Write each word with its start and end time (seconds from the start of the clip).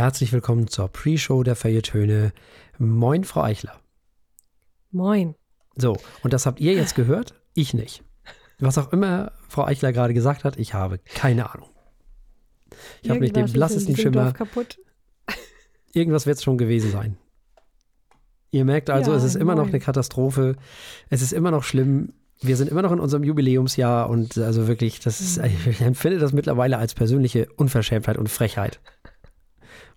Herzlich 0.00 0.32
willkommen 0.32 0.66
zur 0.66 0.88
Pre-Show 0.88 1.42
der 1.42 1.56
Feiertöne. 1.56 2.32
Moin, 2.78 3.22
Frau 3.22 3.42
Eichler. 3.42 3.78
Moin. 4.90 5.34
So, 5.76 5.94
und 6.22 6.32
das 6.32 6.46
habt 6.46 6.58
ihr 6.58 6.72
jetzt 6.72 6.94
gehört? 6.94 7.34
Ich 7.52 7.74
nicht. 7.74 8.02
Was 8.60 8.78
auch 8.78 8.94
immer 8.94 9.32
Frau 9.46 9.66
Eichler 9.66 9.92
gerade 9.92 10.14
gesagt 10.14 10.44
hat, 10.44 10.58
ich 10.58 10.72
habe 10.72 11.00
keine 11.00 11.52
Ahnung. 11.52 11.68
Ich 13.02 13.10
habe 13.10 13.20
nicht 13.20 13.36
den 13.36 13.52
blassesten 13.52 13.94
Schimmer. 13.94 14.32
Irgendwas 15.92 16.24
wird 16.24 16.38
es 16.38 16.44
schon 16.44 16.56
gewesen 16.56 16.92
sein. 16.92 17.18
Ihr 18.52 18.64
merkt 18.64 18.88
also, 18.88 19.10
ja, 19.10 19.18
es 19.18 19.24
ist 19.24 19.34
immer 19.34 19.54
noch 19.54 19.68
eine 19.68 19.80
Katastrophe. 19.80 20.56
Es 21.10 21.20
ist 21.20 21.34
immer 21.34 21.50
noch 21.50 21.62
schlimm. 21.62 22.14
Wir 22.40 22.56
sind 22.56 22.70
immer 22.70 22.80
noch 22.80 22.92
in 22.92 23.00
unserem 23.00 23.22
Jubiläumsjahr 23.22 24.08
und 24.08 24.38
also 24.38 24.66
wirklich, 24.66 25.00
das 25.00 25.20
ist, 25.20 25.42
mhm. 25.42 25.50
ich 25.68 25.82
empfinde 25.82 26.18
das 26.18 26.32
mittlerweile 26.32 26.78
als 26.78 26.94
persönliche 26.94 27.48
Unverschämtheit 27.56 28.16
und 28.16 28.30
Frechheit. 28.30 28.80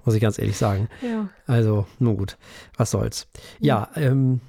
Muss 0.05 0.15
ich 0.15 0.21
ganz 0.21 0.37
ehrlich 0.37 0.57
sagen. 0.57 0.89
Ja. 1.01 1.29
Also, 1.47 1.85
nun 1.99 2.17
gut, 2.17 2.37
was 2.77 2.91
soll's. 2.91 3.27
Ja, 3.59 3.89
ähm, 3.95 4.41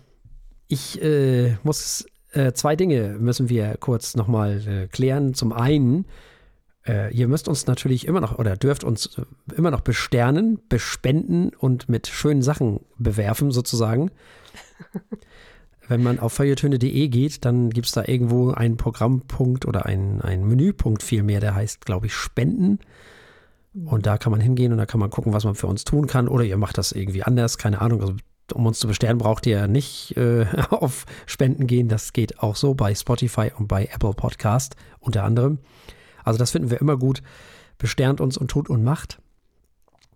ich 0.67 1.01
äh, 1.03 1.57
muss 1.63 2.07
äh, 2.33 2.53
zwei 2.53 2.77
Dinge 2.77 3.17
müssen 3.19 3.49
wir 3.49 3.77
kurz 3.79 4.17
nochmal 4.17 4.67
äh, 4.67 4.87
klären. 4.89 5.35
Zum 5.35 5.53
einen, 5.53 6.07
äh, 6.87 7.15
ihr 7.15 7.29
müsst 7.29 7.49
uns 7.49 7.67
natürlich 7.67 8.07
immer 8.07 8.21
noch 8.21 8.39
oder 8.39 8.57
dürft 8.57 8.85
uns 8.85 9.19
äh, 9.19 9.23
immer 9.57 9.71
noch 9.71 9.83
besternen, 9.83 10.59
bespenden 10.69 11.51
und 11.51 11.89
mit 11.89 12.09
schönen 12.09 12.43
Sachen 12.43 12.81
bewerfen, 12.99 13.53
sozusagen. 13.53 14.11
Wenn 15.89 16.03
man 16.03 16.19
auf 16.19 16.33
feuilletöne.de 16.33 17.09
geht, 17.09 17.45
dann 17.45 17.71
gibt 17.71 17.87
es 17.87 17.93
da 17.93 18.05
irgendwo 18.07 18.51
einen 18.51 18.79
Programmpunkt 18.79 19.67
oder 19.67 19.85
einen, 19.85 20.23
einen 20.23 20.49
Menüpunkt 20.49 21.03
vielmehr, 21.03 21.41
der 21.41 21.55
heißt, 21.55 21.85
glaube 21.85 22.07
ich, 22.07 22.15
Spenden. 22.15 22.79
Und 23.75 24.07
da 24.07 24.19
kann 24.19 24.31
man 24.31 24.41
hingehen 24.41 24.73
und 24.73 24.79
da 24.79 24.87
kann 24.87 25.01
man 25.01 25.11
gucken, 25.11 25.33
was 25.33 25.45
man 25.45 25.57
für 25.57 25.67
uns 25.67 25.85
tun 25.85 26.07
kann. 26.07 26.29
Oder 26.29 26.45
ihr 26.45 26.57
macht 26.57 26.79
das 26.79 26.93
irgendwie 26.93 27.25
anders, 27.25 27.59
keine 27.59 27.81
Ahnung. 27.81 28.01
Also, 28.01 28.15
um 28.53 28.67
uns 28.67 28.79
zu 28.79 28.87
bestellen, 28.87 29.19
braucht 29.19 29.47
ihr 29.47 29.67
nicht 29.67 30.17
äh, 30.17 30.47
auf 30.71 31.07
Spenden 31.27 31.67
gehen. 31.67 31.89
Das 31.89 32.13
geht 32.13 32.41
auch 32.41 32.57
so 32.57 32.75
bei 32.75 32.95
Spotify 32.95 33.51
und 33.57 33.67
bei 33.67 33.87
Apple 33.93 34.15
Podcast 34.15 34.77
unter 35.01 35.25
anderem. 35.25 35.59
Also 36.23 36.39
das 36.39 36.53
finden 36.53 36.71
wir 36.71 36.81
immer 36.81 36.97
gut. 36.97 37.23
Besternt 37.79 38.21
uns 38.21 38.37
und 38.37 38.49
tut 38.49 38.71
und 38.71 38.85
macht. 38.85 39.19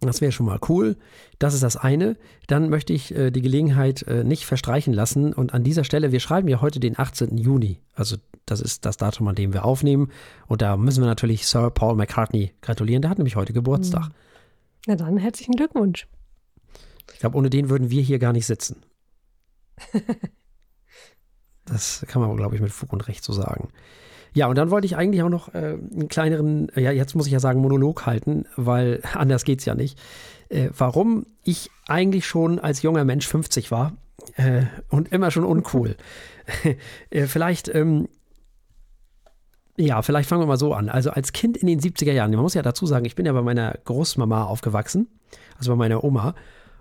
Das 0.00 0.20
wäre 0.20 0.30
schon 0.30 0.46
mal 0.46 0.60
cool. 0.68 0.96
Das 1.38 1.54
ist 1.54 1.62
das 1.62 1.76
eine. 1.76 2.16
Dann 2.46 2.68
möchte 2.68 2.92
ich 2.92 3.14
äh, 3.14 3.30
die 3.30 3.42
Gelegenheit 3.42 4.02
äh, 4.02 4.22
nicht 4.22 4.46
verstreichen 4.46 4.94
lassen. 4.94 5.32
Und 5.32 5.54
an 5.54 5.64
dieser 5.64 5.82
Stelle, 5.84 6.12
wir 6.12 6.20
schreiben 6.20 6.48
ja 6.48 6.60
heute 6.60 6.78
den 6.78 6.98
18. 6.98 7.36
Juni. 7.36 7.80
Also 7.94 8.16
das 8.46 8.60
ist 8.60 8.84
das 8.84 8.96
Datum, 8.96 9.26
an 9.28 9.34
dem 9.34 9.52
wir 9.52 9.64
aufnehmen. 9.64 10.10
Und 10.46 10.62
da 10.62 10.76
müssen 10.76 11.02
wir 11.02 11.08
natürlich 11.08 11.46
Sir 11.46 11.70
Paul 11.70 11.96
McCartney 11.96 12.52
gratulieren. 12.60 13.02
Der 13.02 13.10
hat 13.10 13.18
nämlich 13.18 13.36
heute 13.36 13.52
Geburtstag. 13.52 14.06
Hm. 14.06 14.12
Na 14.86 14.96
dann, 14.96 15.18
herzlichen 15.18 15.54
Glückwunsch. 15.54 16.06
Ich 17.12 17.18
glaube, 17.18 17.36
ohne 17.36 17.50
den 17.50 17.68
würden 17.68 17.90
wir 17.90 18.02
hier 18.02 18.18
gar 18.18 18.32
nicht 18.32 18.46
sitzen. 18.46 18.82
das 21.64 22.04
kann 22.06 22.22
man, 22.22 22.36
glaube 22.36 22.54
ich, 22.54 22.60
mit 22.60 22.72
Fug 22.72 22.92
und 22.92 23.08
Recht 23.08 23.24
so 23.24 23.32
sagen. 23.32 23.68
Ja, 24.38 24.46
und 24.46 24.56
dann 24.56 24.70
wollte 24.70 24.86
ich 24.86 24.96
eigentlich 24.96 25.24
auch 25.24 25.28
noch 25.28 25.52
äh, 25.52 25.76
einen 25.92 26.06
kleineren, 26.08 26.70
ja, 26.76 26.92
jetzt 26.92 27.16
muss 27.16 27.26
ich 27.26 27.32
ja 27.32 27.40
sagen, 27.40 27.60
Monolog 27.60 28.06
halten, 28.06 28.44
weil 28.54 29.02
anders 29.14 29.42
geht 29.42 29.58
es 29.58 29.64
ja 29.64 29.74
nicht. 29.74 29.98
Äh, 30.48 30.68
warum 30.78 31.26
ich 31.42 31.70
eigentlich 31.88 32.24
schon 32.24 32.60
als 32.60 32.82
junger 32.82 33.04
Mensch 33.04 33.26
50 33.26 33.72
war 33.72 33.96
äh, 34.36 34.62
und 34.90 35.10
immer 35.10 35.32
schon 35.32 35.44
uncool. 35.44 35.96
Äh, 37.10 37.26
vielleicht, 37.26 37.68
ähm, 37.74 38.08
ja, 39.76 40.02
vielleicht 40.02 40.28
fangen 40.28 40.42
wir 40.42 40.46
mal 40.46 40.56
so 40.56 40.72
an. 40.72 40.88
Also 40.88 41.10
als 41.10 41.32
Kind 41.32 41.56
in 41.56 41.66
den 41.66 41.80
70er 41.80 42.12
Jahren, 42.12 42.30
man 42.30 42.40
muss 42.40 42.54
ja 42.54 42.62
dazu 42.62 42.86
sagen, 42.86 43.06
ich 43.06 43.16
bin 43.16 43.26
ja 43.26 43.32
bei 43.32 43.42
meiner 43.42 43.76
Großmama 43.84 44.44
aufgewachsen, 44.44 45.08
also 45.58 45.72
bei 45.72 45.76
meiner 45.76 46.04
Oma. 46.04 46.36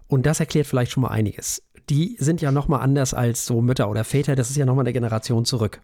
Und 0.07 0.27
das 0.27 0.39
erklärt 0.39 0.67
vielleicht 0.67 0.91
schon 0.91 1.01
mal 1.01 1.09
einiges. 1.09 1.63
Die 1.89 2.17
sind 2.19 2.39
ja 2.39 2.51
nochmal 2.51 2.81
anders 2.81 3.15
als 3.15 3.47
so 3.47 3.61
Mütter 3.61 3.89
oder 3.89 4.03
Väter, 4.03 4.35
das 4.35 4.51
ist 4.51 4.57
ja 4.57 4.65
nochmal 4.65 4.83
eine 4.83 4.93
Generation 4.93 5.43
zurück. 5.43 5.81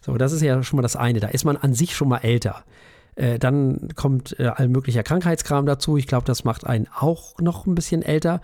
So, 0.00 0.16
das 0.16 0.32
ist 0.32 0.42
ja 0.42 0.62
schon 0.62 0.76
mal 0.76 0.82
das 0.82 0.96
eine. 0.96 1.20
Da 1.20 1.28
ist 1.28 1.44
man 1.44 1.56
an 1.56 1.74
sich 1.74 1.96
schon 1.96 2.08
mal 2.08 2.18
älter. 2.18 2.64
Äh, 3.14 3.38
dann 3.38 3.88
kommt 3.96 4.38
äh, 4.38 4.46
all 4.46 4.68
möglicher 4.68 5.02
Krankheitskram 5.02 5.66
dazu. 5.66 5.96
Ich 5.96 6.06
glaube, 6.06 6.24
das 6.24 6.44
macht 6.44 6.66
einen 6.66 6.86
auch 6.94 7.38
noch 7.40 7.66
ein 7.66 7.74
bisschen 7.74 8.02
älter. 8.02 8.40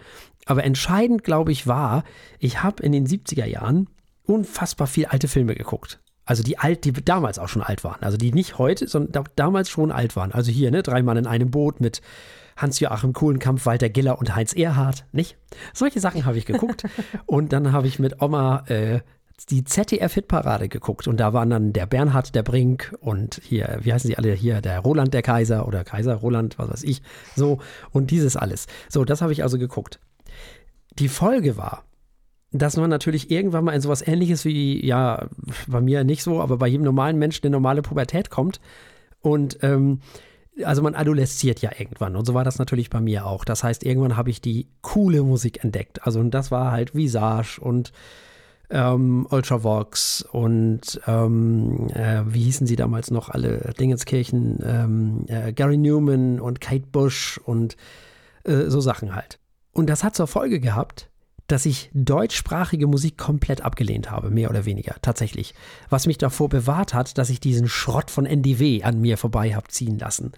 Aber 0.47 0.65
entscheidend, 0.65 1.25
glaube 1.25 1.53
ich, 1.53 1.67
war, 1.67 2.05
ich 2.39 2.63
habe 2.63 2.83
in 2.83 2.93
den 2.93 3.07
70er 3.07 3.47
Jahren 3.47 3.89
unfassbar 4.25 4.87
viel 4.87 5.07
alte 5.07 5.29
Filme 5.29 5.55
geguckt. 5.55 6.01
Also 6.27 6.43
die 6.43 6.59
alt, 6.59 6.85
die 6.85 6.93
damals 6.93 7.39
auch 7.39 7.49
schon 7.49 7.63
alt 7.63 7.85
waren. 7.85 8.03
Also 8.03 8.17
die 8.17 8.33
nicht 8.33 8.59
heute, 8.59 8.89
sondern 8.89 9.25
damals 9.37 9.69
schon 9.69 9.93
alt 9.93 10.17
waren. 10.17 10.33
Also 10.33 10.51
hier, 10.51 10.71
ne, 10.71 10.83
drei 10.83 11.03
Mann 11.03 11.19
in 11.19 11.27
einem 11.27 11.51
Boot 11.51 11.81
mit 11.81 12.01
Hans-Joachim 12.57 13.13
Kuhlenkampf, 13.13 13.67
Walter 13.67 13.89
Giller 13.89 14.19
und 14.19 14.35
Heinz 14.35 14.55
Erhardt, 14.55 15.05
nicht? 15.13 15.37
Solche 15.73 16.01
Sachen 16.01 16.25
habe 16.25 16.39
ich 16.39 16.47
geguckt. 16.47 16.85
und 17.27 17.53
dann 17.53 17.73
habe 17.73 17.87
ich 17.87 17.99
mit 17.99 18.23
Oma 18.23 18.65
äh, 18.69 19.01
die 19.51 19.65
ZDF-Hitparade 19.65 20.69
geguckt 20.69 21.09
und 21.09 21.19
da 21.19 21.33
waren 21.33 21.51
dann 21.51 21.73
der 21.73 21.87
Bernhard 21.87 22.35
der 22.35 22.43
Brink 22.43 22.95
und 23.01 23.41
hier, 23.45 23.79
wie 23.83 23.93
heißen 23.93 24.09
sie 24.09 24.17
alle 24.17 24.33
hier, 24.33 24.61
der 24.61 24.81
Roland 24.81 25.13
der 25.13 25.23
Kaiser 25.23 25.67
oder 25.67 25.85
Kaiser 25.85 26.15
Roland, 26.15 26.59
was 26.59 26.71
weiß 26.71 26.83
ich, 26.85 27.03
so 27.35 27.59
und 27.91 28.11
dieses 28.11 28.37
alles. 28.37 28.67
So, 28.89 29.05
das 29.05 29.23
habe 29.23 29.33
ich 29.33 29.43
also 29.43 29.59
geguckt. 29.59 29.99
Die 30.99 31.09
Folge 31.09 31.57
war, 31.57 31.85
dass 32.53 32.77
man 32.77 32.89
natürlich 32.89 33.31
irgendwann 33.31 33.65
mal 33.65 33.75
in 33.75 33.81
sowas 33.81 34.07
ähnliches 34.07 34.45
wie, 34.45 34.85
ja, 34.87 35.27
bei 35.67 35.81
mir 35.81 36.05
nicht 36.05 36.23
so, 36.23 36.41
aber 36.41 36.57
bei 36.57 36.69
jedem 36.69 36.85
normalen 36.85 37.19
Menschen 37.19 37.45
eine 37.45 37.53
normale 37.53 37.83
Pubertät 37.83 38.31
kommt 38.31 38.61
und 39.21 39.59
ähm, 39.63 40.01
also 40.63 40.83
man 40.83 40.95
adolesziert 40.95 41.61
ja 41.61 41.73
irgendwann 41.77 42.15
und 42.15 42.25
so 42.25 42.35
war 42.35 42.45
das 42.45 42.61
natürlich 42.61 42.89
bei 42.89 43.01
mir 43.01 43.27
auch. 43.27 43.45
Das 43.45 43.65
heißt, 43.65 43.83
irgendwann 43.85 44.17
habe 44.17 44.31
ich 44.31 44.41
die 44.41 44.69
coole 44.83 45.25
Musik 45.25 45.65
entdeckt. 45.65 46.07
Also 46.07 46.21
und 46.21 46.31
das 46.31 46.53
war 46.53 46.71
halt 46.71 46.95
Visage 46.95 47.61
und 47.61 47.93
ähm, 48.71 49.27
Ultravox 49.31 50.23
und 50.23 51.01
ähm, 51.07 51.89
äh, 51.95 52.23
wie 52.27 52.43
hießen 52.45 52.67
sie 52.67 52.77
damals 52.77 53.11
noch 53.11 53.29
alle 53.29 53.73
Dingenskirchen, 53.79 54.59
ähm, 54.65 55.25
äh, 55.29 55.53
Gary 55.53 55.77
Newman 55.77 56.41
und 56.41 56.61
Kate 56.61 56.87
Bush 56.91 57.39
und 57.45 57.77
äh, 58.45 58.69
so 58.69 58.81
Sachen 58.81 59.15
halt. 59.15 59.39
Und 59.73 59.91
das 59.91 60.05
hat 60.05 60.15
zur 60.15 60.27
Folge 60.27 60.61
gehabt, 60.61 61.11
dass 61.47 61.67
ich 61.67 61.91
deutschsprachige 61.93 62.87
Musik 62.87 63.19
komplett 63.19 63.61
abgelehnt 63.61 64.11
habe, 64.11 64.31
mehr 64.31 64.49
oder 64.49 64.65
weniger, 64.65 64.97
tatsächlich. 65.03 65.55
Was 65.91 66.07
mich 66.07 66.17
davor 66.17 66.49
bewahrt 66.49 66.95
hat, 66.95 67.19
dass 67.19 67.29
ich 67.29 67.41
diesen 67.41 67.69
Schrott 67.69 68.11
von 68.11 68.25
NDW 68.25 68.83
an 68.83 69.01
mir 69.01 69.19
vorbei 69.19 69.55
habe 69.55 69.69
ziehen 69.69 69.99
lassen. 69.99 70.33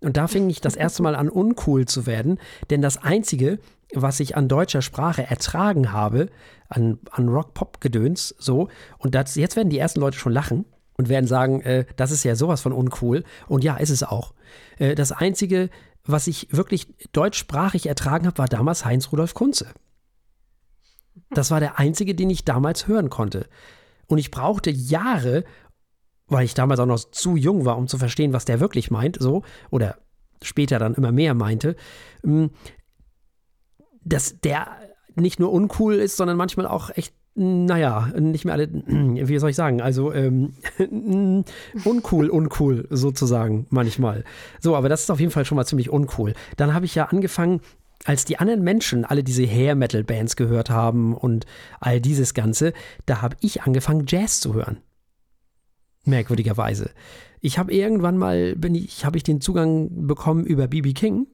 Und 0.00 0.16
da 0.16 0.26
fing 0.28 0.48
ich 0.50 0.60
das 0.60 0.76
erste 0.76 1.02
Mal 1.02 1.14
an, 1.14 1.28
uncool 1.28 1.86
zu 1.86 2.06
werden, 2.06 2.38
denn 2.68 2.82
das 2.82 2.98
Einzige, 2.98 3.58
was 3.94 4.20
ich 4.20 4.36
an 4.36 4.48
deutscher 4.48 4.82
Sprache 4.82 5.22
ertragen 5.22 5.92
habe, 5.92 6.28
an, 6.68 6.98
an 7.10 7.28
Rock-Pop-Gedöns, 7.28 8.34
so, 8.38 8.68
und 8.98 9.14
das, 9.14 9.34
jetzt 9.34 9.56
werden 9.56 9.70
die 9.70 9.78
ersten 9.78 10.00
Leute 10.00 10.18
schon 10.18 10.32
lachen 10.32 10.64
und 11.00 11.08
werden 11.08 11.26
sagen, 11.26 11.62
äh, 11.62 11.86
das 11.96 12.10
ist 12.10 12.24
ja 12.24 12.36
sowas 12.36 12.60
von 12.60 12.72
uncool. 12.72 13.24
Und 13.48 13.64
ja, 13.64 13.76
ist 13.76 13.90
es 13.90 14.02
auch. 14.02 14.34
Äh, 14.78 14.94
das 14.94 15.12
Einzige, 15.12 15.70
was 16.04 16.26
ich 16.26 16.48
wirklich 16.50 16.94
deutschsprachig 17.12 17.86
ertragen 17.86 18.26
habe, 18.26 18.38
war 18.38 18.48
damals 18.48 18.84
Heinz 18.84 19.10
Rudolf 19.10 19.32
Kunze. 19.32 19.68
Das 21.30 21.50
war 21.50 21.58
der 21.58 21.78
einzige, 21.78 22.14
den 22.14 22.28
ich 22.28 22.44
damals 22.44 22.86
hören 22.86 23.08
konnte. 23.08 23.46
Und 24.08 24.18
ich 24.18 24.30
brauchte 24.30 24.70
Jahre, 24.70 25.44
weil 26.26 26.44
ich 26.44 26.54
damals 26.54 26.80
auch 26.80 26.86
noch 26.86 26.98
zu 26.98 27.34
jung 27.36 27.64
war, 27.64 27.78
um 27.78 27.88
zu 27.88 27.96
verstehen, 27.96 28.32
was 28.32 28.44
der 28.44 28.60
wirklich 28.60 28.90
meint, 28.90 29.16
so, 29.18 29.42
oder 29.70 29.96
später 30.42 30.78
dann 30.78 30.94
immer 30.94 31.12
mehr 31.12 31.34
meinte, 31.34 31.76
hm, 32.22 32.50
dass 34.04 34.40
der 34.40 34.68
nicht 35.14 35.40
nur 35.40 35.52
uncool 35.52 35.94
ist, 35.94 36.16
sondern 36.16 36.36
manchmal 36.36 36.66
auch 36.66 36.90
echt, 36.90 37.14
naja, 37.34 38.12
nicht 38.18 38.44
mehr 38.44 38.54
alle, 38.54 38.68
wie 38.86 39.38
soll 39.38 39.50
ich 39.50 39.56
sagen, 39.56 39.80
also 39.80 40.12
ähm, 40.12 40.54
uncool, 41.84 42.28
uncool 42.28 42.86
sozusagen 42.90 43.66
manchmal. 43.70 44.24
So, 44.60 44.76
aber 44.76 44.88
das 44.88 45.02
ist 45.02 45.10
auf 45.10 45.20
jeden 45.20 45.32
Fall 45.32 45.44
schon 45.44 45.56
mal 45.56 45.66
ziemlich 45.66 45.90
uncool. 45.90 46.34
Dann 46.56 46.74
habe 46.74 46.86
ich 46.86 46.94
ja 46.94 47.06
angefangen, 47.06 47.60
als 48.04 48.24
die 48.24 48.38
anderen 48.38 48.62
Menschen 48.62 49.04
alle 49.04 49.22
diese 49.22 49.46
Hair 49.46 49.74
Metal 49.74 50.02
Bands 50.04 50.36
gehört 50.36 50.70
haben 50.70 51.14
und 51.14 51.44
all 51.80 52.00
dieses 52.00 52.32
Ganze, 52.34 52.72
da 53.06 53.20
habe 53.20 53.36
ich 53.40 53.62
angefangen 53.62 54.04
Jazz 54.06 54.40
zu 54.40 54.54
hören. 54.54 54.78
Merkwürdigerweise. 56.04 56.90
Ich 57.42 57.58
habe 57.58 57.72
irgendwann 57.72 58.16
mal 58.16 58.56
bin 58.56 58.74
ich 58.74 59.04
habe 59.04 59.16
ich 59.16 59.22
den 59.22 59.40
Zugang 59.40 60.06
bekommen 60.06 60.44
über 60.44 60.66
BB 60.66 60.94
King 60.94 61.26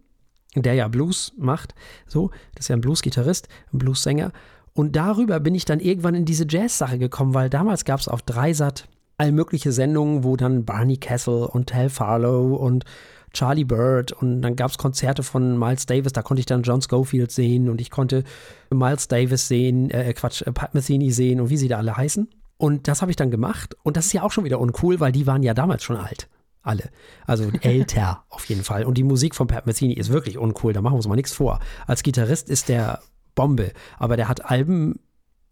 der 0.62 0.75
ja 0.75 0.88
Blues 0.88 1.32
macht. 1.37 1.75
So, 2.06 2.31
das 2.55 2.64
ist 2.64 2.69
ja 2.69 2.76
ein 2.76 2.81
Blues-Gitarrist, 2.81 3.49
ein 3.73 3.79
Blues-Sänger. 3.79 4.32
Und 4.73 4.94
darüber 4.94 5.41
bin 5.41 5.55
ich 5.55 5.64
dann 5.64 5.81
irgendwann 5.81 6.14
in 6.14 6.25
diese 6.25 6.47
Jazz-Sache 6.49 6.99
gekommen, 6.99 7.35
weil 7.35 7.49
damals 7.49 7.85
gab 7.85 8.00
es 8.00 8.08
auf 8.08 8.23
Dreisat 8.23 8.88
all 9.19 9.32
mögliche 9.32 9.73
Sendungen, 9.73 10.25
wo 10.25 10.37
dann 10.37 10.64
Barney 10.64 10.99
Castle 10.99 11.49
und 11.49 11.73
Hal 11.73 11.88
Farlow 11.88 12.55
und 12.56 12.85
Charlie 13.32 13.64
Bird 13.64 14.12
und 14.12 14.41
dann 14.43 14.56
gab 14.56 14.70
es 14.70 14.79
Konzerte 14.79 15.23
von 15.23 15.58
Miles 15.58 15.87
Davis, 15.87 16.12
da 16.12 16.23
konnte 16.23 16.41
ich 16.41 16.47
dann 16.47 16.62
John 16.62 16.81
Schofield 16.81 17.31
sehen 17.31 17.69
und 17.69 17.81
ich 17.81 17.91
konnte 17.91 18.25
Miles 18.70 19.08
Davis 19.08 19.49
sehen, 19.49 19.91
äh, 19.91 20.12
Quatsch, 20.14 20.43
äh, 20.43 20.53
Pat 20.53 20.75
Metheny 20.75 21.11
sehen 21.11 21.41
und 21.41 21.50
wie 21.50 21.58
sie 21.58 21.69
da 21.69 21.76
alle 21.76 21.97
heißen. 21.97 22.29
Und 22.58 22.88
das 22.88 23.03
habe 23.03 23.11
ich 23.11 23.17
dann 23.17 23.31
gemacht 23.31 23.76
und 23.82 23.97
das 23.99 24.06
ist 24.06 24.12
ja 24.14 24.23
auch 24.23 24.32
schon 24.32 24.44
wieder 24.44 24.61
uncool, 24.61 25.00
weil 25.00 25.12
die 25.12 25.26
waren 25.26 25.43
ja 25.43 25.53
damals 25.53 25.85
schon 25.85 25.97
alt. 25.97 26.29
Alle. 26.67 26.91
Also 27.27 27.51
älter 27.61 28.25
auf 28.29 28.45
jeden 28.47 28.65
Fall. 28.65 28.85
Und 28.85 28.99
die 28.99 29.05
Musik 29.05 29.35
von 29.35 29.47
Pat 29.47 29.67
Metheny 29.67 29.95
ist 29.95 30.11
wirklich 30.11 30.39
uncool, 30.39 30.73
da 30.73 30.83
machen 30.83 30.95
wir 30.95 30.97
uns 30.97 31.09
mal 31.09 31.17
nichts 31.17 31.33
vor. 31.33 31.61
Als 31.87 32.03
Gitarrist 32.03 32.51
ist 32.51 32.69
der 32.69 33.01
Bombe, 33.35 33.73
aber 33.99 34.17
der 34.17 34.29
hat 34.29 34.51
Alben 34.51 35.01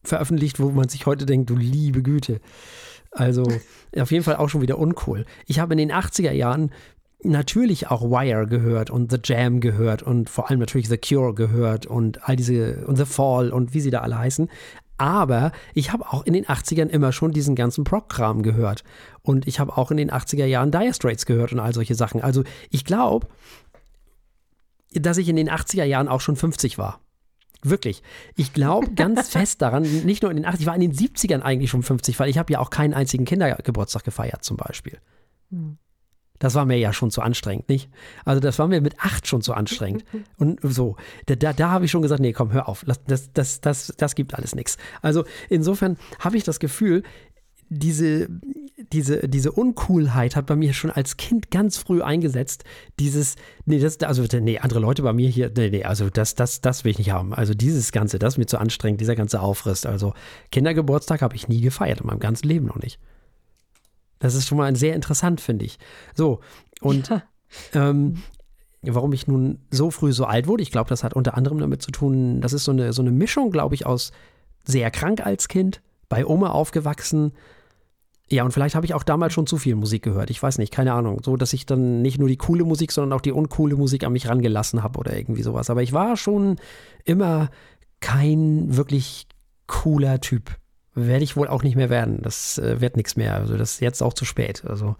veröffentlicht, 0.02 0.60
wo 0.60 0.70
man 0.70 0.88
sich 0.88 1.06
heute 1.06 1.26
denkt, 1.26 1.50
du 1.50 1.56
liebe 1.56 2.02
Güte. 2.02 2.40
Also 3.10 3.44
auf 3.96 4.10
jeden 4.10 4.24
Fall 4.24 4.36
auch 4.36 4.48
schon 4.48 4.60
wieder 4.60 4.78
uncool. 4.78 5.24
Ich 5.46 5.60
habe 5.60 5.74
in 5.74 5.78
den 5.78 5.92
80er 5.92 6.32
Jahren 6.32 6.72
natürlich 7.24 7.90
auch 7.90 8.02
Wire 8.02 8.46
gehört 8.46 8.90
und 8.90 9.10
The 9.10 9.18
Jam 9.22 9.60
gehört 9.60 10.02
und 10.02 10.28
vor 10.28 10.50
allem 10.50 10.60
natürlich 10.60 10.88
The 10.88 10.98
Cure 10.98 11.34
gehört 11.34 11.86
und 11.86 12.28
all 12.28 12.36
diese 12.36 12.84
und 12.86 12.96
The 12.96 13.06
Fall 13.06 13.50
und 13.50 13.72
wie 13.72 13.80
sie 13.80 13.90
da 13.90 14.00
alle 14.00 14.18
heißen. 14.18 14.48
Aber 14.96 15.52
ich 15.74 15.92
habe 15.92 16.12
auch 16.12 16.24
in 16.24 16.32
den 16.32 16.46
80ern 16.46 16.86
immer 16.86 17.12
schon 17.12 17.32
diesen 17.32 17.56
ganzen 17.56 17.84
Prog-Kram 17.84 18.42
gehört. 18.42 18.84
Und 19.22 19.48
ich 19.48 19.58
habe 19.58 19.76
auch 19.76 19.90
in 19.90 19.96
den 19.96 20.10
80er 20.10 20.44
Jahren 20.44 20.70
Dire 20.70 20.94
Straits 20.94 21.26
gehört 21.26 21.52
und 21.52 21.60
all 21.60 21.74
solche 21.74 21.94
Sachen. 21.94 22.22
Also 22.22 22.44
ich 22.70 22.84
glaube, 22.84 23.26
dass 24.92 25.18
ich 25.18 25.28
in 25.28 25.36
den 25.36 25.50
80er 25.50 25.84
Jahren 25.84 26.08
auch 26.08 26.20
schon 26.20 26.36
50 26.36 26.78
war. 26.78 27.00
Wirklich. 27.62 28.02
Ich 28.36 28.52
glaube 28.52 28.90
ganz 28.94 29.28
fest 29.28 29.62
daran, 29.62 29.82
nicht 29.82 30.22
nur 30.22 30.30
in 30.30 30.36
den 30.36 30.46
80ern, 30.46 30.60
ich 30.60 30.66
war 30.66 30.74
in 30.74 30.80
den 30.82 30.92
70ern 30.92 31.40
eigentlich 31.40 31.70
schon 31.70 31.82
50, 31.82 32.18
weil 32.20 32.28
ich 32.28 32.38
habe 32.38 32.52
ja 32.52 32.60
auch 32.60 32.70
keinen 32.70 32.94
einzigen 32.94 33.24
Kindergeburtstag 33.24 34.04
gefeiert 34.04 34.44
zum 34.44 34.56
Beispiel. 34.56 34.98
Hm. 35.50 35.78
Das 36.38 36.54
war 36.54 36.64
mir 36.64 36.78
ja 36.78 36.92
schon 36.92 37.10
zu 37.10 37.22
anstrengend, 37.22 37.68
nicht? 37.68 37.88
Also 38.24 38.40
das 38.40 38.58
war 38.58 38.66
mir 38.66 38.80
mit 38.80 38.98
acht 38.98 39.26
schon 39.26 39.40
zu 39.40 39.54
anstrengend. 39.54 40.04
Und 40.36 40.60
so, 40.62 40.96
da, 41.26 41.52
da, 41.52 41.70
habe 41.70 41.84
ich 41.84 41.90
schon 41.90 42.02
gesagt, 42.02 42.20
nee, 42.20 42.32
komm, 42.32 42.52
hör 42.52 42.68
auf, 42.68 42.84
das, 43.06 43.32
das, 43.32 43.60
das, 43.60 43.92
das 43.96 44.14
gibt 44.14 44.34
alles 44.34 44.54
nichts. 44.54 44.76
Also 45.00 45.24
insofern 45.48 45.96
habe 46.18 46.36
ich 46.36 46.44
das 46.44 46.58
Gefühl, 46.58 47.02
diese, 47.68 48.28
diese, 48.92 49.28
diese 49.28 49.52
Uncoolheit 49.52 50.36
hat 50.36 50.46
bei 50.46 50.56
mir 50.56 50.72
schon 50.72 50.90
als 50.90 51.16
Kind 51.16 51.50
ganz 51.50 51.76
früh 51.76 52.02
eingesetzt. 52.02 52.64
Dieses, 52.98 53.36
nee, 53.64 53.78
das, 53.78 54.00
also, 54.00 54.24
nee, 54.38 54.58
andere 54.58 54.80
Leute 54.80 55.02
bei 55.02 55.12
mir 55.12 55.28
hier, 55.28 55.50
nee, 55.56 55.70
nee, 55.70 55.84
also 55.84 56.10
das, 56.10 56.34
das, 56.34 56.60
das 56.60 56.84
will 56.84 56.90
ich 56.90 56.98
nicht 56.98 57.10
haben. 57.10 57.34
Also 57.34 57.54
dieses 57.54 57.92
Ganze, 57.92 58.18
das 58.18 58.34
ist 58.34 58.38
mir 58.38 58.46
zu 58.46 58.58
anstrengend, 58.58 59.00
dieser 59.00 59.16
ganze 59.16 59.40
Aufriss. 59.40 59.86
Also 59.86 60.14
Kindergeburtstag 60.50 61.22
habe 61.22 61.36
ich 61.36 61.48
nie 61.48 61.60
gefeiert, 61.60 62.00
in 62.00 62.06
meinem 62.06 62.20
ganzen 62.20 62.48
Leben 62.48 62.66
noch 62.66 62.80
nicht. 62.80 62.98
Das 64.18 64.34
ist 64.34 64.46
schon 64.46 64.58
mal 64.58 64.74
sehr 64.76 64.94
interessant, 64.94 65.40
finde 65.40 65.64
ich. 65.64 65.78
So, 66.14 66.40
und 66.80 67.08
ja. 67.08 67.22
ähm, 67.72 68.22
warum 68.82 69.12
ich 69.12 69.26
nun 69.26 69.58
so 69.70 69.90
früh 69.90 70.12
so 70.12 70.24
alt 70.24 70.46
wurde, 70.46 70.62
ich 70.62 70.70
glaube, 70.70 70.88
das 70.88 71.04
hat 71.04 71.14
unter 71.14 71.36
anderem 71.36 71.58
damit 71.58 71.82
zu 71.82 71.90
tun, 71.90 72.40
das 72.40 72.52
ist 72.52 72.64
so 72.64 72.72
eine, 72.72 72.92
so 72.92 73.02
eine 73.02 73.10
Mischung, 73.10 73.50
glaube 73.50 73.74
ich, 73.74 73.86
aus 73.86 74.12
sehr 74.64 74.90
krank 74.90 75.24
als 75.24 75.48
Kind, 75.48 75.82
bei 76.08 76.26
Oma 76.26 76.50
aufgewachsen. 76.50 77.32
Ja, 78.30 78.44
und 78.44 78.52
vielleicht 78.52 78.74
habe 78.74 78.86
ich 78.86 78.94
auch 78.94 79.02
damals 79.02 79.34
schon 79.34 79.46
zu 79.46 79.58
viel 79.58 79.74
Musik 79.74 80.02
gehört. 80.02 80.30
Ich 80.30 80.42
weiß 80.42 80.58
nicht, 80.58 80.72
keine 80.72 80.94
Ahnung. 80.94 81.20
So, 81.22 81.36
dass 81.36 81.52
ich 81.52 81.66
dann 81.66 82.00
nicht 82.00 82.18
nur 82.18 82.28
die 82.28 82.38
coole 82.38 82.64
Musik, 82.64 82.90
sondern 82.92 83.16
auch 83.16 83.20
die 83.20 83.32
uncoole 83.32 83.76
Musik 83.76 84.04
an 84.04 84.12
mich 84.12 84.28
rangelassen 84.28 84.82
habe 84.82 84.98
oder 84.98 85.16
irgendwie 85.16 85.42
sowas. 85.42 85.68
Aber 85.68 85.82
ich 85.82 85.92
war 85.92 86.16
schon 86.16 86.56
immer 87.04 87.50
kein 88.00 88.76
wirklich 88.76 89.26
cooler 89.66 90.20
Typ 90.20 90.56
werde 90.94 91.24
ich 91.24 91.36
wohl 91.36 91.48
auch 91.48 91.62
nicht 91.62 91.76
mehr 91.76 91.90
werden. 91.90 92.20
Das 92.22 92.58
äh, 92.58 92.80
wird 92.80 92.96
nichts 92.96 93.16
mehr. 93.16 93.34
Also 93.34 93.56
das 93.56 93.74
ist 93.74 93.80
jetzt 93.80 94.02
auch 94.02 94.12
zu 94.12 94.24
spät. 94.24 94.64
Also 94.64 94.96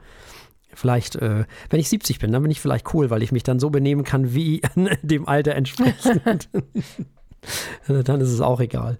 vielleicht, 0.73 1.17
äh, 1.17 1.44
wenn 1.70 1.81
ich 1.81 1.88
70 1.88 2.19
bin, 2.19 2.32
dann 2.32 2.43
bin 2.43 2.50
ich 2.50 2.61
vielleicht 2.61 2.93
cool, 2.94 3.11
weil 3.11 3.23
ich 3.23 3.32
mich 3.32 3.43
dann 3.43 3.61
so 3.61 3.70
benehmen 3.70 4.05
kann, 4.05 4.35
wie 4.35 4.62
dem 5.02 5.29
Alter 5.29 5.55
entsprechend. 5.55 6.49
dann 7.87 8.20
ist 8.20 8.31
es 8.31 8.41
auch 8.41 8.61
egal. 8.61 8.99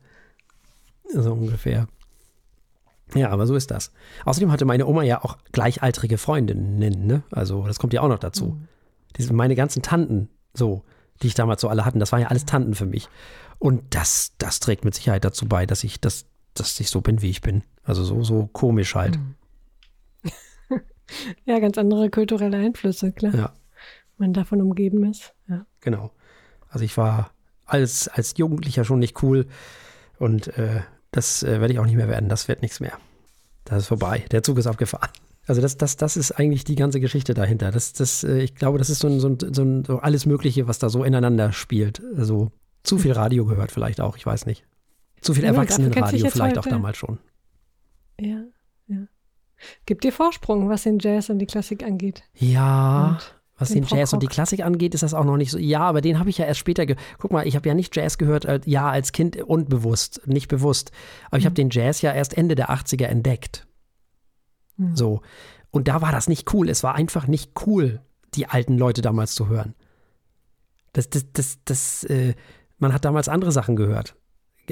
So 1.12 1.32
ungefähr. 1.32 1.88
Ja, 3.14 3.31
aber 3.31 3.46
so 3.46 3.55
ist 3.55 3.70
das. 3.70 3.93
Außerdem 4.25 4.50
hatte 4.50 4.64
meine 4.64 4.87
Oma 4.87 5.02
ja 5.02 5.23
auch 5.23 5.38
gleichaltrige 5.52 6.19
Freundinnen, 6.19 7.06
ne? 7.06 7.23
Also 7.31 7.67
das 7.67 7.79
kommt 7.79 7.93
ja 7.93 8.00
auch 8.00 8.08
noch 8.08 8.19
dazu. 8.19 8.46
Mhm. 8.46 8.69
Die, 9.17 9.32
meine 9.32 9.55
ganzen 9.55 9.82
Tanten, 9.82 10.29
so, 10.55 10.82
die 11.23 11.29
ich 11.29 11.35
damals 11.35 11.61
so 11.61 11.69
alle 11.69 11.85
hatten, 11.85 12.00
das 12.00 12.11
waren 12.11 12.23
ja 12.23 12.29
alles 12.29 12.46
Tanten 12.46 12.75
für 12.75 12.87
mich. 12.87 13.08
Und 13.58 13.82
das, 13.94 14.32
das 14.38 14.58
trägt 14.58 14.85
mit 14.85 14.94
Sicherheit 14.94 15.25
dazu 15.25 15.46
bei, 15.46 15.67
dass 15.67 15.85
ich 15.85 16.00
das 16.00 16.26
dass 16.55 16.79
ich 16.81 16.91
so 16.91 17.01
bin, 17.01 17.23
wie 17.23 17.31
ich 17.31 17.41
bin. 17.41 17.62
Also 17.83 18.05
so, 18.05 18.23
so 18.23 18.49
komisch 18.53 18.95
halt. 18.95 19.17
Hm. 19.17 19.35
ja, 21.45 21.59
ganz 21.59 21.79
andere 21.79 22.11
kulturelle 22.11 22.56
Einflüsse, 22.56 23.12
klar. 23.12 23.35
Ja. 23.35 23.53
Man 24.17 24.33
davon 24.33 24.62
umgeben 24.62 25.05
ist. 25.11 25.35
Ja. 25.49 25.67
Genau. 25.81 26.12
Also 26.69 26.85
ich 26.85 26.97
war 26.97 27.31
als, 27.67 28.09
als 28.09 28.35
Jugendlicher 28.37 28.85
schon 28.85 28.99
nicht 28.99 29.23
cool 29.23 29.47
und 30.19 30.49
äh, 30.56 30.83
das 31.11 31.43
äh, 31.43 31.61
werde 31.61 31.73
ich 31.73 31.79
auch 31.79 31.87
nicht 31.87 31.97
mehr 31.97 32.09
werden. 32.09 32.29
Das 32.29 32.49
wird 32.49 32.62
nichts 32.62 32.81
mehr. 32.81 32.99
Das 33.65 33.79
ist 33.79 33.89
vorbei. 33.89 34.25
Der 34.31 34.43
Zug 34.43 34.59
ist 34.59 34.67
abgefahren. 34.67 35.11
Also 35.47 35.61
das, 35.61 35.77
das, 35.77 35.97
das 35.97 36.17
ist 36.17 36.33
eigentlich 36.33 36.65
die 36.65 36.75
ganze 36.75 37.01
Geschichte 37.01 37.35
dahinter. 37.35 37.71
Das, 37.71 37.93
das, 37.93 38.25
äh, 38.25 38.39
ich 38.39 38.55
glaube, 38.55 38.79
das 38.79 38.91
ist 38.91 39.01
so 39.01 39.09
ein, 39.09 39.21
so, 39.21 39.29
ein, 39.29 39.39
so, 39.39 39.62
ein, 39.62 39.85
so 39.85 39.99
alles 39.99 40.27
Mögliche, 40.27 40.69
was 40.69 40.79
da 40.79 40.89
so 40.89 41.05
ineinander 41.05 41.53
spielt. 41.53 42.03
Also 42.17 42.51
zu 42.83 42.99
viel 42.99 43.12
Radio 43.12 43.45
gehört 43.45 43.73
vielleicht 43.73 44.01
auch, 44.01 44.17
ich 44.17 44.25
weiß 44.25 44.47
nicht. 44.47 44.65
Zu 45.25 45.32
viel 45.32 45.44
Erwachsenenradio 45.44 46.29
vielleicht 46.29 46.59
auch 46.59 46.67
damals 46.67 46.99
schon. 46.99 47.19
Ja, 48.21 48.44
ja. 48.88 49.06
Gibt 49.87 50.05
dir 50.05 50.12
Vorsprung, 50.12 50.69
was 50.69 50.82
den 50.82 50.99
Jazz 50.99 51.31
und 51.31 51.38
die 51.38 51.47
Klassik 51.47 51.82
angeht. 51.82 52.25
Ja, 52.35 53.09
und 53.09 53.35
was 53.56 53.71
den, 53.71 53.85
den 53.85 53.97
Jazz 53.97 54.12
und 54.12 54.23
die 54.23 54.26
Klassik 54.26 54.62
angeht, 54.62 54.93
ist 54.93 55.03
das 55.03 55.15
auch 55.15 55.25
noch 55.25 55.38
nicht 55.38 55.50
so. 55.50 55.56
Ja, 55.56 55.81
aber 55.81 56.03
den 56.03 56.19
habe 56.19 56.29
ich 56.29 56.37
ja 56.37 56.44
erst 56.44 56.61
später. 56.61 56.85
Guck 57.19 57.32
mal, 57.32 57.47
ich 57.47 57.56
habe 57.56 57.67
ja 57.67 57.75
nicht 57.75 57.97
Jazz 57.97 58.19
gehört, 58.19 58.44
äh, 58.44 58.61
ja, 58.67 58.91
als 58.91 59.12
Kind 59.12 59.43
unbewusst, 59.43 60.21
nicht 60.26 60.49
bewusst. 60.49 60.93
Aber 61.29 61.38
ich 61.38 61.47
habe 61.47 61.53
mhm. 61.53 61.69
den 61.69 61.70
Jazz 61.70 62.03
ja 62.03 62.12
erst 62.12 62.37
Ende 62.37 62.55
der 62.55 62.69
80er 62.69 63.06
entdeckt. 63.06 63.67
Mhm. 64.77 64.94
So. 64.94 65.23
Und 65.70 65.88
da 65.88 66.03
war 66.03 66.12
das 66.12 66.29
nicht 66.29 66.53
cool. 66.53 66.69
Es 66.69 66.82
war 66.82 66.94
einfach 66.97 67.27
nicht 67.27 67.53
cool, 67.67 68.03
die 68.35 68.47
alten 68.47 68.77
Leute 68.77 69.00
damals 69.00 69.35
zu 69.35 69.49
hören. 69.49 69.75
Das, 70.93 71.09
das, 71.09 71.32
das, 71.32 71.59
das, 71.65 72.05
äh, 72.05 72.35
man 72.79 72.93
hat 72.93 73.06
damals 73.06 73.31
andere 73.31 73.53
Sachen 73.53 73.75
gehört 73.75 74.17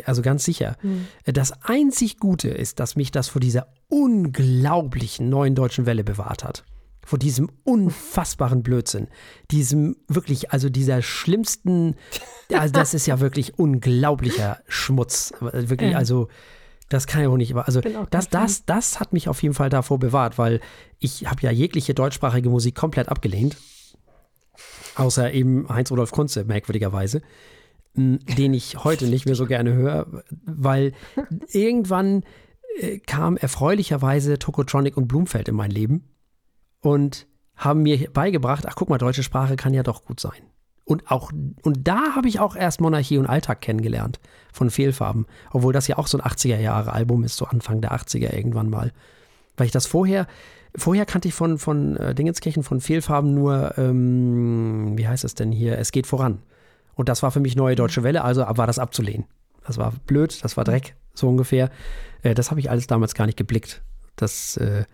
also 0.05 0.23
ganz 0.23 0.44
sicher. 0.44 0.77
Mhm. 0.83 1.06
Das 1.25 1.53
einzig 1.62 2.19
Gute 2.19 2.49
ist, 2.49 2.81
dass 2.81 2.97
mich 2.97 3.11
das 3.11 3.29
vor 3.29 3.41
dieser 3.41 3.69
unglaublichen 3.89 5.29
neuen 5.29 5.55
deutschen 5.55 5.87
Welle 5.87 6.05
bewahrt 6.05 6.44
hat. 6.44 6.65
Vor 7.05 7.19
diesem 7.19 7.50
unfassbaren 7.65 8.62
Blödsinn. 8.62 9.09
Diesem 9.50 9.97
wirklich, 10.09 10.53
also 10.53 10.69
dieser 10.69 11.03
schlimmsten, 11.03 11.97
also 12.53 12.73
das 12.73 12.94
ist 12.94 13.06
ja 13.06 13.21
wirklich 13.21 13.59
unglaublicher 13.59 14.61
Schmutz. 14.69 15.33
Wirklich, 15.41 15.97
also 15.97 16.29
das 16.89 17.06
kann 17.06 17.23
ja 17.23 17.31
wohl 17.31 17.39
nicht. 17.39 17.55
Also 17.55 17.81
das, 18.11 18.29
das, 18.29 18.65
das 18.67 19.00
hat 19.00 19.12
mich 19.12 19.29
auf 19.29 19.43
jeden 19.43 19.55
Fall 19.55 19.71
davor 19.71 19.99
bewahrt, 19.99 20.39
weil 20.39 20.61
ich 20.99 21.27
habe 21.27 21.43
ja 21.43 21.50
jegliche 21.50 21.94
deutschsprachige 21.94 22.50
Musik 22.50 22.75
komplett 22.75 23.09
abgelehnt. 23.09 23.56
Außer 24.94 25.33
eben 25.33 25.69
Heinz-Rudolf 25.69 26.12
Kunze, 26.12 26.44
merkwürdigerweise 26.44 27.23
den 27.94 28.55
ich 28.55 28.84
heute 28.84 29.06
nicht 29.06 29.27
mehr 29.27 29.34
so 29.34 29.46
gerne 29.46 29.72
höre, 29.75 30.22
weil 30.46 30.93
irgendwann 31.53 32.25
äh, 32.79 32.99
kam 32.99 33.37
erfreulicherweise 33.37 34.39
Tokotronic 34.39 34.96
und 34.96 35.08
Blumfeld 35.08 35.49
in 35.49 35.55
mein 35.55 35.70
Leben 35.70 36.08
und 36.81 37.27
haben 37.56 37.82
mir 37.82 38.11
beigebracht, 38.11 38.67
ach 38.67 38.75
guck 38.77 38.89
mal, 38.89 38.99
deutsche 38.99 39.22
Sprache 39.22 39.56
kann 39.56 39.75
ja 39.75 39.82
doch 39.82 40.05
gut 40.05 40.20
sein. 40.20 40.43
Und 40.84 41.11
auch, 41.11 41.31
und 41.63 41.87
da 41.87 42.17
habe 42.17 42.29
ich 42.29 42.41
auch 42.41 42.56
erst 42.56 42.81
Monarchie 42.81 43.19
und 43.19 43.27
Alltag 43.27 43.61
kennengelernt 43.61 44.19
von 44.53 44.69
Fehlfarben, 44.69 45.27
obwohl 45.53 45.72
das 45.72 45.87
ja 45.87 45.96
auch 45.96 46.08
so 46.08 46.19
ein 46.19 46.25
80er 46.25 46.58
Jahre 46.58 46.93
Album 46.93 47.22
ist, 47.25 47.37
so 47.37 47.44
Anfang 47.44 47.81
der 47.81 47.93
80er 47.93 48.34
irgendwann 48.34 48.69
mal. 48.69 48.93
Weil 49.56 49.67
ich 49.67 49.72
das 49.72 49.87
vorher, 49.87 50.27
vorher 50.75 51.06
kannte 51.06 51.29
ich 51.29 51.34
von, 51.34 51.58
von 51.58 51.96
äh, 51.96 52.15
Dingenskirchen, 52.15 52.65
von 52.65 52.81
Fehlfarben 52.81 53.32
nur, 53.32 53.79
ähm, 53.79 54.99
wie 54.99 55.06
heißt 55.06 55.25
es 55.25 55.34
denn 55.34 55.53
hier, 55.53 55.79
es 55.79 55.93
geht 55.93 56.06
voran. 56.06 56.41
Und 56.94 57.08
das 57.08 57.22
war 57.22 57.31
für 57.31 57.41
mich 57.41 57.56
neue 57.56 57.75
deutsche 57.75 58.03
Welle, 58.03 58.22
also 58.22 58.43
war 58.43 58.67
das 58.67 58.79
abzulehnen. 58.79 59.27
Das 59.65 59.79
war 59.79 59.93
blöd, 60.06 60.43
das 60.43 60.56
war 60.56 60.65
Dreck, 60.65 60.96
so 61.15 61.29
ungefähr. 61.29 61.70
Äh, 62.22 62.34
das 62.34 62.51
habe 62.51 62.61
ich 62.61 62.70
alles 62.70 62.87
damals 62.87 63.15
gar 63.15 63.27
nicht 63.27 63.39
geblickt. 63.39 63.82
Das, 64.17 64.56
äh, 64.56 64.84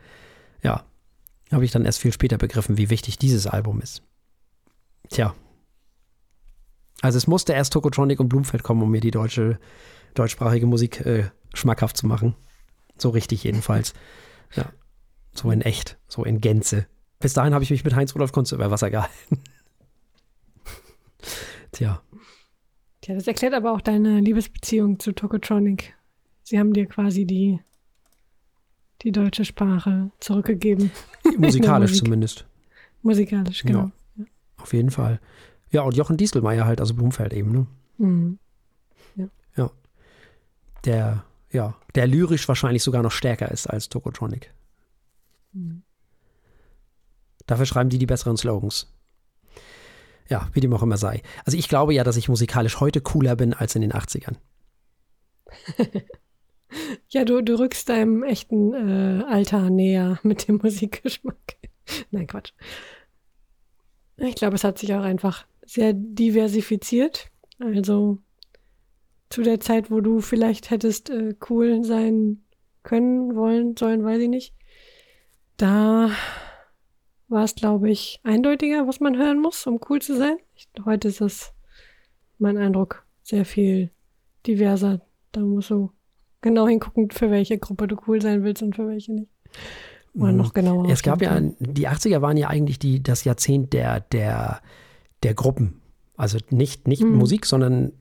ja, 0.63 0.85
habe 1.53 1.65
ich 1.65 1.71
dann 1.71 1.85
erst 1.85 2.01
viel 2.01 2.13
später 2.13 2.39
begriffen, 2.39 2.77
wie 2.77 2.91
wichtig 2.91 3.19
dieses 3.19 3.47
Album 3.47 3.81
ist. 3.81 4.03
Tja. 5.09 5.35
Also 7.01 7.17
es 7.17 7.27
musste 7.27 7.53
erst 7.53 7.73
Tokotronic 7.73 8.21
und 8.21 8.29
Blumfeld 8.29 8.63
kommen, 8.63 8.83
um 8.83 8.91
mir 8.91 9.01
die 9.01 9.11
deutsche, 9.11 9.59
deutschsprachige 10.15 10.67
Musik 10.67 11.05
äh, 11.07 11.31
schmackhaft 11.55 11.97
zu 11.97 12.07
machen. 12.07 12.35
So 12.97 13.11
richtig 13.11 13.45
jedenfalls. 13.45 13.95
Ja. 14.55 14.67
So 15.33 15.51
in 15.51 15.63
echt, 15.63 15.99
so 16.09 16.25
in 16.25 16.41
Gänze. 16.41 16.87
Bis 17.21 17.33
dahin 17.33 17.55
habe 17.55 17.65
ich 17.65 17.71
mich 17.71 17.85
mit 17.85 17.95
Heinz 17.95 18.15
Rudolf 18.15 18.33
Kunze 18.33 18.57
über 18.57 18.71
Wasser 18.71 18.91
gehalten. 18.91 19.43
Tja. 21.79 22.03
Tja, 23.03 23.15
das 23.15 23.29
erklärt 23.29 23.55
aber 23.55 23.73
auch 23.73 23.81
deine 23.81 24.19
Liebesbeziehung 24.19 24.99
zu 24.99 25.13
Tokotronic. 25.13 25.95
Sie 26.43 26.59
haben 26.59 26.73
dir 26.73 26.87
quasi 26.87 27.25
die, 27.25 27.61
die 29.03 29.13
deutsche 29.13 29.45
Sprache 29.45 30.11
zurückgegeben. 30.19 30.91
Musikalisch 31.39 31.91
Musik. 31.91 32.05
zumindest. 32.05 32.47
Musikalisch, 33.03 33.63
genau. 33.63 33.93
Ja, 34.17 34.25
auf 34.57 34.73
jeden 34.73 34.91
Fall. 34.91 35.21
Ja, 35.71 35.83
und 35.83 35.97
Jochen 35.97 36.17
Dieselmeier 36.17 36.65
halt, 36.65 36.81
also 36.81 36.95
Blumfeld 36.95 37.33
eben, 37.33 37.53
ne? 37.53 37.67
Mhm. 37.99 38.39
Ja. 39.15 39.29
ja. 39.55 39.71
Der, 40.85 41.25
ja, 41.53 41.77
der 41.95 42.09
lyrisch 42.09 42.49
wahrscheinlich 42.49 42.83
sogar 42.83 43.05
noch 43.05 43.13
stärker 43.13 43.53
ist 43.53 43.69
als 43.69 43.89
Tokotronic. 43.89 44.53
Mhm. 45.53 45.85
Dafür 47.47 47.67
schreiben 47.67 47.89
die 47.89 47.99
die 47.99 48.07
besseren 48.07 48.37
Slogans. 48.37 48.93
Ja, 50.29 50.49
wie 50.53 50.61
dem 50.61 50.73
auch 50.75 50.83
immer 50.83 50.99
sei. 50.99 51.23
Also 51.45 51.57
ich 51.57 51.69
glaube 51.69 51.95
ja, 51.95 52.05
dass 52.05 52.17
ich 52.17 52.29
musikalisch 52.29 52.81
heute 52.81 53.01
cooler 53.01 53.37
bin 53.37 53.55
als 53.55 53.75
in 53.75 53.83
den 53.83 53.93
80ern. 53.93 54.37
ja, 57.09 57.25
du, 57.25 57.43
du 57.43 57.59
rückst 57.59 57.89
deinem 57.89 58.23
echten 58.23 58.75
äh, 58.75 59.25
Alter 59.25 59.71
näher 59.71 60.19
mit 60.23 60.47
dem 60.47 60.57
Musikgeschmack. 60.63 61.57
Nein, 62.11 62.27
Quatsch. 62.27 62.53
Ich 64.19 64.35
glaube, 64.35 64.57
es 64.57 64.65
hat 64.65 64.79
sich 64.79 64.95
auch 64.95 65.03
einfach 65.03 65.47
sehr 65.65 65.93
diversifiziert. 65.95 67.31
Also 67.59 68.19
zu 69.31 69.43
der 69.43 69.61
Zeit, 69.61 69.91
wo 69.91 70.01
du 70.01 70.21
vielleicht 70.21 70.71
hättest 70.71 71.11
äh, 71.11 71.35
cool 71.49 71.85
sein 71.85 72.43
können, 72.83 73.35
wollen, 73.37 73.77
sollen, 73.77 74.05
weiß 74.05 74.21
ich 74.21 74.29
nicht. 74.29 74.55
Da 75.57 76.11
war 77.29 77.45
es, 77.45 77.55
glaube 77.55 77.91
ich, 77.91 78.21
eindeutiger, 78.23 78.87
was 78.87 79.01
man 79.01 79.17
hören 79.17 79.41
muss, 79.41 79.67
um 79.67 79.81
cool 79.89 80.01
zu 80.01 80.17
sein. 80.17 80.37
Ich, 80.57 80.69
heute 80.85 81.09
ist 81.09 81.21
es, 81.21 81.53
mein 82.39 82.57
Eindruck, 82.57 83.05
sehr 83.23 83.45
viel 83.45 83.91
diverser. 84.47 85.03
Da 85.33 85.41
musst 85.41 85.71
du 85.71 85.91
genau 86.41 86.67
hingucken, 86.67 87.11
für 87.11 87.31
welche 87.31 87.59
Gruppe 87.59 87.87
du 87.87 87.97
cool 88.07 88.23
sein 88.23 88.43
willst 88.45 88.63
und 88.63 88.77
für 88.77 88.89
welche 88.89 89.13
nicht. 89.13 89.31
Oder 90.15 90.33
noch 90.33 90.55
genauer. 90.55 90.89
Es 90.91 91.03
gab 91.03 91.23
ja, 91.23 91.39
die 91.41 91.89
80er 91.89 92.23
waren 92.23 92.37
ja 92.37 92.49
eigentlich 92.49 92.79
die, 92.79 93.03
das 93.03 93.25
Jahrzehnt 93.25 93.73
der, 93.73 94.01
der, 94.01 94.61
der 95.23 95.35
Gruppen. 95.35 95.81
Also 96.17 96.39
nicht, 96.51 96.89
nicht 96.89 97.03
mhm. 97.03 97.17
Musik, 97.17 97.47
sondern 97.47 97.93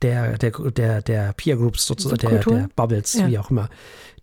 der, 0.00 0.38
der, 0.38 0.50
der, 0.50 1.02
der 1.02 1.32
Peer 1.34 1.56
Groups 1.56 1.86
sozusagen, 1.86 2.18
der, 2.20 2.40
der 2.40 2.68
Bubbles, 2.74 3.14
ja. 3.14 3.28
wie 3.28 3.38
auch 3.38 3.50
immer. 3.50 3.68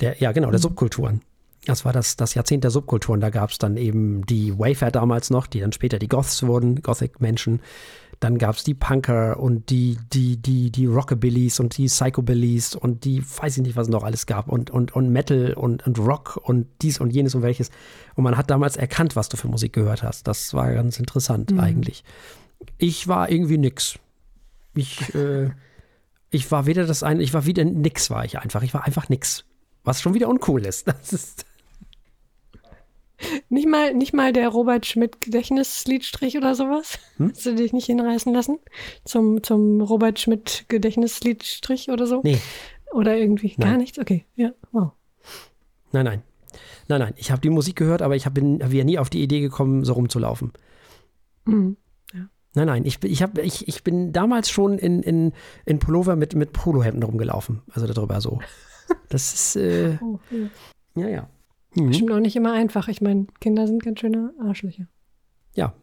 Der, 0.01 0.19
ja, 0.19 0.31
genau, 0.31 0.49
der 0.49 0.59
mhm. 0.59 0.63
Subkulturen. 0.63 1.21
Das 1.65 1.85
war 1.85 1.91
das, 1.91 2.15
das 2.15 2.33
Jahrzehnt 2.33 2.63
der 2.63 2.71
Subkulturen. 2.71 3.19
Da 3.19 3.29
gab 3.29 3.49
es 3.51 3.57
dann 3.57 3.77
eben 3.77 4.25
die 4.25 4.57
Wayfair 4.57 4.91
damals 4.91 5.29
noch, 5.29 5.45
die 5.45 5.59
dann 5.59 5.71
später 5.71 5.99
die 5.99 6.07
Goths 6.07 6.43
wurden, 6.43 6.81
Gothic-Menschen. 6.81 7.61
Dann 8.19 8.37
gab 8.37 8.55
es 8.55 8.63
die 8.63 8.73
Punker 8.73 9.39
und 9.39 9.69
die, 9.69 9.97
die, 10.11 10.37
die, 10.37 10.71
die 10.71 10.85
Rockabillys 10.85 11.59
und 11.59 11.77
die 11.77 11.85
Psychobillys 11.85 12.75
und 12.75 13.05
die, 13.05 13.23
weiß 13.23 13.57
ich 13.57 13.63
nicht, 13.63 13.75
was 13.75 13.87
es 13.87 13.91
noch 13.91 14.03
alles 14.03 14.25
gab 14.25 14.49
und, 14.49 14.69
und, 14.71 14.93
und 14.93 15.09
Metal 15.09 15.53
und, 15.53 15.85
und 15.85 15.99
Rock 15.99 16.37
und 16.41 16.67
dies 16.81 16.99
und 16.99 17.11
jenes 17.11 17.35
und 17.35 17.43
welches. 17.43 17.69
Und 18.15 18.23
man 18.23 18.37
hat 18.37 18.49
damals 18.49 18.75
erkannt, 18.75 19.15
was 19.15 19.29
du 19.29 19.37
für 19.37 19.47
Musik 19.47 19.73
gehört 19.73 20.03
hast. 20.03 20.27
Das 20.27 20.53
war 20.53 20.73
ganz 20.73 20.99
interessant 20.99 21.51
mhm. 21.51 21.59
eigentlich. 21.59 22.03
Ich 22.77 23.07
war 23.07 23.29
irgendwie 23.29 23.57
nix. 23.57 23.99
Ich, 24.75 25.13
äh, 25.15 25.51
ich 26.29 26.51
war 26.51 26.65
weder 26.65 26.85
das 26.85 27.03
eine, 27.03 27.23
ich 27.23 27.33
war 27.33 27.45
wieder 27.45 27.63
nix, 27.63 28.09
war 28.09 28.25
ich 28.25 28.39
einfach. 28.39 28.63
Ich 28.63 28.73
war 28.73 28.85
einfach 28.85 29.09
nix. 29.09 29.45
Was 29.83 30.01
schon 30.01 30.13
wieder 30.13 30.27
uncool 30.27 30.65
ist. 30.65 30.87
Das 30.87 31.13
ist. 31.13 31.45
Nicht 33.49 33.67
mal, 33.67 33.93
nicht 33.93 34.13
mal 34.13 34.31
der 34.33 34.49
Robert 34.49 34.85
Schmidt 34.85 35.21
Gedächtnisliedstrich 35.21 36.37
oder 36.37 36.55
sowas? 36.55 36.99
Hm? 37.17 37.29
Hast 37.29 37.45
du 37.45 37.55
dich 37.55 37.73
nicht 37.73 37.85
hinreißen 37.85 38.33
lassen? 38.33 38.59
Zum, 39.05 39.43
zum 39.43 39.81
Robert 39.81 40.19
Schmidt 40.19 40.65
Gedächtnisliedstrich 40.69 41.89
oder 41.89 42.07
so? 42.07 42.21
Nee. 42.23 42.39
Oder 42.93 43.17
irgendwie 43.17 43.53
nein. 43.57 43.69
gar 43.69 43.77
nichts? 43.77 43.99
Okay, 43.99 44.25
ja, 44.35 44.51
wow. 44.71 44.91
Nein, 45.91 46.05
nein. 46.05 46.23
Nein, 46.87 46.99
nein. 46.99 47.13
Ich 47.17 47.31
habe 47.31 47.41
die 47.41 47.49
Musik 47.49 47.75
gehört, 47.75 48.01
aber 48.01 48.15
ich 48.15 48.25
hab, 48.25 48.33
bin 48.33 48.59
ja 48.59 48.83
nie 48.83 48.97
auf 48.97 49.09
die 49.09 49.21
Idee 49.21 49.41
gekommen, 49.41 49.83
so 49.83 49.93
rumzulaufen. 49.93 50.53
Mhm. 51.45 51.77
Ja. 52.13 52.29
Nein, 52.55 52.67
nein. 52.67 52.85
Ich, 52.85 53.03
ich, 53.03 53.21
hab, 53.21 53.37
ich, 53.37 53.67
ich 53.67 53.83
bin 53.83 54.11
damals 54.11 54.49
schon 54.49 54.79
in, 54.79 55.03
in, 55.03 55.33
in 55.65 55.79
Pullover 55.79 56.15
mit, 56.15 56.35
mit 56.35 56.53
Polohemden 56.53 57.03
rumgelaufen. 57.03 57.61
Also 57.71 57.87
darüber 57.87 58.21
so. 58.21 58.39
Das 59.09 59.33
ist. 59.35 59.55
Äh, 59.55 59.99
oh, 60.01 60.19
ja, 60.95 61.03
ja. 61.03 61.09
ja. 61.09 61.29
Mhm. 61.75 61.87
Bestimmt 61.87 62.11
auch 62.11 62.19
nicht 62.19 62.35
immer 62.35 62.53
einfach. 62.53 62.87
Ich 62.87 63.01
meine, 63.01 63.27
Kinder 63.39 63.67
sind 63.67 63.83
ganz 63.83 63.99
schöne 63.99 64.33
Arschlöcher. 64.39 64.87
Ja, 65.55 65.73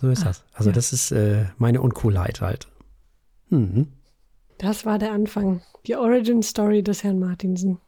so 0.00 0.08
ist 0.08 0.22
Ach, 0.22 0.28
das. 0.28 0.44
Also, 0.52 0.70
ja. 0.70 0.74
das 0.74 0.92
ist 0.92 1.10
äh, 1.12 1.46
meine 1.58 1.80
Uncoolheit 1.80 2.40
halt. 2.40 2.68
Mhm. 3.48 3.88
Das 4.58 4.86
war 4.86 4.98
der 4.98 5.12
Anfang. 5.12 5.62
Die 5.86 5.96
Origin 5.96 6.42
Story 6.42 6.82
des 6.82 7.04
Herrn 7.04 7.18
Martinsen. 7.18 7.78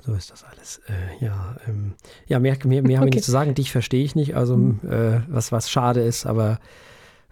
So 0.00 0.14
ist 0.14 0.30
das 0.30 0.44
alles. 0.44 0.80
Äh, 0.88 1.24
ja, 1.24 1.56
ähm, 1.66 1.94
ja, 2.26 2.38
mehr, 2.38 2.56
mehr, 2.64 2.82
mehr 2.82 2.82
okay. 2.82 2.96
habe 2.96 3.08
ich 3.08 3.14
nicht 3.16 3.24
zu 3.24 3.30
sagen. 3.30 3.54
Dich 3.54 3.72
verstehe 3.72 4.04
ich 4.04 4.14
nicht. 4.14 4.36
Also, 4.36 4.56
mhm. 4.56 4.80
äh, 4.88 5.22
was, 5.28 5.50
was 5.50 5.70
schade 5.70 6.02
ist, 6.02 6.26
aber 6.26 6.60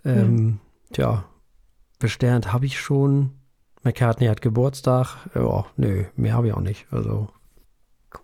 ähm, 0.05 0.59
ja. 0.89 0.93
tja, 0.93 1.25
besternt 1.99 2.53
habe 2.53 2.67
ich 2.67 2.81
schon. 2.81 3.33
McCartney 3.83 4.27
hat 4.27 4.43
Geburtstag. 4.43 5.29
Ja, 5.35 5.67
nö, 5.77 6.05
mehr 6.17 6.35
habe 6.35 6.49
ich 6.49 6.55
auch 6.55 6.61
nicht. 6.61 6.87
Also. 6.91 7.29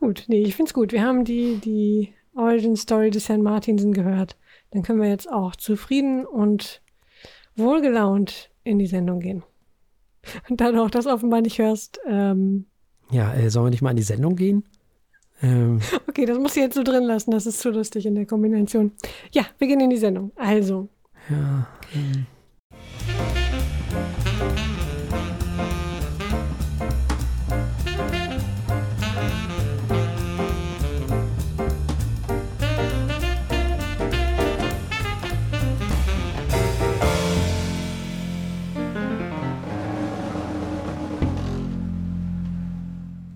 Gut, 0.01 0.25
nee, 0.29 0.43
ich 0.43 0.57
finde 0.57 0.71
es 0.71 0.75
gut. 0.75 0.93
Wir 0.93 1.03
haben 1.03 1.25
die, 1.25 1.57
die 1.57 2.13
Origin 2.35 2.77
Story 2.77 3.11
des 3.11 3.29
Herrn 3.29 3.43
Martinsen 3.43 3.93
gehört. 3.93 4.37
Dann 4.71 4.83
können 4.83 5.01
wir 5.01 5.09
jetzt 5.09 5.31
auch 5.31 5.55
zufrieden 5.57 6.25
und 6.25 6.83
wohlgelaunt 7.57 8.51
in 8.65 8.79
die 8.79 8.87
Sendung 8.87 9.21
gehen. 9.21 9.43
Und 10.49 10.61
dann 10.61 10.79
auch 10.79 10.91
das 10.91 11.07
offenbar 11.07 11.41
nicht 11.41 11.59
hörst. 11.59 12.01
Ähm, 12.07 12.67
ja, 13.11 13.35
äh, 13.35 13.51
sollen 13.51 13.67
wir 13.67 13.71
nicht 13.71 13.83
mal 13.83 13.91
in 13.91 13.97
die 13.97 14.03
Sendung 14.03 14.37
gehen? 14.37 14.65
Ähm. 15.43 15.81
Okay, 16.09 16.27
das 16.27 16.39
muss 16.39 16.57
ich 16.57 16.63
jetzt 16.63 16.75
so 16.75 16.83
drin 16.83 17.05
lassen. 17.05 17.31
Das 17.31 17.47
ist 17.47 17.61
zu 17.61 17.71
lustig 17.71 18.05
in 18.07 18.15
der 18.15 18.27
Kombination. 18.27 18.93
Ja, 19.33 19.47
wir 19.59 19.67
gehen 19.67 19.81
in 19.81 19.91
die 19.91 19.97
Sendung. 19.97 20.31
Also. 20.37 20.89
Ja. 21.31 21.67
Ähm. 21.95 22.27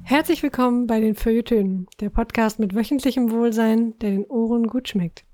Herzlich 0.09 0.41
willkommen 0.45 0.87
bei 0.87 1.01
den 1.01 1.17
Feuilletönen, 1.17 1.89
der 1.99 2.11
Podcast 2.11 2.61
mit 2.61 2.77
wöchentlichem 2.77 3.33
Wohlsein, 3.33 3.99
der 3.99 4.11
den 4.11 4.25
Ohren 4.27 4.69
gut 4.69 4.87
schmeckt. 4.87 5.25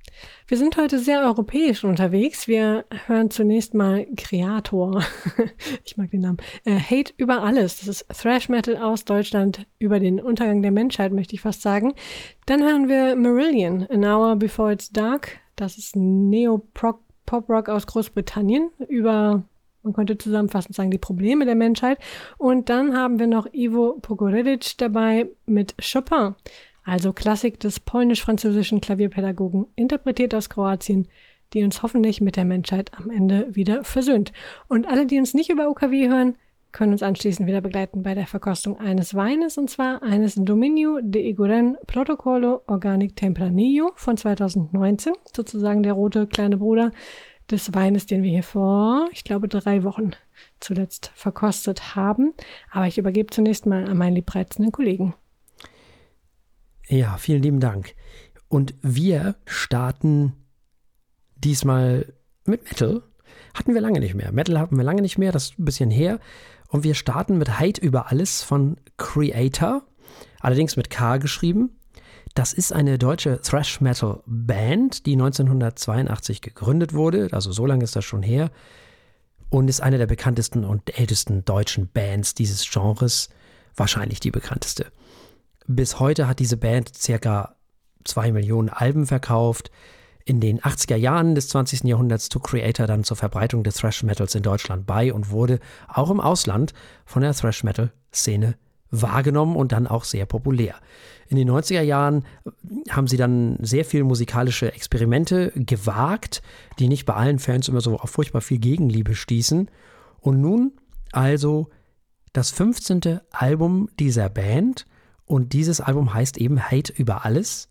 Wir 0.46 0.56
sind 0.56 0.78
heute 0.78 0.98
sehr 0.98 1.20
europäisch 1.20 1.84
unterwegs. 1.84 2.48
Wir 2.48 2.86
hören 3.04 3.30
zunächst 3.30 3.74
mal 3.74 4.06
Creator. 4.16 5.04
ich 5.84 5.98
mag 5.98 6.10
den 6.10 6.22
Namen. 6.22 6.38
Äh, 6.64 6.78
Hate 6.78 7.12
über 7.18 7.42
alles. 7.42 7.80
Das 7.80 7.86
ist 7.86 8.08
Thrash 8.18 8.48
Metal 8.48 8.78
aus 8.78 9.04
Deutschland 9.04 9.66
über 9.78 10.00
den 10.00 10.18
Untergang 10.18 10.62
der 10.62 10.72
Menschheit, 10.72 11.12
möchte 11.12 11.34
ich 11.34 11.42
fast 11.42 11.60
sagen. 11.60 11.92
Dann 12.46 12.62
hören 12.62 12.88
wir 12.88 13.14
Marillion, 13.14 13.86
An 13.90 14.06
Hour 14.06 14.36
Before 14.36 14.72
It's 14.72 14.90
Dark. 14.90 15.38
Das 15.54 15.76
ist 15.76 15.96
Neo-Pop-Rock 15.96 17.68
aus 17.68 17.86
Großbritannien 17.86 18.70
über 18.88 19.44
man 19.82 19.92
könnte 19.92 20.18
zusammenfassend 20.18 20.74
sagen, 20.74 20.90
die 20.90 20.98
Probleme 20.98 21.44
der 21.44 21.54
Menschheit. 21.54 21.98
Und 22.38 22.68
dann 22.68 22.96
haben 22.96 23.18
wir 23.18 23.26
noch 23.26 23.46
Ivo 23.52 23.98
Pogorelic 24.00 24.76
dabei 24.78 25.28
mit 25.46 25.74
Chopin, 25.80 26.34
also 26.84 27.12
Klassik 27.12 27.60
des 27.60 27.80
polnisch-französischen 27.80 28.80
Klavierpädagogen, 28.80 29.66
interpretiert 29.76 30.34
aus 30.34 30.48
Kroatien, 30.48 31.08
die 31.52 31.64
uns 31.64 31.82
hoffentlich 31.82 32.20
mit 32.20 32.36
der 32.36 32.44
Menschheit 32.44 32.90
am 32.98 33.10
Ende 33.10 33.48
wieder 33.54 33.84
versöhnt. 33.84 34.32
Und 34.68 34.86
alle, 34.86 35.06
die 35.06 35.18
uns 35.18 35.34
nicht 35.34 35.50
über 35.50 35.68
UKW 35.68 36.08
hören, 36.08 36.36
können 36.72 36.92
uns 36.92 37.02
anschließend 37.02 37.46
wieder 37.46 37.60
begleiten 37.60 38.02
bei 38.02 38.14
der 38.14 38.26
Verkostung 38.26 38.80
eines 38.80 39.14
Weines, 39.14 39.58
und 39.58 39.68
zwar 39.68 40.02
eines 40.02 40.34
Dominio 40.36 41.00
de 41.02 41.22
Iguren 41.28 41.76
Protocolo 41.86 42.62
Organic 42.66 43.14
Tempranillo 43.14 43.92
von 43.94 44.16
2019, 44.16 45.12
sozusagen 45.36 45.82
der 45.82 45.92
rote 45.92 46.26
kleine 46.26 46.56
Bruder 46.56 46.90
des 47.50 47.74
Weines, 47.74 48.06
den 48.06 48.22
wir 48.22 48.30
hier 48.30 48.42
vor, 48.42 49.08
ich 49.12 49.24
glaube, 49.24 49.48
drei 49.48 49.84
Wochen 49.84 50.12
zuletzt 50.60 51.12
verkostet 51.14 51.94
haben. 51.94 52.34
Aber 52.70 52.86
ich 52.86 52.98
übergebe 52.98 53.30
zunächst 53.30 53.66
mal 53.66 53.88
an 53.88 53.96
meinen 53.96 54.14
liebreizenden 54.14 54.72
Kollegen. 54.72 55.14
Ja, 56.88 57.16
vielen 57.16 57.42
lieben 57.42 57.60
Dank. 57.60 57.94
Und 58.48 58.74
wir 58.82 59.36
starten 59.46 60.34
diesmal 61.36 62.12
mit 62.44 62.64
Metal. 62.64 63.02
Hatten 63.54 63.74
wir 63.74 63.80
lange 63.80 64.00
nicht 64.00 64.14
mehr. 64.14 64.32
Metal 64.32 64.58
hatten 64.58 64.76
wir 64.76 64.84
lange 64.84 65.02
nicht 65.02 65.18
mehr, 65.18 65.32
das 65.32 65.50
ist 65.50 65.58
ein 65.58 65.64
bisschen 65.64 65.90
her. 65.90 66.18
Und 66.68 66.84
wir 66.84 66.94
starten 66.94 67.38
mit 67.38 67.60
Hate 67.60 67.80
über 67.80 68.10
alles 68.10 68.42
von 68.42 68.76
Creator, 68.96 69.82
allerdings 70.40 70.76
mit 70.76 70.90
K 70.90 71.18
geschrieben. 71.18 71.78
Das 72.34 72.54
ist 72.54 72.72
eine 72.72 72.98
deutsche 72.98 73.40
Thrash 73.42 73.80
Metal 73.80 74.22
Band, 74.26 75.04
die 75.04 75.12
1982 75.12 76.40
gegründet 76.40 76.94
wurde, 76.94 77.28
also 77.32 77.52
so 77.52 77.66
lange 77.66 77.84
ist 77.84 77.94
das 77.94 78.04
schon 78.04 78.22
her, 78.22 78.50
und 79.50 79.68
ist 79.68 79.82
eine 79.82 79.98
der 79.98 80.06
bekanntesten 80.06 80.64
und 80.64 80.98
ältesten 80.98 81.44
deutschen 81.44 81.88
Bands 81.88 82.34
dieses 82.34 82.68
Genres, 82.70 83.28
wahrscheinlich 83.76 84.18
die 84.18 84.30
bekannteste. 84.30 84.86
Bis 85.66 86.00
heute 86.00 86.26
hat 86.26 86.38
diese 86.38 86.56
Band 86.56 86.94
circa 86.94 87.56
zwei 88.04 88.32
Millionen 88.32 88.70
Alben 88.70 89.06
verkauft. 89.06 89.70
In 90.24 90.40
den 90.40 90.60
80er 90.60 90.96
Jahren 90.96 91.34
des 91.34 91.48
20. 91.48 91.84
Jahrhunderts 91.84 92.28
trug 92.28 92.44
Creator 92.44 92.86
dann 92.86 93.04
zur 93.04 93.16
Verbreitung 93.16 93.62
des 93.62 93.76
Thrash 93.76 94.02
Metals 94.02 94.34
in 94.34 94.42
Deutschland 94.42 94.86
bei 94.86 95.12
und 95.12 95.30
wurde 95.30 95.60
auch 95.88 96.10
im 96.10 96.20
Ausland 96.20 96.72
von 97.04 97.22
der 97.22 97.34
Thrash 97.34 97.62
Metal 97.62 97.92
Szene 98.12 98.56
wahrgenommen 98.92 99.56
und 99.56 99.72
dann 99.72 99.88
auch 99.88 100.04
sehr 100.04 100.26
populär. 100.26 100.76
In 101.26 101.36
den 101.36 101.50
90er 101.50 101.80
Jahren 101.80 102.24
haben 102.90 103.08
sie 103.08 103.16
dann 103.16 103.56
sehr 103.60 103.84
viele 103.84 104.04
musikalische 104.04 104.72
Experimente 104.72 105.50
gewagt, 105.56 106.42
die 106.78 106.88
nicht 106.88 107.06
bei 107.06 107.14
allen 107.14 107.38
Fans 107.38 107.68
immer 107.68 107.80
so 107.80 107.98
auf 107.98 108.10
furchtbar 108.10 108.42
viel 108.42 108.58
Gegenliebe 108.58 109.14
stießen. 109.14 109.70
Und 110.20 110.40
nun 110.40 110.72
also 111.10 111.68
das 112.32 112.50
15. 112.50 113.20
Album 113.30 113.88
dieser 113.98 114.28
Band 114.28 114.86
und 115.24 115.52
dieses 115.52 115.80
Album 115.80 116.12
heißt 116.12 116.36
eben 116.38 116.60
Hate 116.60 116.92
über 116.92 117.24
alles. 117.24 117.68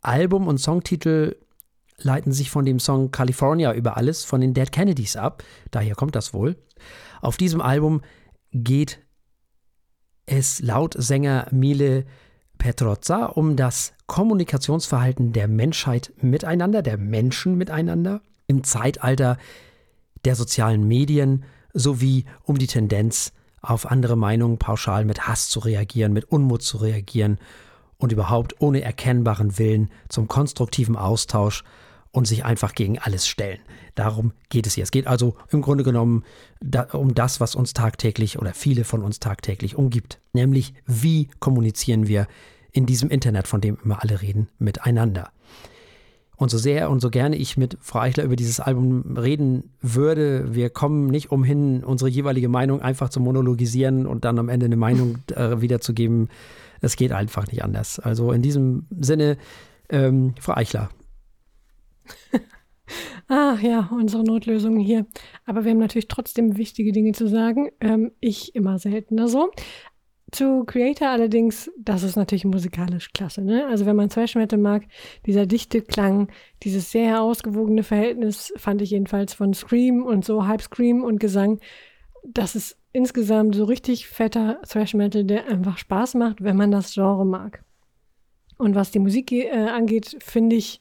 Album 0.00 0.46
und 0.46 0.58
Songtitel 0.58 1.36
leiten 1.98 2.32
sich 2.32 2.50
von 2.50 2.64
dem 2.64 2.78
Song 2.78 3.10
California 3.10 3.72
über 3.72 3.96
alles 3.96 4.24
von 4.24 4.40
den 4.40 4.54
Dead 4.54 4.70
Kennedys 4.70 5.16
ab. 5.16 5.42
Daher 5.70 5.94
kommt 5.94 6.14
das 6.14 6.34
wohl. 6.34 6.56
Auf 7.20 7.36
diesem 7.36 7.60
Album 7.60 8.02
geht 8.52 9.00
es 10.26 10.60
laut 10.60 10.94
Sänger 10.96 11.46
Mile 11.50 12.04
Petrozza 12.58 13.26
um 13.26 13.56
das 13.56 13.92
Kommunikationsverhalten 14.06 15.32
der 15.32 15.48
Menschheit 15.48 16.12
miteinander, 16.20 16.82
der 16.82 16.98
Menschen 16.98 17.56
miteinander 17.56 18.20
im 18.46 18.64
Zeitalter 18.64 19.38
der 20.24 20.36
sozialen 20.36 20.86
Medien 20.86 21.44
sowie 21.72 22.24
um 22.42 22.58
die 22.58 22.66
Tendenz, 22.66 23.32
auf 23.60 23.90
andere 23.90 24.16
Meinungen 24.16 24.58
pauschal 24.58 25.04
mit 25.04 25.26
Hass 25.26 25.48
zu 25.48 25.58
reagieren, 25.60 26.12
mit 26.12 26.26
Unmut 26.26 26.62
zu 26.62 26.76
reagieren 26.78 27.38
und 27.96 28.12
überhaupt 28.12 28.60
ohne 28.60 28.82
erkennbaren 28.82 29.58
Willen 29.58 29.90
zum 30.08 30.28
konstruktiven 30.28 30.96
Austausch 30.96 31.64
und 32.14 32.28
sich 32.28 32.44
einfach 32.44 32.74
gegen 32.74 32.98
alles 32.98 33.26
stellen. 33.26 33.58
Darum 33.96 34.32
geht 34.48 34.68
es 34.68 34.74
hier. 34.74 34.84
Es 34.84 34.92
geht 34.92 35.08
also 35.08 35.34
im 35.50 35.62
Grunde 35.62 35.82
genommen 35.82 36.22
da, 36.60 36.82
um 36.92 37.12
das, 37.12 37.40
was 37.40 37.56
uns 37.56 37.72
tagtäglich 37.72 38.38
oder 38.38 38.54
viele 38.54 38.84
von 38.84 39.02
uns 39.02 39.18
tagtäglich 39.18 39.76
umgibt. 39.76 40.20
Nämlich, 40.32 40.74
wie 40.86 41.28
kommunizieren 41.40 42.06
wir 42.06 42.28
in 42.70 42.86
diesem 42.86 43.10
Internet, 43.10 43.48
von 43.48 43.60
dem 43.60 43.78
immer 43.84 44.00
alle 44.00 44.22
reden, 44.22 44.48
miteinander. 44.58 45.30
Und 46.36 46.50
so 46.50 46.58
sehr 46.58 46.88
und 46.88 47.00
so 47.00 47.10
gerne 47.10 47.34
ich 47.34 47.56
mit 47.56 47.78
Frau 47.80 48.00
Eichler 48.00 48.22
über 48.22 48.36
dieses 48.36 48.60
Album 48.60 49.16
reden 49.16 49.70
würde, 49.80 50.54
wir 50.54 50.70
kommen 50.70 51.06
nicht 51.06 51.32
umhin, 51.32 51.82
unsere 51.82 52.10
jeweilige 52.10 52.48
Meinung 52.48 52.80
einfach 52.80 53.08
zu 53.08 53.18
monologisieren 53.18 54.06
und 54.06 54.24
dann 54.24 54.38
am 54.38 54.48
Ende 54.48 54.66
eine 54.66 54.76
Meinung 54.76 55.18
äh, 55.34 55.60
wiederzugeben. 55.60 56.28
Es 56.80 56.94
geht 56.94 57.10
einfach 57.10 57.48
nicht 57.48 57.64
anders. 57.64 57.98
Also 57.98 58.30
in 58.30 58.42
diesem 58.42 58.86
Sinne, 59.00 59.36
ähm, 59.88 60.34
Frau 60.40 60.54
Eichler. 60.54 60.90
ah 63.28 63.56
ja, 63.60 63.90
unsere 63.92 64.24
Notlösungen 64.24 64.80
hier. 64.80 65.06
Aber 65.44 65.64
wir 65.64 65.72
haben 65.72 65.78
natürlich 65.78 66.08
trotzdem 66.08 66.56
wichtige 66.56 66.92
Dinge 66.92 67.12
zu 67.12 67.26
sagen. 67.26 67.70
Ähm, 67.80 68.12
ich 68.20 68.54
immer 68.54 68.78
seltener 68.78 69.28
so. 69.28 69.50
Zu 70.32 70.64
Creator 70.64 71.08
allerdings, 71.08 71.70
das 71.78 72.02
ist 72.02 72.16
natürlich 72.16 72.44
musikalisch 72.44 73.12
klasse. 73.12 73.42
Ne? 73.42 73.66
Also 73.68 73.86
wenn 73.86 73.94
man 73.94 74.08
Metal 74.34 74.58
mag, 74.58 74.82
dieser 75.26 75.46
dichte 75.46 75.80
Klang, 75.80 76.28
dieses 76.64 76.90
sehr 76.90 77.22
ausgewogene 77.22 77.84
Verhältnis 77.84 78.52
fand 78.56 78.82
ich 78.82 78.90
jedenfalls 78.90 79.32
von 79.32 79.54
Scream 79.54 80.04
und 80.04 80.24
so 80.24 80.46
Halb 80.46 80.62
Scream 80.62 81.04
und 81.04 81.20
Gesang, 81.20 81.60
das 82.24 82.56
ist 82.56 82.76
insgesamt 82.92 83.54
so 83.54 83.64
richtig 83.64 84.08
fetter 84.08 84.60
Thrash 84.68 84.94
Metal, 84.94 85.24
der 85.24 85.46
einfach 85.46 85.78
Spaß 85.78 86.14
macht, 86.14 86.42
wenn 86.42 86.56
man 86.56 86.70
das 86.70 86.94
Genre 86.94 87.26
mag. 87.26 87.62
Und 88.56 88.74
was 88.74 88.90
die 88.90 89.00
Musik 89.00 89.30
äh, 89.30 89.50
angeht, 89.50 90.16
finde 90.20 90.56
ich, 90.56 90.80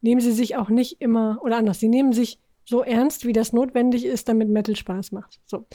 nehmen 0.00 0.20
sie 0.20 0.32
sich 0.32 0.56
auch 0.56 0.68
nicht 0.68 1.00
immer, 1.00 1.38
oder 1.42 1.56
anders, 1.56 1.80
sie 1.80 1.88
nehmen 1.88 2.12
sich 2.12 2.38
so 2.64 2.82
ernst, 2.82 3.26
wie 3.26 3.32
das 3.32 3.52
notwendig 3.52 4.04
ist, 4.04 4.28
damit 4.28 4.48
Metal 4.48 4.76
Spaß 4.76 5.12
macht. 5.12 5.40
So. 5.46 5.66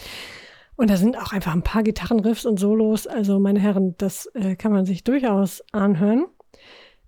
Und 0.78 0.90
da 0.90 0.98
sind 0.98 1.18
auch 1.18 1.32
einfach 1.32 1.54
ein 1.54 1.64
paar 1.64 1.84
Gitarrenriffs 1.84 2.46
und 2.46 2.60
Solos. 2.60 3.08
Also, 3.08 3.40
meine 3.40 3.60
Herren, 3.60 3.96
das 3.98 4.28
äh, 4.34 4.56
kann 4.56 4.72
man 4.72 4.86
sich 4.86 5.04
durchaus 5.04 5.64
anhören. 5.72 6.26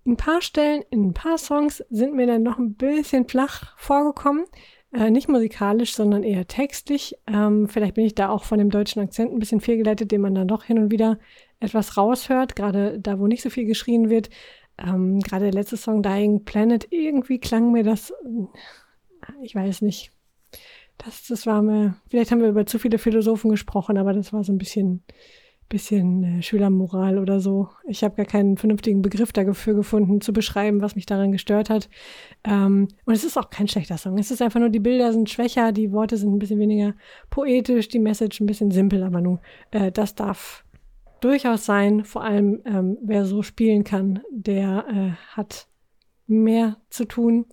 Ein 0.05 0.15
paar 0.15 0.41
Stellen 0.41 0.83
in 0.89 1.07
ein 1.07 1.13
paar 1.13 1.37
Songs 1.37 1.83
sind 1.89 2.13
mir 2.13 2.27
dann 2.27 2.43
noch 2.43 2.57
ein 2.57 2.75
bisschen 2.75 3.27
flach 3.27 3.77
vorgekommen. 3.77 4.45
Äh, 4.93 5.11
nicht 5.11 5.27
musikalisch, 5.27 5.95
sondern 5.95 6.23
eher 6.23 6.47
textlich. 6.47 7.15
Ähm, 7.27 7.67
vielleicht 7.67 7.95
bin 7.95 8.05
ich 8.05 8.15
da 8.15 8.29
auch 8.29 8.45
von 8.45 8.57
dem 8.57 8.69
deutschen 8.69 9.01
Akzent 9.01 9.33
ein 9.33 9.39
bisschen 9.39 9.59
fehlgeleitet, 9.59 10.11
den 10.11 10.21
man 10.21 10.33
dann 10.33 10.47
doch 10.47 10.63
hin 10.63 10.79
und 10.79 10.91
wieder 10.91 11.19
etwas 11.59 11.97
raushört, 11.97 12.55
gerade 12.55 12.99
da, 12.99 13.19
wo 13.19 13.27
nicht 13.27 13.41
so 13.41 13.49
viel 13.49 13.65
geschrien 13.65 14.09
wird. 14.09 14.29
Ähm, 14.77 15.19
gerade 15.19 15.45
der 15.45 15.53
letzte 15.53 15.77
Song 15.77 16.03
Dying 16.03 16.43
Planet, 16.45 16.87
irgendwie 16.91 17.39
klang 17.39 17.71
mir 17.71 17.83
das, 17.83 18.13
ich 19.41 19.55
weiß 19.55 19.81
nicht, 19.81 20.11
das, 20.97 21.27
das 21.27 21.45
war 21.45 21.61
mir, 21.61 21.95
vielleicht 22.09 22.31
haben 22.31 22.41
wir 22.41 22.49
über 22.49 22.65
zu 22.65 22.79
viele 22.79 22.97
Philosophen 22.97 23.51
gesprochen, 23.51 23.97
aber 23.97 24.13
das 24.13 24.33
war 24.33 24.43
so 24.43 24.51
ein 24.51 24.57
bisschen, 24.57 25.03
bisschen 25.69 26.23
äh, 26.23 26.41
Schülermoral 26.41 27.19
oder 27.19 27.39
so. 27.39 27.69
Ich 27.87 28.03
habe 28.03 28.15
gar 28.15 28.25
keinen 28.25 28.57
vernünftigen 28.57 29.01
Begriff 29.01 29.33
dafür 29.33 29.73
gefunden, 29.73 30.21
zu 30.21 30.33
beschreiben, 30.33 30.81
was 30.81 30.95
mich 30.95 31.05
daran 31.05 31.31
gestört 31.31 31.69
hat. 31.69 31.89
Ähm, 32.43 32.87
und 33.05 33.13
es 33.13 33.23
ist 33.23 33.37
auch 33.37 33.49
kein 33.49 33.67
schlechter 33.67 33.97
Song. 33.97 34.17
Es 34.17 34.31
ist 34.31 34.41
einfach 34.41 34.59
nur, 34.59 34.69
die 34.69 34.79
Bilder 34.79 35.11
sind 35.11 35.29
schwächer, 35.29 35.71
die 35.71 35.91
Worte 35.91 36.17
sind 36.17 36.33
ein 36.33 36.39
bisschen 36.39 36.59
weniger 36.59 36.95
poetisch, 37.29 37.89
die 37.89 37.99
Message 37.99 38.39
ein 38.39 38.47
bisschen 38.47 38.71
simpel, 38.71 39.03
aber 39.03 39.21
nun, 39.21 39.39
äh, 39.71 39.91
das 39.91 40.15
darf 40.15 40.63
durchaus 41.21 41.65
sein. 41.65 42.03
Vor 42.03 42.23
allem, 42.23 42.61
ähm, 42.65 42.97
wer 43.01 43.25
so 43.25 43.43
spielen 43.43 43.83
kann, 43.83 44.21
der 44.31 44.85
äh, 44.87 45.35
hat 45.35 45.67
mehr 46.27 46.77
zu 46.89 47.05
tun 47.05 47.45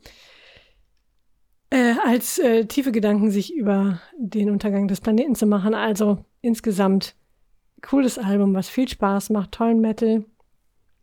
äh, 1.74 1.94
als 2.04 2.38
äh, 2.38 2.66
tiefe 2.66 2.92
Gedanken 2.92 3.30
sich 3.30 3.52
über 3.52 4.00
den 4.16 4.48
Untergang 4.48 4.86
des 4.86 5.00
Planeten 5.00 5.34
zu 5.34 5.46
machen. 5.46 5.74
Also 5.74 6.18
insgesamt 6.40 7.16
cooles 7.82 8.16
Album, 8.16 8.54
was 8.54 8.68
viel 8.68 8.88
Spaß 8.88 9.30
macht, 9.30 9.52
tollen 9.52 9.80
Metal. 9.80 10.24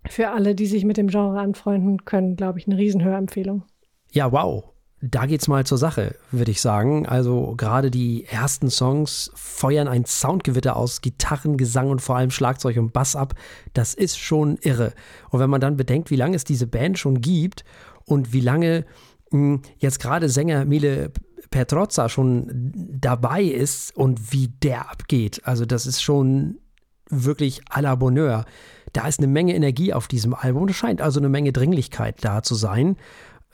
Für 0.08 0.30
alle, 0.30 0.56
die 0.56 0.66
sich 0.66 0.86
mit 0.86 0.98
dem 0.98 1.10
Genre 1.10 1.40
anfreunden 1.40 2.06
können, 2.06 2.36
glaube 2.36 2.58
ich, 2.58 2.68
eine 2.68 2.78
Riesenhörempfehlung. 2.78 3.66
Ja, 4.12 4.32
wow. 4.32 4.71
Da 5.04 5.26
geht's 5.26 5.48
mal 5.48 5.66
zur 5.66 5.80
Sache, 5.80 6.16
würde 6.30 6.52
ich 6.52 6.62
sagen. 6.62 7.08
Also 7.08 7.56
gerade 7.58 7.90
die 7.90 8.26
ersten 8.26 8.70
Songs 8.70 9.32
feuern 9.34 9.88
ein 9.88 10.06
Soundgewitter 10.06 10.76
aus 10.76 11.02
Gitarren, 11.02 11.58
Gesang 11.58 11.90
und 11.90 12.02
vor 12.02 12.18
allem 12.18 12.30
Schlagzeug 12.30 12.78
und 12.78 12.94
Bass 12.94 13.16
ab. 13.16 13.34
Das 13.74 13.96
ist 13.96 14.20
schon 14.20 14.58
irre. 14.62 14.94
Und 15.30 15.40
wenn 15.40 15.50
man 15.50 15.60
dann 15.60 15.76
bedenkt, 15.76 16.12
wie 16.12 16.16
lange 16.16 16.36
es 16.36 16.44
diese 16.44 16.68
Band 16.68 17.00
schon 17.00 17.20
gibt 17.20 17.66
und 18.06 18.32
wie 18.32 18.42
lange 18.42 18.86
hm, 19.32 19.64
jetzt 19.80 20.00
gerade 20.00 20.30
Sänger 20.30 20.66
Mile 20.66 21.12
Petrozza 21.50 22.08
schon 22.08 22.72
dabei 22.74 23.44
ist 23.44 23.96
und 23.96 24.32
wie 24.32 24.50
der 24.50 24.92
abgeht. 24.92 25.42
Also 25.46 25.66
das 25.66 25.88
ist 25.88 26.04
schon 26.04 26.60
wirklich 27.10 27.62
à 27.70 27.82
la 27.82 27.96
Bonheur. 27.96 28.46
Da 28.94 29.08
ist 29.08 29.20
eine 29.20 29.28
Menge 29.28 29.56
Energie 29.56 29.94
auf 29.94 30.08
diesem 30.08 30.34
Album. 30.34 30.68
Es 30.68 30.76
scheint 30.76 31.02
also 31.02 31.20
eine 31.20 31.30
Menge 31.30 31.52
Dringlichkeit 31.52 32.18
da 32.22 32.44
zu 32.44 32.56
sein. 32.56 32.98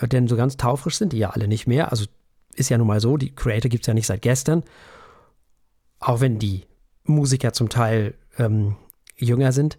Denn 0.01 0.27
so 0.27 0.35
ganz 0.35 0.57
taufrisch 0.57 0.97
sind 0.97 1.13
die 1.13 1.17
ja 1.17 1.31
alle 1.31 1.47
nicht 1.47 1.67
mehr. 1.67 1.91
Also 1.91 2.05
ist 2.53 2.69
ja 2.69 2.77
nun 2.77 2.87
mal 2.87 2.99
so, 2.99 3.17
die 3.17 3.33
Creator 3.33 3.69
gibt 3.69 3.83
es 3.83 3.87
ja 3.87 3.93
nicht 3.93 4.07
seit 4.07 4.21
gestern. 4.21 4.63
Auch 5.99 6.21
wenn 6.21 6.39
die 6.39 6.65
Musiker 7.03 7.53
zum 7.53 7.69
Teil 7.69 8.13
ähm, 8.37 8.75
jünger 9.15 9.51
sind. 9.51 9.77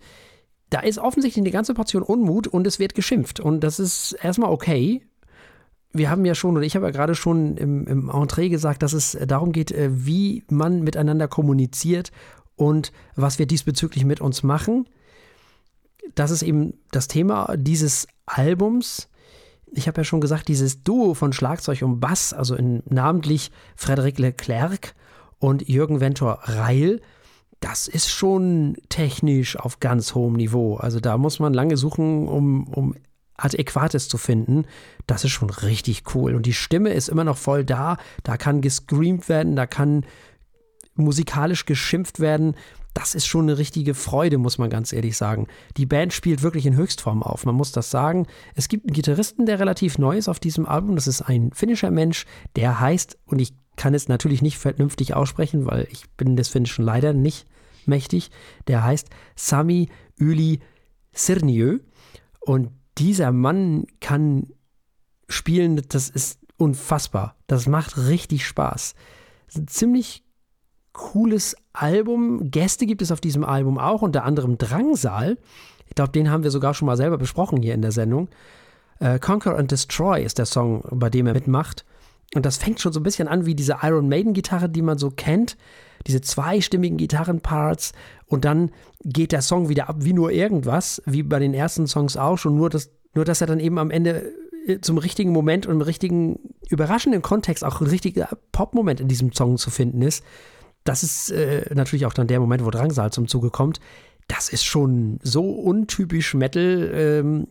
Da 0.70 0.80
ist 0.80 0.98
offensichtlich 0.98 1.42
eine 1.42 1.52
ganze 1.52 1.74
Portion 1.74 2.02
Unmut 2.02 2.46
und 2.46 2.66
es 2.66 2.78
wird 2.78 2.94
geschimpft. 2.94 3.40
Und 3.40 3.60
das 3.60 3.78
ist 3.78 4.12
erstmal 4.12 4.50
okay 4.50 5.02
wir 5.92 6.10
haben 6.10 6.24
ja 6.24 6.34
schon, 6.34 6.56
und 6.56 6.62
ich 6.62 6.76
habe 6.76 6.86
ja 6.86 6.92
gerade 6.92 7.14
schon 7.14 7.56
im, 7.56 7.86
im 7.86 8.10
Entree 8.10 8.48
gesagt, 8.48 8.82
dass 8.82 8.92
es 8.92 9.16
darum 9.26 9.52
geht, 9.52 9.72
äh, 9.72 9.88
wie 9.92 10.44
man 10.50 10.82
miteinander 10.82 11.28
kommuniziert 11.28 12.12
und 12.56 12.92
was 13.14 13.38
wir 13.38 13.46
diesbezüglich 13.46 14.04
mit 14.04 14.20
uns 14.20 14.42
machen. 14.42 14.88
Das 16.14 16.30
ist 16.30 16.42
eben 16.42 16.74
das 16.90 17.08
Thema 17.08 17.54
dieses 17.56 18.06
Albums. 18.26 19.08
Ich 19.72 19.86
habe 19.86 20.00
ja 20.00 20.04
schon 20.04 20.20
gesagt, 20.20 20.48
dieses 20.48 20.82
Duo 20.82 21.14
von 21.14 21.32
Schlagzeug 21.32 21.82
und 21.82 22.00
Bass, 22.00 22.32
also 22.32 22.54
in, 22.54 22.82
namentlich 22.86 23.50
Frederic 23.76 24.18
Leclerc 24.18 24.94
und 25.38 25.68
Jürgen 25.68 26.00
Ventor 26.00 26.40
Reil, 26.44 27.00
das 27.60 27.88
ist 27.88 28.08
schon 28.08 28.76
technisch 28.88 29.56
auf 29.56 29.80
ganz 29.80 30.14
hohem 30.14 30.34
Niveau. 30.34 30.76
Also 30.76 31.00
da 31.00 31.18
muss 31.18 31.40
man 31.40 31.52
lange 31.52 31.76
suchen, 31.76 32.28
um, 32.28 32.68
um 32.68 32.94
Adäquates 33.36 34.08
zu 34.08 34.18
finden, 34.18 34.66
das 35.06 35.24
ist 35.24 35.30
schon 35.30 35.50
richtig 35.50 36.14
cool. 36.14 36.34
Und 36.34 36.46
die 36.46 36.52
Stimme 36.52 36.90
ist 36.90 37.08
immer 37.08 37.24
noch 37.24 37.36
voll 37.36 37.64
da. 37.64 37.96
Da 38.22 38.36
kann 38.36 38.60
gescreamt 38.60 39.28
werden, 39.28 39.56
da 39.56 39.66
kann 39.66 40.04
musikalisch 40.94 41.64
geschimpft 41.64 42.20
werden. 42.20 42.54
Das 42.98 43.14
ist 43.14 43.26
schon 43.26 43.44
eine 43.44 43.58
richtige 43.58 43.94
Freude, 43.94 44.38
muss 44.38 44.58
man 44.58 44.70
ganz 44.70 44.92
ehrlich 44.92 45.16
sagen. 45.16 45.46
Die 45.76 45.86
Band 45.86 46.12
spielt 46.12 46.42
wirklich 46.42 46.66
in 46.66 46.74
Höchstform 46.74 47.22
auf, 47.22 47.46
man 47.46 47.54
muss 47.54 47.70
das 47.70 47.92
sagen. 47.92 48.26
Es 48.56 48.66
gibt 48.66 48.86
einen 48.86 48.92
Gitarristen, 48.92 49.46
der 49.46 49.60
relativ 49.60 49.98
neu 49.98 50.16
ist 50.16 50.28
auf 50.28 50.40
diesem 50.40 50.66
Album. 50.66 50.96
Das 50.96 51.06
ist 51.06 51.22
ein 51.22 51.52
finnischer 51.52 51.92
Mensch, 51.92 52.26
der 52.56 52.80
heißt, 52.80 53.16
und 53.24 53.40
ich 53.40 53.54
kann 53.76 53.94
es 53.94 54.08
natürlich 54.08 54.42
nicht 54.42 54.58
vernünftig 54.58 55.14
aussprechen, 55.14 55.64
weil 55.64 55.86
ich 55.92 56.10
bin 56.16 56.34
des 56.34 56.48
Finnischen 56.48 56.84
leider 56.84 57.12
nicht 57.12 57.46
mächtig. 57.86 58.32
Der 58.66 58.82
heißt 58.82 59.10
Sami 59.36 59.90
Yli 60.18 60.58
Sirniö. 61.12 61.78
Und 62.40 62.70
dieser 62.98 63.30
Mann 63.30 63.86
kann 64.00 64.48
spielen, 65.28 65.80
das 65.88 66.08
ist 66.08 66.40
unfassbar. 66.56 67.36
Das 67.46 67.68
macht 67.68 67.96
richtig 67.96 68.44
Spaß. 68.44 68.96
Das 69.46 69.54
ist 69.54 69.70
ziemlich 69.70 70.24
cooles 70.98 71.56
Album. 71.72 72.50
Gäste 72.50 72.84
gibt 72.84 73.00
es 73.00 73.10
auf 73.10 73.20
diesem 73.20 73.44
Album 73.44 73.78
auch, 73.78 74.02
unter 74.02 74.24
anderem 74.24 74.58
Drangsal. 74.58 75.38
Ich 75.86 75.94
glaube, 75.94 76.12
den 76.12 76.30
haben 76.30 76.42
wir 76.42 76.50
sogar 76.50 76.74
schon 76.74 76.86
mal 76.86 76.96
selber 76.96 77.16
besprochen 77.16 77.62
hier 77.62 77.72
in 77.72 77.80
der 77.80 77.92
Sendung. 77.92 78.28
Äh, 78.98 79.18
Conquer 79.18 79.56
and 79.56 79.70
Destroy 79.70 80.22
ist 80.22 80.38
der 80.38 80.44
Song, 80.44 80.82
bei 80.90 81.08
dem 81.08 81.26
er 81.26 81.32
mitmacht. 81.34 81.86
Und 82.34 82.44
das 82.44 82.58
fängt 82.58 82.80
schon 82.80 82.92
so 82.92 83.00
ein 83.00 83.04
bisschen 83.04 83.28
an 83.28 83.46
wie 83.46 83.54
diese 83.54 83.78
Iron 83.82 84.08
Maiden-Gitarre, 84.08 84.68
die 84.68 84.82
man 84.82 84.98
so 84.98 85.10
kennt. 85.10 85.56
Diese 86.06 86.20
zweistimmigen 86.20 86.98
Gitarrenparts. 86.98 87.92
Und 88.26 88.44
dann 88.44 88.70
geht 89.02 89.32
der 89.32 89.40
Song 89.40 89.68
wieder 89.68 89.88
ab 89.88 89.96
wie 90.00 90.12
nur 90.12 90.32
irgendwas, 90.32 91.00
wie 91.06 91.22
bei 91.22 91.38
den 91.38 91.54
ersten 91.54 91.86
Songs 91.86 92.16
auch 92.16 92.36
schon. 92.36 92.56
Nur, 92.56 92.68
dass, 92.70 92.90
nur 93.14 93.24
dass 93.24 93.40
er 93.40 93.46
dann 93.46 93.60
eben 93.60 93.78
am 93.78 93.90
Ende 93.90 94.30
äh, 94.66 94.80
zum 94.80 94.98
richtigen 94.98 95.30
Moment 95.30 95.66
und 95.66 95.76
im 95.76 95.80
richtigen, 95.80 96.40
überraschenden 96.68 97.22
Kontext 97.22 97.64
auch 97.64 97.80
ein 97.80 97.86
richtiger 97.86 98.28
Pop-Moment 98.52 99.00
in 99.00 99.08
diesem 99.08 99.32
Song 99.32 99.56
zu 99.56 99.70
finden 99.70 100.02
ist. 100.02 100.24
Das 100.84 101.02
ist 101.02 101.30
äh, 101.30 101.66
natürlich 101.74 102.06
auch 102.06 102.14
dann 102.14 102.26
der 102.26 102.40
Moment, 102.40 102.64
wo 102.64 102.70
Drangsal 102.70 103.12
zum 103.12 103.28
Zuge 103.28 103.50
kommt. 103.50 103.80
Das 104.26 104.48
ist 104.48 104.64
schon 104.64 105.18
so 105.22 105.50
untypisch 105.50 106.34
Metal. 106.34 106.90
Ähm, 106.92 107.46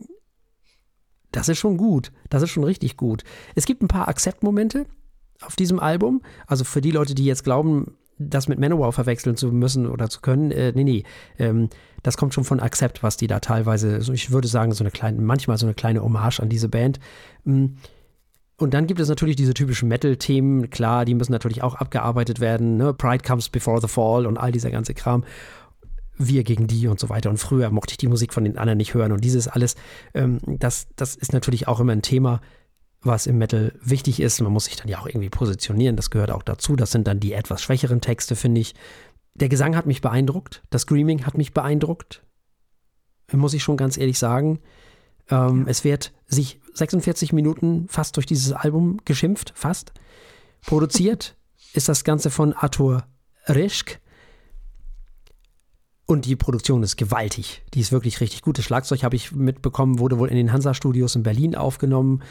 das 1.32 1.48
ist 1.48 1.58
schon 1.58 1.76
gut. 1.76 2.12
Das 2.30 2.42
ist 2.42 2.50
schon 2.50 2.64
richtig 2.64 2.96
gut. 2.96 3.22
Es 3.54 3.66
gibt 3.66 3.82
ein 3.82 3.88
paar 3.88 4.08
Accept-Momente 4.08 4.86
auf 5.42 5.56
diesem 5.56 5.78
Album. 5.78 6.22
Also 6.46 6.64
für 6.64 6.80
die 6.80 6.90
Leute, 6.90 7.14
die 7.14 7.24
jetzt 7.24 7.44
glauben, 7.44 7.96
das 8.18 8.48
mit 8.48 8.58
Manowar 8.58 8.92
verwechseln 8.92 9.36
zu 9.36 9.52
müssen 9.52 9.86
oder 9.86 10.08
zu 10.08 10.20
können, 10.20 10.50
äh, 10.50 10.72
nee, 10.74 10.84
nee. 10.84 11.04
Ähm, 11.38 11.68
das 12.02 12.16
kommt 12.16 12.34
schon 12.34 12.44
von 12.44 12.60
Accept, 12.60 13.02
was 13.02 13.16
die 13.16 13.26
da 13.26 13.40
teilweise, 13.40 13.98
ich 14.12 14.30
würde 14.30 14.48
sagen, 14.48 14.72
so 14.72 14.82
eine 14.82 14.90
kleine, 14.90 15.20
manchmal 15.20 15.58
so 15.58 15.66
eine 15.66 15.74
kleine 15.74 16.02
Hommage 16.02 16.40
an 16.40 16.48
diese 16.48 16.68
Band. 16.68 16.98
Mm. 17.44 17.66
Und 18.58 18.74
dann 18.74 18.86
gibt 18.86 19.00
es 19.00 19.08
natürlich 19.08 19.36
diese 19.36 19.54
typischen 19.54 19.88
Metal-Themen, 19.88 20.68
klar, 20.68 21.04
die 21.04 21.14
müssen 21.14 21.32
natürlich 21.32 21.62
auch 21.62 21.76
abgearbeitet 21.76 22.40
werden. 22.40 22.76
Ne? 22.76 22.92
Pride 22.92 23.22
comes 23.24 23.48
before 23.48 23.80
the 23.80 23.88
fall 23.88 24.26
und 24.26 24.36
all 24.36 24.52
dieser 24.52 24.70
ganze 24.70 24.94
Kram 24.94 25.24
wir 26.18 26.42
gegen 26.42 26.66
die 26.66 26.88
und 26.88 26.98
so 27.00 27.08
weiter. 27.08 27.30
Und 27.30 27.38
früher 27.38 27.70
mochte 27.70 27.92
ich 27.92 27.98
die 27.98 28.08
Musik 28.08 28.34
von 28.34 28.44
den 28.44 28.58
anderen 28.58 28.76
nicht 28.76 28.94
hören. 28.94 29.12
Und 29.12 29.24
dieses 29.24 29.48
alles, 29.48 29.76
ähm, 30.14 30.40
das, 30.44 30.88
das 30.96 31.14
ist 31.14 31.32
natürlich 31.32 31.68
auch 31.68 31.80
immer 31.80 31.92
ein 31.92 32.02
Thema, 32.02 32.40
was 33.00 33.26
im 33.26 33.38
Metal 33.38 33.72
wichtig 33.80 34.20
ist. 34.20 34.40
Man 34.40 34.52
muss 34.52 34.64
sich 34.64 34.76
dann 34.76 34.88
ja 34.88 34.98
auch 34.98 35.06
irgendwie 35.06 35.30
positionieren. 35.30 35.96
Das 35.96 36.10
gehört 36.10 36.30
auch 36.30 36.42
dazu. 36.42 36.74
Das 36.74 36.90
sind 36.90 37.06
dann 37.06 37.20
die 37.20 37.32
etwas 37.32 37.62
schwächeren 37.62 38.00
Texte, 38.00 38.34
finde 38.34 38.60
ich. 38.60 38.74
Der 39.34 39.48
Gesang 39.48 39.76
hat 39.76 39.86
mich 39.86 40.00
beeindruckt. 40.00 40.64
Das 40.70 40.82
Screaming 40.82 41.24
hat 41.24 41.38
mich 41.38 41.54
beeindruckt. 41.54 42.24
Muss 43.32 43.54
ich 43.54 43.62
schon 43.62 43.76
ganz 43.76 43.96
ehrlich 43.96 44.18
sagen. 44.18 44.58
Ähm, 45.30 45.64
ja. 45.64 45.70
Es 45.70 45.84
wird 45.84 46.12
sich 46.26 46.60
46 46.74 47.32
Minuten 47.32 47.86
fast 47.88 48.16
durch 48.16 48.26
dieses 48.26 48.52
Album 48.52 48.98
geschimpft, 49.04 49.52
fast. 49.54 49.92
Produziert 50.62 51.36
ist 51.72 51.88
das 51.88 52.04
Ganze 52.04 52.30
von 52.30 52.52
Arthur 52.52 53.04
Rischk. 53.48 54.00
Und 56.06 56.24
die 56.24 56.36
Produktion 56.36 56.82
ist 56.82 56.96
gewaltig. 56.96 57.62
Die 57.74 57.80
ist 57.80 57.92
wirklich 57.92 58.20
richtig 58.20 58.40
gut. 58.40 58.56
Das 58.56 58.64
Schlagzeug 58.64 59.02
habe 59.02 59.14
ich 59.14 59.32
mitbekommen, 59.32 59.98
wurde 59.98 60.18
wohl 60.18 60.30
in 60.30 60.36
den 60.36 60.52
Hansa-Studios 60.52 61.14
in 61.16 61.22
Berlin 61.22 61.54
aufgenommen. 61.54 62.22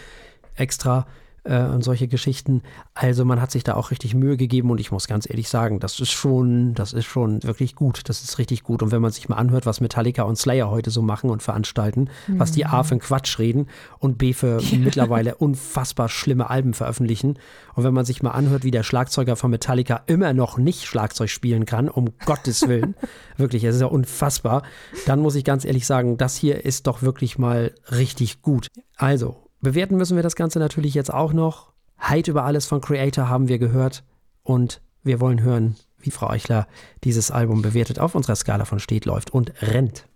Extra 0.56 1.06
äh, 1.48 1.64
und 1.64 1.84
solche 1.84 2.08
Geschichten. 2.08 2.62
Also 2.94 3.26
man 3.26 3.42
hat 3.42 3.52
sich 3.52 3.64
da 3.64 3.76
auch 3.76 3.92
richtig 3.92 4.14
Mühe 4.14 4.38
gegeben 4.38 4.70
und 4.70 4.80
ich 4.80 4.92
muss 4.92 5.08
ganz 5.08 5.30
ehrlich 5.30 5.50
sagen, 5.50 5.80
das 5.80 6.00
ist 6.00 6.12
schon, 6.12 6.74
das 6.74 6.94
ist 6.94 7.06
schon 7.06 7.44
wirklich 7.44 7.76
gut. 7.76 8.02
Das 8.06 8.24
ist 8.24 8.38
richtig 8.38 8.64
gut. 8.64 8.84
Und 8.84 8.92
wenn 8.92 9.02
man 9.02 9.12
sich 9.12 9.30
mal 9.30 9.38
anhört, 9.38 9.66
was 9.66 9.82
Metallica 9.82 10.24
und 10.24 10.38
Slayer 10.38 10.70
heute 10.70 10.92
so 10.92 11.02
machen 11.02 11.30
und 11.30 11.42
veranstalten, 11.42 12.10
mhm. 12.28 12.40
was 12.40 12.52
die 12.52 12.66
A 12.66 12.84
für 12.84 12.92
einen 12.92 13.02
Quatsch 13.02 13.40
reden 13.40 13.68
und 14.00 14.18
B 14.18 14.34
für 14.34 14.62
ja. 14.62 14.78
mittlerweile 14.78 15.36
unfassbar 15.36 16.10
schlimme 16.10 16.50
Alben 16.50 16.74
veröffentlichen. 16.74 17.40
Und 17.76 17.84
wenn 17.84 17.94
man 17.94 18.06
sich 18.06 18.22
mal 18.22 18.32
anhört, 18.32 18.64
wie 18.64 18.72
der 18.72 18.84
Schlagzeuger 18.84 19.36
von 19.36 19.52
Metallica 19.52 20.02
immer 20.08 20.34
noch 20.34 20.58
nicht 20.58 20.86
Schlagzeug 20.86 21.30
spielen 21.30 21.66
kann, 21.66 21.90
um 21.90 22.10
Gottes 22.26 22.68
Willen, 22.68 22.96
wirklich, 23.38 23.64
es 23.64 23.76
ist 23.76 23.82
ja 23.82 23.88
unfassbar, 23.88 24.64
dann 25.06 25.20
muss 25.20 25.36
ich 25.36 25.44
ganz 25.44 25.66
ehrlich 25.66 25.86
sagen, 25.86 26.18
das 26.18 26.36
hier 26.36 26.66
ist 26.66 26.88
doch 26.88 27.02
wirklich 27.02 27.38
mal 27.38 27.74
richtig 27.92 28.42
gut. 28.42 28.68
Also, 28.98 29.47
Bewerten 29.62 29.98
müssen 29.98 30.16
wir 30.16 30.24
das 30.24 30.36
Ganze 30.36 30.60
natürlich 30.60 30.94
jetzt 30.94 31.14
auch 31.14 31.34
noch. 31.34 31.72
Hate 31.98 32.32
über 32.32 32.44
alles 32.44 32.66
von 32.66 32.82
Creator 32.82 33.28
haben 33.28 33.48
wir 33.48 33.58
gehört 33.58 34.04
und 34.44 34.82
wir 35.04 35.20
wollen 35.20 35.42
hören, 35.42 35.76
wie 35.98 36.12
Frau 36.12 36.30
Eichler 36.30 36.68
dieses 37.04 37.32
Album 37.32 37.62
bewertet 37.62 38.00
auf 38.00 38.14
unserer 38.14 38.36
Skala 38.36 38.66
von 38.66 38.80
steht, 38.80 39.06
läuft 39.06 39.32
und 39.32 39.54
rennt. 39.62 40.08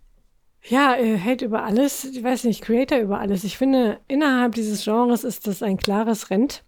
Ja, 0.63 0.95
äh, 0.95 1.17
Hate 1.17 1.45
über 1.45 1.63
alles, 1.63 2.06
ich 2.06 2.23
weiß 2.23 2.43
nicht, 2.43 2.62
Creator 2.62 2.99
über 2.99 3.19
alles. 3.19 3.43
Ich 3.43 3.58
finde, 3.58 3.99
innerhalb 4.08 4.54
dieses 4.54 4.84
Genres 4.84 5.23
ist 5.23 5.47
das 5.47 5.63
ein 5.63 5.77
klares 5.77 6.30
Rent. 6.30 6.63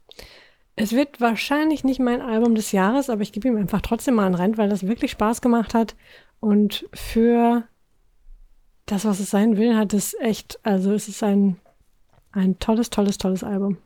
Es 0.75 0.93
wird 0.93 1.21
wahrscheinlich 1.21 1.83
nicht 1.83 1.99
mein 1.99 2.21
Album 2.21 2.55
des 2.55 2.71
Jahres, 2.71 3.11
aber 3.11 3.21
ich 3.21 3.31
gebe 3.31 3.47
ihm 3.47 3.57
einfach 3.57 3.81
trotzdem 3.81 4.15
mal 4.15 4.25
ein 4.25 4.33
Rent, 4.33 4.57
weil 4.57 4.69
das 4.69 4.87
wirklich 4.87 5.11
Spaß 5.11 5.41
gemacht 5.41 5.75
hat. 5.75 5.95
Und 6.39 6.89
für 6.93 7.63
das, 8.87 9.05
was 9.05 9.19
es 9.19 9.29
sein 9.29 9.57
will, 9.57 9.77
hat 9.77 9.93
es 9.93 10.15
echt, 10.19 10.59
also 10.63 10.91
es 10.91 11.07
ist 11.07 11.21
ein 11.21 11.57
ein 12.33 12.59
tolles, 12.59 12.89
tolles, 12.89 13.17
tolles 13.17 13.43
Album. 13.43 13.77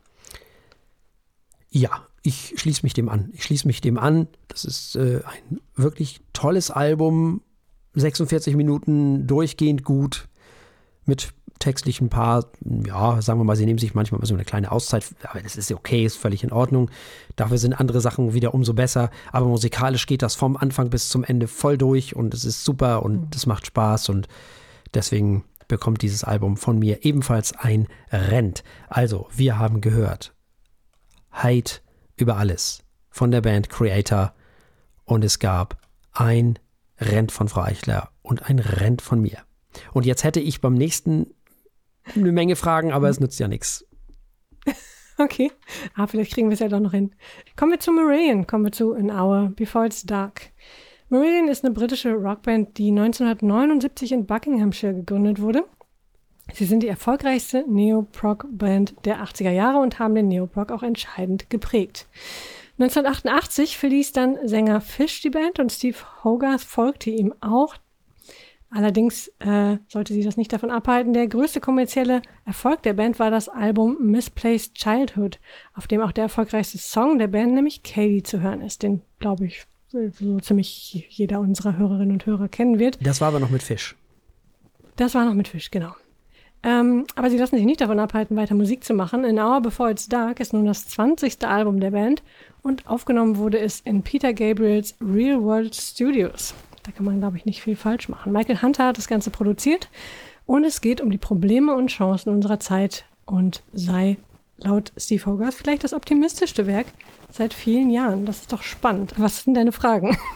Ja, 1.70 2.06
ich 2.22 2.54
schließe 2.56 2.82
mich 2.82 2.94
dem 2.94 3.08
an. 3.08 3.30
Ich 3.34 3.44
schließe 3.44 3.66
mich 3.66 3.80
dem 3.80 3.98
an. 3.98 4.26
Das 4.48 4.64
ist 4.64 4.96
äh, 4.96 5.20
ein 5.24 5.60
wirklich 5.76 6.20
tolles 6.32 6.70
Album. 6.70 7.42
46 7.94 8.56
Minuten 8.56 9.26
durchgehend 9.26 9.84
gut. 9.84 10.28
Mit 11.04 11.32
textlichen 11.58 12.08
Paar, 12.08 12.46
ja, 12.86 13.20
sagen 13.20 13.40
wir 13.40 13.44
mal, 13.44 13.56
sie 13.56 13.66
nehmen 13.66 13.78
sich 13.78 13.94
manchmal 13.94 14.24
so 14.24 14.34
eine 14.34 14.44
kleine 14.44 14.70
Auszeit, 14.70 15.04
aber 15.24 15.40
das 15.40 15.56
ist 15.56 15.72
okay, 15.72 16.04
ist 16.04 16.16
völlig 16.16 16.44
in 16.44 16.52
Ordnung. 16.52 16.90
Dafür 17.34 17.58
sind 17.58 17.74
andere 17.74 18.00
Sachen 18.00 18.32
wieder 18.32 18.54
umso 18.54 18.74
besser. 18.74 19.10
Aber 19.32 19.46
musikalisch 19.46 20.06
geht 20.06 20.22
das 20.22 20.36
vom 20.36 20.56
Anfang 20.56 20.90
bis 20.90 21.08
zum 21.08 21.24
Ende 21.24 21.48
voll 21.48 21.76
durch 21.76 22.14
und 22.14 22.32
es 22.34 22.44
ist 22.44 22.64
super 22.64 23.02
und 23.02 23.34
es 23.34 23.46
macht 23.46 23.66
Spaß 23.66 24.08
und 24.10 24.28
deswegen 24.94 25.44
bekommt 25.68 26.02
dieses 26.02 26.24
Album 26.24 26.56
von 26.56 26.78
mir 26.78 27.04
ebenfalls 27.04 27.54
ein 27.54 27.86
Rent. 28.10 28.64
Also, 28.88 29.28
wir 29.30 29.58
haben 29.58 29.80
gehört 29.80 30.34
Hate 31.30 31.80
über 32.16 32.36
alles 32.36 32.82
von 33.10 33.30
der 33.30 33.42
Band 33.42 33.68
Creator 33.68 34.34
und 35.04 35.24
es 35.24 35.38
gab 35.38 35.78
ein 36.12 36.58
Rent 37.00 37.30
von 37.32 37.48
Frau 37.48 37.62
Eichler 37.62 38.10
und 38.22 38.48
ein 38.48 38.58
Rent 38.58 39.02
von 39.02 39.20
mir. 39.20 39.38
Und 39.92 40.06
jetzt 40.06 40.24
hätte 40.24 40.40
ich 40.40 40.60
beim 40.60 40.74
nächsten 40.74 41.34
eine 42.14 42.32
Menge 42.32 42.56
Fragen, 42.56 42.92
aber 42.92 43.08
es 43.08 43.20
nützt 43.20 43.38
ja 43.38 43.48
nichts. 43.48 43.84
Okay, 45.20 45.50
ah, 45.96 46.06
vielleicht 46.06 46.32
kriegen 46.32 46.48
wir 46.48 46.54
es 46.54 46.60
ja 46.60 46.68
doch 46.68 46.78
noch 46.78 46.92
hin. 46.92 47.12
Kommen 47.56 47.72
wir 47.72 47.80
zu 47.80 47.90
Marion, 47.90 48.46
kommen 48.46 48.62
wir 48.62 48.70
zu 48.70 48.94
An 48.94 49.10
Hour 49.10 49.50
Before 49.56 49.84
It's 49.84 50.04
Dark. 50.04 50.52
Marillion 51.10 51.48
ist 51.48 51.64
eine 51.64 51.72
britische 51.72 52.12
Rockband, 52.12 52.76
die 52.76 52.90
1979 52.90 54.12
in 54.12 54.26
Buckinghamshire 54.26 54.92
gegründet 54.92 55.40
wurde. 55.40 55.64
Sie 56.52 56.66
sind 56.66 56.82
die 56.82 56.88
erfolgreichste 56.88 57.64
Neo-Prog-Band 57.66 58.94
der 59.04 59.22
80er 59.22 59.50
Jahre 59.50 59.78
und 59.78 59.98
haben 59.98 60.14
den 60.14 60.28
Neo-Prog 60.28 60.70
auch 60.70 60.82
entscheidend 60.82 61.48
geprägt. 61.48 62.06
1988 62.78 63.78
verließ 63.78 64.12
dann 64.12 64.36
Sänger 64.46 64.80
Fish 64.80 65.20
die 65.22 65.30
Band 65.30 65.58
und 65.58 65.72
Steve 65.72 65.96
Hogarth 66.24 66.60
folgte 66.60 67.10
ihm 67.10 67.34
auch. 67.40 67.74
Allerdings 68.70 69.28
äh, 69.38 69.78
sollte 69.88 70.12
sie 70.12 70.22
das 70.22 70.36
nicht 70.36 70.52
davon 70.52 70.70
abhalten. 70.70 71.14
Der 71.14 71.26
größte 71.26 71.60
kommerzielle 71.60 72.20
Erfolg 72.44 72.82
der 72.82 72.92
Band 72.92 73.18
war 73.18 73.30
das 73.30 73.48
Album 73.48 73.96
Misplaced 73.98 74.74
Childhood, 74.74 75.40
auf 75.74 75.86
dem 75.86 76.02
auch 76.02 76.12
der 76.12 76.24
erfolgreichste 76.24 76.76
Song 76.76 77.18
der 77.18 77.28
Band, 77.28 77.54
nämlich 77.54 77.82
Katie, 77.82 78.22
zu 78.22 78.40
hören 78.40 78.60
ist. 78.60 78.82
Den, 78.82 79.00
glaube 79.20 79.46
ich, 79.46 79.66
so 79.90 80.38
ziemlich 80.40 81.06
jeder 81.10 81.40
unserer 81.40 81.76
Hörerinnen 81.76 82.12
und 82.12 82.26
Hörer 82.26 82.48
kennen 82.48 82.78
wird. 82.78 82.98
Das 83.04 83.20
war 83.20 83.28
aber 83.28 83.40
noch 83.40 83.50
mit 83.50 83.62
Fisch. 83.62 83.96
Das 84.96 85.14
war 85.14 85.24
noch 85.24 85.34
mit 85.34 85.48
Fisch, 85.48 85.70
genau. 85.70 85.94
Ähm, 86.62 87.06
aber 87.14 87.30
sie 87.30 87.38
lassen 87.38 87.56
sich 87.56 87.64
nicht 87.64 87.80
davon 87.80 88.00
abhalten, 88.00 88.36
weiter 88.36 88.54
Musik 88.54 88.84
zu 88.84 88.92
machen. 88.92 89.24
An 89.24 89.38
Hour 89.38 89.60
Before 89.60 89.90
It's 89.90 90.08
Dark 90.08 90.40
ist 90.40 90.52
nun 90.52 90.66
das 90.66 90.88
20. 90.88 91.44
Album 91.46 91.78
der 91.78 91.92
Band 91.92 92.22
und 92.62 92.86
aufgenommen 92.88 93.36
wurde 93.36 93.60
es 93.60 93.80
in 93.80 94.02
Peter 94.02 94.32
Gabriels 94.32 94.96
Real 95.00 95.40
World 95.42 95.74
Studios. 95.74 96.54
Da 96.82 96.90
kann 96.90 97.04
man, 97.04 97.20
glaube 97.20 97.36
ich, 97.36 97.44
nicht 97.44 97.62
viel 97.62 97.76
falsch 97.76 98.08
machen. 98.08 98.32
Michael 98.32 98.60
Hunter 98.60 98.86
hat 98.86 98.98
das 98.98 99.06
Ganze 99.06 99.30
produziert 99.30 99.88
und 100.46 100.64
es 100.64 100.80
geht 100.80 101.00
um 101.00 101.10
die 101.10 101.18
Probleme 101.18 101.74
und 101.74 101.88
Chancen 101.88 102.30
unserer 102.30 102.58
Zeit 102.58 103.04
und 103.24 103.62
sei 103.72 104.16
laut 104.58 104.92
Steve 104.96 105.24
Hogarth 105.26 105.54
vielleicht 105.54 105.84
das 105.84 105.92
optimistischste 105.92 106.66
Werk 106.66 106.86
seit 107.30 107.54
vielen 107.54 107.90
Jahren. 107.90 108.26
Das 108.26 108.40
ist 108.40 108.52
doch 108.52 108.62
spannend. 108.62 109.14
Was 109.16 109.44
sind 109.44 109.54
deine 109.54 109.72
Fragen? 109.72 110.16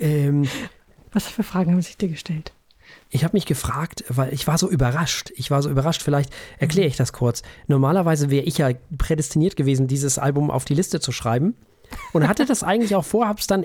Ähm, 0.00 0.48
Was 1.12 1.26
für 1.26 1.42
Fragen 1.42 1.72
haben 1.72 1.82
sich 1.82 1.98
dir 1.98 2.08
gestellt? 2.08 2.52
Ich 3.10 3.24
habe 3.24 3.36
mich 3.36 3.44
gefragt, 3.44 4.04
weil 4.08 4.32
ich 4.32 4.46
war 4.46 4.56
so 4.56 4.70
überrascht. 4.70 5.30
Ich 5.36 5.50
war 5.50 5.60
so 5.62 5.68
überrascht, 5.68 6.02
vielleicht 6.02 6.32
erkläre 6.58 6.86
ich 6.86 6.96
das 6.96 7.12
kurz. 7.12 7.42
Normalerweise 7.66 8.30
wäre 8.30 8.44
ich 8.44 8.58
ja 8.58 8.70
prädestiniert 8.96 9.56
gewesen, 9.56 9.86
dieses 9.86 10.18
Album 10.18 10.50
auf 10.50 10.64
die 10.64 10.74
Liste 10.74 11.00
zu 11.00 11.12
schreiben. 11.12 11.54
Und 12.12 12.28
hatte 12.28 12.46
das 12.46 12.62
eigentlich 12.62 12.94
auch 12.94 13.04
vor, 13.04 13.28
habe 13.28 13.40
es 13.40 13.46
dann, 13.46 13.64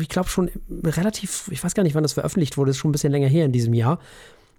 ich 0.00 0.08
glaube 0.08 0.28
schon 0.28 0.50
relativ, 0.84 1.48
ich 1.50 1.62
weiß 1.62 1.74
gar 1.74 1.82
nicht, 1.82 1.94
wann 1.94 2.02
das 2.02 2.14
veröffentlicht 2.14 2.56
wurde, 2.56 2.70
ist 2.70 2.78
schon 2.78 2.90
ein 2.90 2.92
bisschen 2.92 3.12
länger 3.12 3.28
her 3.28 3.44
in 3.44 3.52
diesem 3.52 3.74
Jahr. 3.74 3.98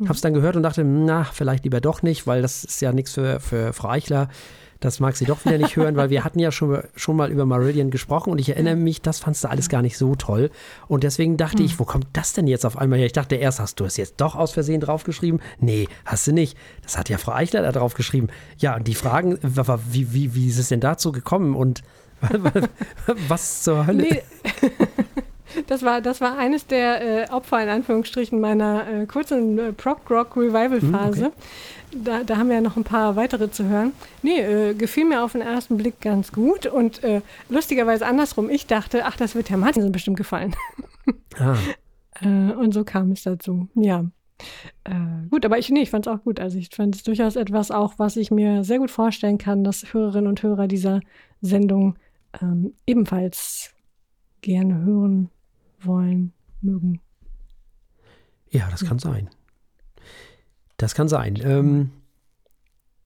Habe 0.01 0.13
es 0.13 0.21
dann 0.21 0.33
gehört 0.33 0.55
und 0.55 0.63
dachte, 0.63 0.83
na, 0.83 1.23
vielleicht 1.23 1.63
lieber 1.63 1.81
doch 1.81 2.03
nicht, 2.03 2.27
weil 2.27 2.43
das 2.43 2.63
ist 2.63 2.81
ja 2.81 2.91
nichts 2.91 3.13
für, 3.13 3.39
für 3.39 3.73
Frau 3.73 3.89
Eichler. 3.89 4.29
das 4.79 4.99
mag 4.99 5.15
sie 5.15 5.25
doch 5.25 5.43
wieder 5.43 5.57
nicht 5.57 5.75
hören, 5.75 5.95
weil 5.95 6.11
wir 6.11 6.23
hatten 6.23 6.37
ja 6.37 6.51
schon, 6.51 6.83
schon 6.95 7.15
mal 7.15 7.31
über 7.31 7.47
Marillion 7.47 7.89
gesprochen 7.89 8.29
und 8.29 8.37
ich 8.37 8.49
erinnere 8.49 8.75
mich, 8.75 9.01
das 9.01 9.17
fandst 9.17 9.43
du 9.43 9.49
alles 9.49 9.69
gar 9.69 9.81
nicht 9.81 9.97
so 9.97 10.15
toll. 10.15 10.51
Und 10.87 11.03
deswegen 11.03 11.35
dachte 11.35 11.59
hm. 11.59 11.65
ich, 11.65 11.79
wo 11.79 11.83
kommt 11.83 12.05
das 12.13 12.33
denn 12.33 12.45
jetzt 12.45 12.63
auf 12.63 12.77
einmal 12.77 12.99
her? 12.99 13.07
Ich 13.07 13.13
dachte 13.13 13.35
erst, 13.35 13.59
hast 13.59 13.79
du 13.79 13.85
es 13.85 13.97
jetzt 13.97 14.21
doch 14.21 14.35
aus 14.35 14.51
Versehen 14.51 14.81
draufgeschrieben? 14.81 15.41
Nee, 15.59 15.87
hast 16.05 16.27
du 16.27 16.31
nicht. 16.31 16.55
Das 16.83 16.95
hat 16.95 17.09
ja 17.09 17.17
Frau 17.17 17.31
Eichler 17.31 17.63
da 17.63 17.71
draufgeschrieben. 17.71 18.29
Ja, 18.59 18.75
und 18.75 18.87
die 18.87 18.95
Fragen, 18.95 19.39
wie, 19.41 20.13
wie, 20.13 20.35
wie 20.35 20.47
ist 20.47 20.59
es 20.59 20.69
denn 20.69 20.79
dazu 20.79 21.11
gekommen 21.11 21.55
und 21.55 21.81
was 23.27 23.63
zur 23.63 23.87
Hölle? 23.87 24.03
Nee. 24.03 24.21
Das 25.67 25.83
war, 25.83 26.01
das 26.01 26.21
war 26.21 26.37
eines 26.37 26.67
der 26.67 27.29
äh, 27.29 27.31
Opfer 27.31 27.61
in 27.63 27.69
Anführungsstrichen 27.69 28.39
meiner 28.39 28.87
äh, 28.87 29.05
kurzen 29.05 29.57
äh, 29.57 29.73
Prog-Rock-Revival-Phase. 29.73 31.25
Hm, 31.25 31.31
okay. 31.31 32.03
Da, 32.03 32.23
da, 32.23 32.37
haben 32.37 32.49
wir 32.49 32.55
ja 32.55 32.61
noch 32.61 32.75
ein 32.75 32.83
paar 32.83 33.15
weitere 33.15 33.49
zu 33.49 33.65
hören. 33.65 33.93
Nee, 34.21 34.41
äh, 34.41 34.73
gefiel 34.73 35.05
mir 35.05 35.23
auf 35.23 35.31
den 35.31 35.41
ersten 35.41 35.77
Blick 35.77 36.01
ganz 36.01 36.31
gut 36.31 36.65
und 36.65 37.03
äh, 37.03 37.21
lustigerweise 37.49 38.05
andersrum. 38.05 38.49
Ich 38.49 38.67
dachte, 38.67 39.05
ach, 39.05 39.15
das 39.15 39.35
wird 39.35 39.49
Herr 39.49 39.57
Martinsen 39.57 39.91
bestimmt 39.91 40.17
gefallen. 40.17 40.55
Ah. 41.39 41.55
Äh, 42.19 42.51
und 42.53 42.73
so 42.73 42.83
kam 42.83 43.11
es 43.11 43.21
dazu. 43.21 43.69
Ja. 43.75 44.03
Gut, 45.29 45.45
aber 45.45 45.59
ich, 45.59 45.69
nee, 45.69 45.81
ich 45.81 45.91
fand 45.91 46.07
es 46.07 46.11
auch 46.11 46.23
gut. 46.23 46.39
Also 46.39 46.57
ich 46.57 46.69
fand 46.73 46.95
es 46.95 47.03
durchaus 47.03 47.35
etwas 47.35 47.69
auch, 47.69 47.93
was 47.97 48.17
ich 48.17 48.31
mir 48.31 48.63
sehr 48.63 48.79
gut 48.79 48.89
vorstellen 48.89 49.37
kann, 49.37 49.63
dass 49.63 49.93
Hörerinnen 49.93 50.27
und 50.27 50.41
Hörer 50.41 50.67
dieser 50.67 51.01
Sendung 51.41 51.95
ähm, 52.41 52.73
ebenfalls 52.87 53.75
gerne 54.41 54.81
hören 54.81 55.29
wollen, 55.79 56.33
mögen. 56.61 57.01
Ja, 58.49 58.69
das 58.69 58.85
kann 58.85 58.99
sein. 58.99 59.29
Das 60.77 60.95
kann 60.95 61.07
sein. 61.07 61.37
Ähm, 61.41 61.91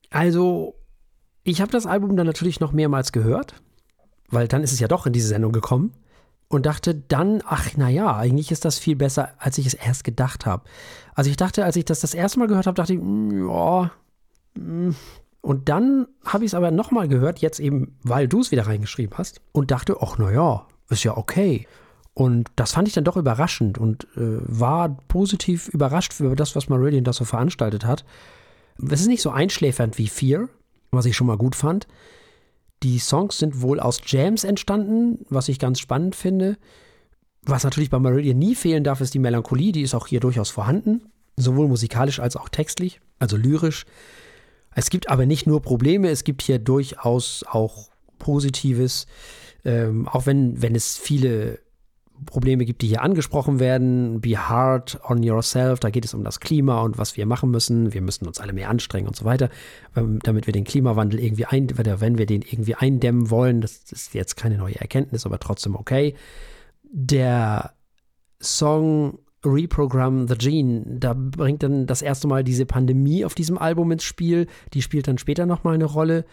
also, 0.10 0.76
ich 1.44 1.62
habe 1.62 1.72
das 1.72 1.86
Album 1.86 2.16
dann 2.16 2.28
natürlich 2.28 2.60
noch 2.60 2.72
mehrmals 2.72 3.12
gehört, 3.12 3.56
weil 4.30 4.48
dann 4.48 4.64
ist 4.64 4.74
es 4.74 4.80
ja 4.80 4.88
doch 4.88 5.06
in 5.06 5.14
diese 5.14 5.28
Sendung 5.28 5.52
gekommen 5.52 5.94
und 6.48 6.66
dachte 6.66 6.94
dann, 6.94 7.42
ach 7.46 7.76
naja, 7.78 8.16
eigentlich 8.16 8.52
ist 8.52 8.66
das 8.66 8.78
viel 8.78 8.96
besser, 8.96 9.30
als 9.38 9.58
ich 9.58 9.66
es 9.66 9.74
erst 9.74 10.04
gedacht 10.04 10.46
habe. 10.46 10.64
Also 11.16 11.30
ich 11.30 11.38
dachte, 11.38 11.64
als 11.64 11.78
ich 11.78 11.86
das 11.86 12.02
das 12.02 12.14
erste 12.14 12.40
Mal 12.40 12.48
gehört 12.48 12.68
habe, 12.68 12.76
dachte 12.76 12.94
ich, 12.94 13.00
mm, 13.02 13.48
ja. 13.48 13.92
Mm. 14.56 14.92
Und 15.44 15.70
dann 15.70 16.08
habe 16.24 16.46
ich 16.46 16.52
es 16.52 16.54
aber 16.54 16.70
nochmal 16.70 17.08
gehört, 17.08 17.40
jetzt 17.40 17.60
eben, 17.60 17.98
weil 18.04 18.28
du 18.28 18.42
es 18.42 18.52
wieder 18.52 18.68
reingeschrieben 18.68 19.18
hast 19.18 19.42
und 19.54 19.72
dachte, 19.72 19.98
ach 20.00 20.20
naja, 20.20 20.68
ist 20.90 21.04
ja 21.04 21.18
okay. 21.18 21.68
Und 22.13 22.50
das 22.56 22.74
fand 22.74 22.88
ich 22.88 22.93
dann 22.93 23.06
doch 23.06 23.15
überraschend 23.15 23.78
und 23.78 24.04
äh, 24.17 24.39
war 24.41 24.97
positiv 25.08 25.69
überrascht 25.69 26.19
über 26.19 26.36
das, 26.36 26.56
was 26.56 26.67
Marillion 26.67 27.04
da 27.04 27.13
so 27.13 27.24
veranstaltet 27.24 27.86
hat. 27.86 28.04
Es 28.89 29.02
ist 29.02 29.08
nicht 29.08 29.21
so 29.21 29.30
einschläfernd 29.30 29.97
wie 29.97 30.08
Fear, 30.08 30.50
was 30.91 31.06
ich 31.06 31.15
schon 31.15 31.28
mal 31.28 31.38
gut 31.38 31.56
fand. 31.56 31.88
Die 32.84 33.00
Songs 33.00 33.38
sind 33.38 33.62
wohl 33.62 33.80
aus 33.80 34.02
Jams 34.06 34.43
entstanden, 34.43 35.26
was 35.30 35.47
ich 35.47 35.60
ganz 35.60 35.80
spannend 35.80 36.15
finde. 36.15 36.58
Was 37.43 37.63
natürlich 37.63 37.89
bei 37.89 38.00
Marillion 38.00 38.38
nie 38.38 38.56
fehlen 38.56 38.84
darf, 38.84 39.02
ist 39.02 39.13
die 39.13 39.19
Melancholie. 39.19 39.71
Die 39.71 39.82
ist 39.82 39.95
auch 39.95 40.08
hier 40.08 40.19
durchaus 40.19 40.50
vorhanden, 40.50 41.02
sowohl 41.38 41.67
musikalisch 41.67 42.19
als 42.19 42.36
auch 42.36 42.50
textlich, 42.50 43.00
also 43.19 43.38
lyrisch. 43.38 43.86
Es 44.76 44.89
gibt 44.89 45.10
aber 45.10 45.26
nicht 45.26 45.47
nur 45.47 45.62
Probleme, 45.62 46.10
es 46.10 46.24
gibt 46.24 46.41
hier 46.41 46.60
durchaus 46.60 47.43
auch 47.47 47.89
Positives, 48.19 49.06
ähm, 49.63 50.08
auch 50.08 50.26
wenn, 50.26 50.62
wenn 50.62 50.76
es 50.76 50.97
viele 50.97 51.60
Probleme 52.26 52.66
gibt, 52.66 52.82
die 52.82 52.88
hier 52.88 53.02
angesprochen 53.02 53.60
werden. 53.60 54.22
Be 54.22 54.38
hard 54.38 55.00
on 55.08 55.24
yourself, 55.24 55.80
da 55.80 55.90
geht 55.90 56.06
es 56.06 56.14
um 56.14 56.24
das 56.24 56.40
Klima 56.40 56.82
und 56.82 56.98
was 56.98 57.18
wir 57.18 57.26
machen 57.26 57.52
müssen. 57.52 57.94
Wir 57.94 58.02
müssen 58.02 58.28
uns 58.28 58.40
alle 58.40 58.54
mehr 58.54 58.70
anstrengen 58.70 59.08
und 59.08 59.16
so 59.16 59.26
weiter, 59.26 59.50
ähm, 59.96 60.20
damit 60.24 60.46
wir 60.46 60.54
den 60.54 60.64
Klimawandel 60.64 61.20
irgendwie 61.20 61.46
ein, 61.46 61.68
wenn 61.78 62.18
wir 62.18 62.26
den 62.26 62.42
irgendwie 62.42 62.76
eindämmen 62.76 63.30
wollen. 63.30 63.62
Das 63.62 63.78
ist 63.92 64.14
jetzt 64.14 64.36
keine 64.38 64.58
neue 64.58 64.80
Erkenntnis, 64.80 65.26
aber 65.26 65.40
trotzdem 65.40 65.76
okay. 65.76 66.16
Der 66.84 67.74
Song 68.42 69.20
Reprogram 69.44 70.28
the 70.28 70.36
Gene, 70.36 70.84
da 70.86 71.14
bringt 71.16 71.64
dann 71.64 71.88
das 71.88 72.02
erste 72.02 72.28
Mal 72.28 72.44
diese 72.44 72.66
Pandemie 72.66 73.26
auf 73.26 73.34
diesem 73.34 73.58
Album 73.58 73.92
ins 73.92 74.04
Spiel. 74.04 74.48
Die 74.74 74.82
spielt 74.82 75.08
dann 75.08 75.18
später 75.18 75.46
nochmal 75.46 75.76
eine 75.76 75.86
Rolle. 75.86 76.26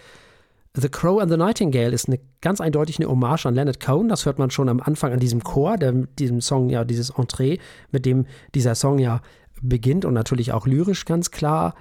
The 0.80 0.88
Crow 0.88 1.20
and 1.20 1.30
the 1.30 1.36
Nightingale 1.36 1.92
ist 1.92 2.08
eine 2.08 2.20
ganz 2.40 2.60
eindeutig 2.60 2.98
eine 2.98 3.08
Hommage 3.08 3.46
an 3.46 3.54
Leonard 3.54 3.80
Cohen. 3.80 4.08
Das 4.08 4.26
hört 4.26 4.38
man 4.38 4.50
schon 4.50 4.68
am 4.68 4.80
Anfang 4.80 5.12
an 5.12 5.18
diesem 5.18 5.42
Chor, 5.42 5.76
der 5.76 5.92
diesem 5.92 6.40
Song 6.40 6.70
ja 6.70 6.84
dieses 6.84 7.10
Entree, 7.10 7.58
mit 7.90 8.06
dem 8.06 8.26
dieser 8.54 8.74
Song 8.74 8.98
ja 8.98 9.20
beginnt 9.60 10.04
und 10.04 10.14
natürlich 10.14 10.52
auch 10.52 10.66
lyrisch 10.66 11.04
ganz 11.04 11.30
klar. 11.30 11.74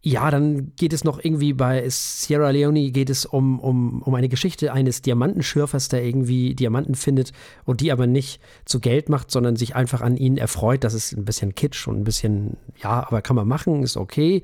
Ja, 0.00 0.30
dann 0.30 0.74
geht 0.76 0.92
es 0.92 1.04
noch 1.04 1.22
irgendwie 1.22 1.52
bei 1.52 1.84
Sierra 1.88 2.50
Leone 2.50 2.90
geht 2.90 3.10
es 3.10 3.26
um, 3.26 3.58
um, 3.58 4.02
um 4.02 4.14
eine 4.14 4.28
Geschichte 4.28 4.72
eines 4.72 5.02
Diamantenschürfers, 5.02 5.88
der 5.88 6.04
irgendwie 6.04 6.54
Diamanten 6.54 6.94
findet 6.94 7.32
und 7.64 7.80
die 7.80 7.92
aber 7.92 8.06
nicht 8.06 8.40
zu 8.64 8.80
Geld 8.80 9.08
macht, 9.08 9.30
sondern 9.30 9.56
sich 9.56 9.74
einfach 9.76 10.00
an 10.00 10.16
ihnen 10.16 10.38
erfreut. 10.38 10.84
Das 10.84 10.94
ist 10.94 11.12
ein 11.12 11.24
bisschen 11.24 11.54
kitsch 11.54 11.86
und 11.88 11.98
ein 11.98 12.04
bisschen, 12.04 12.56
ja, 12.82 13.06
aber 13.06 13.22
kann 13.22 13.36
man 13.36 13.48
machen, 13.48 13.82
ist 13.82 13.96
okay. 13.96 14.42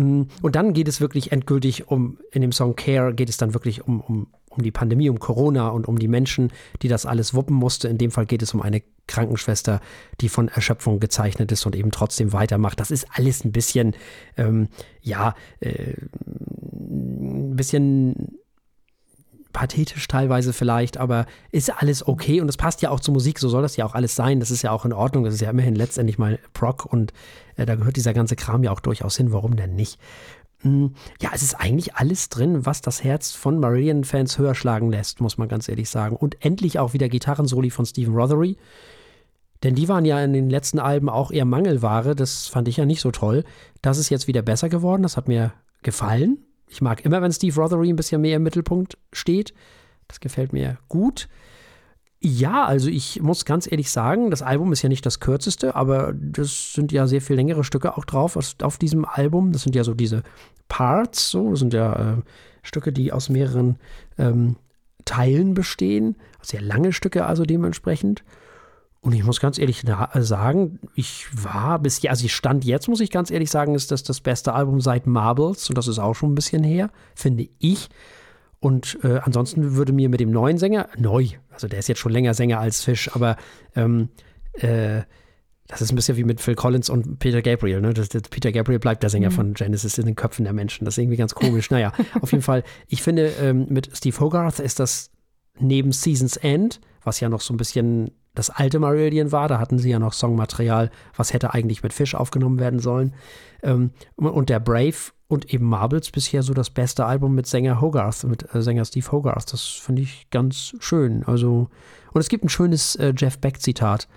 Mm, 0.00 0.22
und 0.40 0.56
dann 0.56 0.72
geht 0.72 0.88
es 0.88 1.00
wirklich 1.00 1.30
endgültig 1.30 1.88
um, 1.88 2.18
in 2.32 2.40
dem 2.40 2.52
Song 2.52 2.74
Care 2.74 3.12
geht 3.12 3.28
es 3.28 3.36
dann 3.36 3.52
wirklich 3.52 3.86
um, 3.86 4.00
um, 4.00 4.28
um 4.48 4.62
die 4.62 4.70
Pandemie, 4.70 5.10
um 5.10 5.18
Corona 5.18 5.68
und 5.68 5.86
um 5.86 5.98
die 5.98 6.08
Menschen, 6.08 6.50
die 6.80 6.88
das 6.88 7.04
alles 7.04 7.34
wuppen 7.34 7.54
musste. 7.54 7.86
In 7.88 7.98
dem 7.98 8.10
Fall 8.10 8.24
geht 8.24 8.40
es 8.40 8.54
um 8.54 8.62
eine 8.62 8.82
Krankenschwester, 9.06 9.80
die 10.22 10.30
von 10.30 10.48
Erschöpfung 10.48 11.00
gezeichnet 11.00 11.52
ist 11.52 11.66
und 11.66 11.76
eben 11.76 11.90
trotzdem 11.90 12.32
weitermacht. 12.32 12.80
Das 12.80 12.90
ist 12.90 13.06
alles 13.12 13.44
ein 13.44 13.52
bisschen, 13.52 13.94
ähm, 14.38 14.68
ja, 15.02 15.34
äh, 15.60 15.94
ein 16.26 17.56
bisschen 17.56 18.39
pathetisch 19.52 20.06
teilweise 20.08 20.52
vielleicht, 20.52 20.96
aber 20.96 21.26
ist 21.50 21.70
alles 21.82 22.06
okay 22.06 22.40
und 22.40 22.48
es 22.48 22.56
passt 22.56 22.82
ja 22.82 22.90
auch 22.90 23.00
zur 23.00 23.14
Musik, 23.14 23.38
so 23.38 23.48
soll 23.48 23.62
das 23.62 23.76
ja 23.76 23.84
auch 23.84 23.94
alles 23.94 24.14
sein, 24.14 24.40
das 24.40 24.50
ist 24.50 24.62
ja 24.62 24.70
auch 24.70 24.84
in 24.84 24.92
Ordnung, 24.92 25.24
das 25.24 25.34
ist 25.34 25.40
ja 25.40 25.50
immerhin 25.50 25.74
letztendlich 25.74 26.18
mal 26.18 26.38
Proc 26.52 26.86
und 26.86 27.12
äh, 27.56 27.66
da 27.66 27.74
gehört 27.74 27.96
dieser 27.96 28.14
ganze 28.14 28.36
Kram 28.36 28.62
ja 28.62 28.70
auch 28.70 28.80
durchaus 28.80 29.16
hin, 29.16 29.32
warum 29.32 29.56
denn 29.56 29.74
nicht? 29.74 29.98
Hm, 30.62 30.94
ja, 31.22 31.30
es 31.32 31.42
ist 31.42 31.54
eigentlich 31.54 31.94
alles 31.94 32.28
drin, 32.28 32.66
was 32.66 32.82
das 32.82 33.02
Herz 33.02 33.32
von 33.32 33.58
Marillion-Fans 33.60 34.38
höher 34.38 34.54
schlagen 34.54 34.90
lässt, 34.90 35.20
muss 35.20 35.38
man 35.38 35.48
ganz 35.48 35.68
ehrlich 35.68 35.88
sagen. 35.88 36.16
Und 36.16 36.44
endlich 36.44 36.78
auch 36.78 36.92
wieder 36.92 37.08
Gitarrensoli 37.08 37.70
von 37.70 37.86
Stephen 37.86 38.14
Rothery. 38.14 38.58
Denn 39.62 39.74
die 39.74 39.88
waren 39.88 40.04
ja 40.04 40.22
in 40.22 40.32
den 40.32 40.50
letzten 40.50 40.78
Alben 40.78 41.08
auch 41.08 41.30
eher 41.30 41.46
Mangelware. 41.46 42.14
Das 42.14 42.46
fand 42.46 42.68
ich 42.68 42.76
ja 42.76 42.84
nicht 42.84 43.00
so 43.00 43.10
toll. 43.10 43.44
Das 43.80 43.96
ist 43.96 44.10
jetzt 44.10 44.26
wieder 44.26 44.42
besser 44.42 44.68
geworden. 44.68 45.02
Das 45.02 45.16
hat 45.16 45.28
mir 45.28 45.52
gefallen. 45.82 46.38
Ich 46.70 46.80
mag 46.80 47.04
immer, 47.04 47.20
wenn 47.20 47.32
Steve 47.32 47.60
Rothery 47.60 47.90
ein 47.90 47.96
bisschen 47.96 48.20
mehr 48.20 48.36
im 48.36 48.44
Mittelpunkt 48.44 48.96
steht. 49.12 49.52
Das 50.06 50.20
gefällt 50.20 50.52
mir 50.52 50.78
gut. 50.88 51.28
Ja, 52.22 52.64
also 52.64 52.88
ich 52.88 53.20
muss 53.22 53.44
ganz 53.44 53.70
ehrlich 53.70 53.90
sagen, 53.90 54.30
das 54.30 54.42
Album 54.42 54.72
ist 54.72 54.82
ja 54.82 54.88
nicht 54.88 55.04
das 55.04 55.20
kürzeste, 55.20 55.74
aber 55.74 56.12
das 56.14 56.74
sind 56.74 56.92
ja 56.92 57.06
sehr 57.06 57.22
viel 57.22 57.36
längere 57.36 57.64
Stücke 57.64 57.96
auch 57.96 58.04
drauf 58.04 58.38
auf 58.62 58.78
diesem 58.78 59.04
Album. 59.04 59.52
Das 59.52 59.62
sind 59.62 59.74
ja 59.74 59.84
so 59.84 59.94
diese 59.94 60.22
Parts, 60.68 61.30
so 61.30 61.50
das 61.50 61.58
sind 61.58 61.74
ja 61.74 62.18
äh, 62.18 62.22
Stücke, 62.62 62.92
die 62.92 63.12
aus 63.12 63.30
mehreren 63.30 63.78
ähm, 64.18 64.56
Teilen 65.06 65.54
bestehen. 65.54 66.16
Sehr 66.42 66.60
lange 66.60 66.92
Stücke 66.92 67.24
also 67.24 67.44
dementsprechend. 67.44 68.22
Und 69.02 69.14
ich 69.14 69.24
muss 69.24 69.40
ganz 69.40 69.58
ehrlich 69.58 69.82
sagen, 70.14 70.78
ich 70.94 71.26
war 71.32 71.78
bis, 71.78 72.04
also 72.04 72.24
ich 72.24 72.34
stand 72.34 72.66
jetzt, 72.66 72.86
muss 72.86 73.00
ich 73.00 73.10
ganz 73.10 73.30
ehrlich 73.30 73.50
sagen, 73.50 73.74
ist 73.74 73.90
das 73.90 74.02
das 74.02 74.20
beste 74.20 74.52
Album 74.52 74.80
seit 74.82 75.06
Marbles 75.06 75.70
und 75.70 75.78
das 75.78 75.88
ist 75.88 75.98
auch 75.98 76.14
schon 76.14 76.32
ein 76.32 76.34
bisschen 76.34 76.62
her, 76.62 76.90
finde 77.14 77.48
ich. 77.58 77.88
Und 78.58 78.98
äh, 79.02 79.20
ansonsten 79.22 79.74
würde 79.74 79.94
mir 79.94 80.10
mit 80.10 80.20
dem 80.20 80.30
neuen 80.30 80.58
Sänger, 80.58 80.88
neu, 80.98 81.28
also 81.50 81.66
der 81.66 81.78
ist 81.78 81.88
jetzt 81.88 81.98
schon 81.98 82.12
länger 82.12 82.34
Sänger 82.34 82.60
als 82.60 82.84
Fisch, 82.84 83.10
aber 83.14 83.38
ähm, 83.74 84.10
äh, 84.52 85.00
das 85.66 85.80
ist 85.80 85.92
ein 85.92 85.96
bisschen 85.96 86.16
wie 86.16 86.24
mit 86.24 86.40
Phil 86.40 86.56
Collins 86.56 86.90
und 86.90 87.20
Peter 87.20 87.40
Gabriel. 87.40 87.80
Ne? 87.80 87.94
Das, 87.94 88.10
das 88.10 88.22
Peter 88.22 88.52
Gabriel 88.52 88.80
bleibt 88.80 89.02
der 89.02 89.08
Sänger 89.08 89.30
mhm. 89.30 89.34
von 89.34 89.54
Genesis 89.54 89.96
in 89.96 90.04
den 90.06 90.16
Köpfen 90.16 90.44
der 90.44 90.52
Menschen. 90.52 90.84
Das 90.84 90.94
ist 90.94 90.98
irgendwie 90.98 91.16
ganz 91.16 91.34
komisch. 91.34 91.70
naja, 91.70 91.92
auf 92.20 92.32
jeden 92.32 92.42
Fall, 92.42 92.64
ich 92.88 93.02
finde, 93.02 93.32
ähm, 93.40 93.66
mit 93.70 93.88
Steve 93.96 94.18
Hogarth 94.20 94.58
ist 94.58 94.78
das 94.78 95.10
neben 95.58 95.92
Season's 95.92 96.36
End, 96.36 96.80
was 97.02 97.20
ja 97.20 97.28
noch 97.28 97.40
so 97.40 97.54
ein 97.54 97.56
bisschen 97.56 98.10
das 98.40 98.50
alte 98.50 98.78
Marillion 98.78 99.32
war. 99.32 99.48
Da 99.48 99.58
hatten 99.58 99.78
sie 99.78 99.90
ja 99.90 99.98
noch 99.98 100.14
Songmaterial, 100.14 100.90
was 101.14 101.34
hätte 101.34 101.52
eigentlich 101.52 101.82
mit 101.82 101.92
Fish 101.92 102.14
aufgenommen 102.14 102.58
werden 102.58 102.80
sollen. 102.80 103.14
Ähm, 103.62 103.90
und 104.16 104.48
der 104.48 104.60
Brave 104.60 105.12
und 105.28 105.52
eben 105.52 105.66
Marbles 105.66 106.10
bisher 106.10 106.42
so 106.42 106.54
das 106.54 106.70
beste 106.70 107.04
Album 107.04 107.34
mit 107.34 107.46
Sänger 107.46 107.82
Hogarth, 107.82 108.24
mit 108.24 108.54
äh, 108.54 108.62
Sänger 108.62 108.86
Steve 108.86 109.12
Hogarth. 109.12 109.52
Das 109.52 109.62
finde 109.62 110.02
ich 110.02 110.30
ganz 110.30 110.74
schön. 110.80 111.22
Also, 111.24 111.68
und 112.12 112.20
es 112.20 112.30
gibt 112.30 112.42
ein 112.44 112.48
schönes 112.48 112.96
äh, 112.96 113.12
Jeff 113.16 113.38
Beck-Zitat 113.38 114.08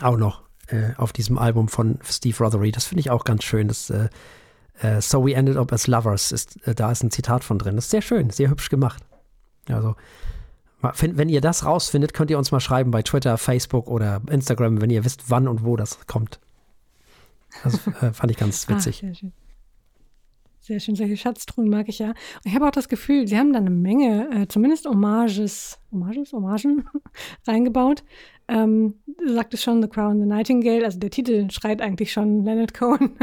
auch 0.00 0.16
noch 0.16 0.42
äh, 0.68 0.94
auf 0.96 1.12
diesem 1.12 1.36
Album 1.36 1.68
von 1.68 1.98
Steve 2.04 2.36
Rothery. 2.38 2.70
Das 2.70 2.84
finde 2.84 3.00
ich 3.00 3.10
auch 3.10 3.24
ganz 3.24 3.42
schön. 3.42 3.66
Das 3.66 3.90
äh, 3.90 4.08
äh, 4.80 5.00
So 5.00 5.26
We 5.26 5.34
Ended 5.34 5.56
Up 5.56 5.72
as 5.72 5.88
Lovers 5.88 6.30
ist, 6.30 6.64
äh, 6.66 6.74
da 6.74 6.92
ist 6.92 7.02
ein 7.02 7.10
Zitat 7.10 7.42
von 7.42 7.58
drin. 7.58 7.74
Das 7.74 7.86
ist 7.86 7.90
sehr 7.90 8.02
schön, 8.02 8.30
sehr 8.30 8.48
hübsch 8.48 8.68
gemacht. 8.68 9.02
Also, 9.68 9.96
wenn 10.94 11.28
ihr 11.28 11.40
das 11.40 11.64
rausfindet, 11.64 12.14
könnt 12.14 12.30
ihr 12.30 12.38
uns 12.38 12.52
mal 12.52 12.60
schreiben 12.60 12.90
bei 12.90 13.02
Twitter, 13.02 13.38
Facebook 13.38 13.88
oder 13.88 14.20
Instagram, 14.30 14.80
wenn 14.80 14.90
ihr 14.90 15.04
wisst, 15.04 15.30
wann 15.30 15.48
und 15.48 15.64
wo 15.64 15.76
das 15.76 16.06
kommt. 16.06 16.40
Das 17.64 17.86
äh, 18.02 18.12
fand 18.12 18.30
ich 18.30 18.36
ganz 18.36 18.66
ah, 18.68 18.74
witzig. 18.74 18.96
Ach, 18.96 19.00
sehr 19.00 19.14
schön. 19.14 19.32
Sehr 20.60 20.80
schön, 20.80 20.96
solche 20.96 21.16
Schatztruhen 21.16 21.68
mag 21.68 21.88
ich 21.88 22.00
ja. 22.00 22.08
Und 22.08 22.16
ich 22.44 22.54
habe 22.56 22.66
auch 22.66 22.72
das 22.72 22.88
Gefühl, 22.88 23.28
sie 23.28 23.38
haben 23.38 23.52
da 23.52 23.60
eine 23.60 23.70
Menge, 23.70 24.28
äh, 24.32 24.48
zumindest 24.48 24.86
Hommages, 24.86 25.78
Hommages, 25.92 26.32
Hommagen 26.32 26.84
reingebaut. 27.46 28.02
Ähm, 28.48 28.94
du 29.06 29.32
sagtest 29.32 29.62
schon 29.62 29.80
The 29.80 29.88
Crown, 29.88 30.18
The 30.18 30.26
Nightingale, 30.26 30.84
also 30.84 30.98
der 30.98 31.10
Titel 31.10 31.48
schreit 31.50 31.80
eigentlich 31.80 32.12
schon 32.12 32.44
Leonard 32.44 32.74
Cohen. 32.74 33.16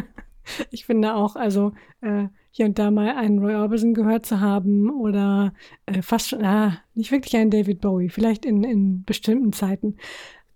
Ich 0.72 0.86
finde 0.86 1.16
auch, 1.16 1.36
also 1.36 1.74
äh, 2.02 2.28
hier 2.52 2.66
und 2.66 2.78
da 2.78 2.92
mal 2.92 3.16
einen 3.16 3.40
Roy 3.40 3.56
Orbison 3.56 3.94
gehört 3.94 4.26
zu 4.26 4.40
haben 4.40 4.90
oder 4.92 5.54
äh, 5.86 6.02
fast 6.02 6.30
schon, 6.30 6.44
ah, 6.44 6.78
nicht 6.94 7.12
wirklich 7.12 7.36
einen 7.36 7.50
David 7.50 7.82
Bowie, 7.82 8.10
vielleicht 8.10 8.46
in, 8.46 8.64
in 8.64 9.04
bestimmten 9.04 9.54
Zeiten. 9.54 9.96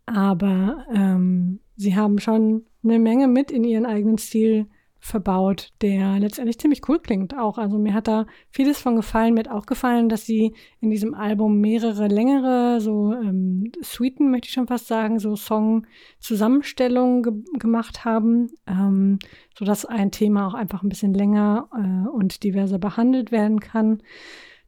Aber 0.06 0.86
ähm, 0.93 1.60
sie 1.76 1.95
haben 1.95 2.19
schon 2.19 2.65
eine 2.84 3.00
Menge 3.00 3.28
mit 3.28 3.52
in 3.52 3.63
ihren 3.63 3.86
eigenen 3.86 4.17
Stil 4.17 4.67
verbaut, 4.99 5.71
der 5.81 6.19
letztendlich 6.19 6.57
ziemlich 6.57 6.81
cool 6.88 6.99
klingt 6.99 7.38
auch. 7.38 7.57
Also 7.57 7.77
mir 7.77 7.93
hat 7.93 8.07
da 8.07 8.25
vieles 8.49 8.79
von 8.79 8.95
gefallen. 8.95 9.33
Mir 9.33 9.41
hat 9.41 9.49
auch 9.49 9.65
gefallen, 9.65 10.10
dass 10.10 10.25
sie 10.25 10.53
in 10.81 10.89
diesem 10.89 11.13
Album 11.13 11.60
mehrere 11.60 12.07
längere, 12.07 12.81
so 12.81 13.13
ähm, 13.13 13.71
Suiten, 13.81 14.31
möchte 14.31 14.47
ich 14.47 14.53
schon 14.53 14.67
fast 14.67 14.88
sagen, 14.88 15.19
so 15.19 15.36
Song-Zusammenstellungen 15.36 17.23
ge 17.23 17.33
gemacht 17.60 18.05
haben, 18.05 18.49
ähm, 18.67 19.19
sodass 19.57 19.86
ein 19.86 20.12
Thema 20.12 20.47
auch 20.47 20.53
einfach 20.53 20.83
ein 20.83 20.89
bisschen 20.89 21.13
länger 21.13 21.69
äh, 21.73 22.10
und 22.10 22.43
diverser 22.43 22.79
behandelt 22.79 23.31
werden 23.31 23.60
kann. 23.60 24.01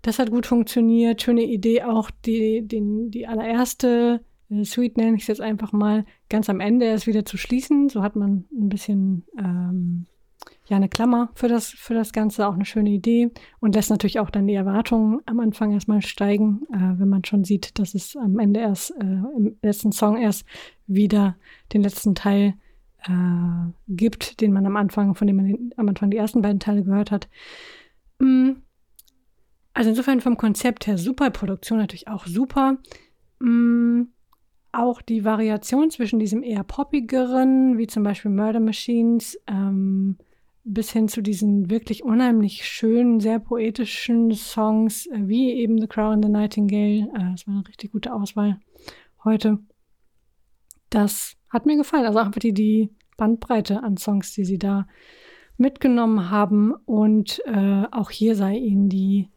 Das 0.01 0.19
hat 0.19 0.31
gut 0.31 0.45
funktioniert. 0.45 1.21
Schöne 1.21 1.43
Idee 1.43 1.83
auch, 1.83 2.09
die, 2.25 2.65
den, 2.65 3.11
die 3.11 3.27
allererste 3.27 4.21
äh, 4.49 4.63
Suite 4.63 4.97
nenne 4.97 5.17
ich 5.17 5.23
es 5.23 5.27
jetzt 5.27 5.41
einfach 5.41 5.71
mal, 5.71 6.05
ganz 6.29 6.49
am 6.49 6.59
Ende 6.59 6.85
erst 6.85 7.07
wieder 7.07 7.25
zu 7.25 7.37
schließen. 7.37 7.89
So 7.89 8.01
hat 8.03 8.15
man 8.15 8.45
ein 8.51 8.69
bisschen 8.69 9.25
ähm, 9.37 10.05
ja 10.67 10.77
eine 10.77 10.89
Klammer 10.89 11.29
für 11.33 11.47
das, 11.47 11.69
für 11.69 11.93
das 11.93 12.13
Ganze, 12.13 12.47
auch 12.47 12.53
eine 12.53 12.65
schöne 12.65 12.91
Idee 12.91 13.31
und 13.59 13.75
lässt 13.75 13.89
natürlich 13.89 14.19
auch 14.19 14.29
dann 14.29 14.47
die 14.47 14.53
Erwartungen 14.53 15.19
am 15.25 15.39
Anfang 15.39 15.71
erstmal 15.71 16.01
steigen, 16.01 16.61
äh, 16.71 16.99
wenn 16.99 17.09
man 17.09 17.25
schon 17.25 17.43
sieht, 17.43 17.79
dass 17.79 17.95
es 17.95 18.15
am 18.15 18.39
Ende 18.39 18.59
erst 18.59 18.91
äh, 18.91 19.03
im 19.03 19.57
letzten 19.61 19.91
Song 19.91 20.17
erst 20.17 20.45
wieder 20.87 21.35
den 21.73 21.81
letzten 21.81 22.15
Teil 22.15 22.53
äh, 23.03 23.71
gibt, 23.87 24.41
den 24.41 24.53
man 24.53 24.65
am 24.65 24.75
Anfang, 24.75 25.15
von 25.15 25.27
dem 25.27 25.37
man 25.37 25.45
den, 25.47 25.73
am 25.77 25.89
Anfang 25.89 26.11
die 26.11 26.17
ersten 26.17 26.41
beiden 26.41 26.59
Teile 26.59 26.83
gehört 26.83 27.11
hat. 27.11 27.29
Mm. 28.19 28.51
Also 29.73 29.91
insofern 29.91 30.19
vom 30.19 30.37
Konzept 30.37 30.87
her 30.87 30.97
super, 30.97 31.29
Produktion 31.29 31.79
natürlich 31.79 32.07
auch 32.07 32.25
super. 32.27 32.77
Mm. 33.39 34.03
Auch 34.71 35.01
die 35.01 35.25
Variation 35.25 35.89
zwischen 35.89 36.19
diesem 36.19 36.43
eher 36.43 36.63
poppigeren, 36.63 37.79
wie 37.79 37.87
zum 37.87 38.03
Beispiel 38.03 38.29
Murder 38.29 38.59
Machines, 38.59 39.39
ähm, 39.47 40.17
bis 40.73 40.91
hin 40.91 41.07
zu 41.07 41.21
diesen 41.21 41.69
wirklich 41.69 42.03
unheimlich 42.03 42.65
schönen, 42.65 43.19
sehr 43.19 43.39
poetischen 43.39 44.31
Songs, 44.33 45.07
äh, 45.07 45.27
wie 45.27 45.51
eben 45.53 45.79
The 45.79 45.87
Crown, 45.87 46.21
The 46.21 46.29
Nightingale. 46.29 47.09
Äh, 47.13 47.31
das 47.31 47.47
war 47.47 47.55
eine 47.55 47.67
richtig 47.67 47.91
gute 47.91 48.13
Auswahl 48.13 48.59
heute. 49.23 49.59
Das 50.89 51.35
hat 51.49 51.65
mir 51.65 51.75
gefallen. 51.75 52.05
Also 52.05 52.19
einfach 52.19 52.39
die, 52.39 52.53
die 52.53 52.89
Bandbreite 53.17 53.83
an 53.83 53.97
Songs, 53.97 54.33
die 54.33 54.45
sie 54.45 54.59
da 54.59 54.87
mitgenommen 55.57 56.29
haben. 56.29 56.73
Und 56.85 57.41
äh, 57.45 57.85
auch 57.91 58.11
hier 58.11 58.35
sei 58.35 58.55
ihnen 58.55 58.89
die, 58.89 59.29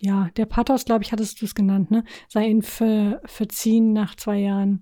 ja, 0.00 0.30
der 0.36 0.46
Pathos, 0.46 0.84
glaube 0.84 1.04
ich, 1.04 1.12
hattest 1.12 1.40
du 1.40 1.44
es 1.44 1.54
genannt, 1.54 1.90
ne? 1.90 2.04
Sei 2.28 2.48
ihnen 2.48 2.62
ver, 2.62 3.20
verziehen 3.24 3.92
nach 3.92 4.16
zwei 4.16 4.38
Jahren 4.38 4.80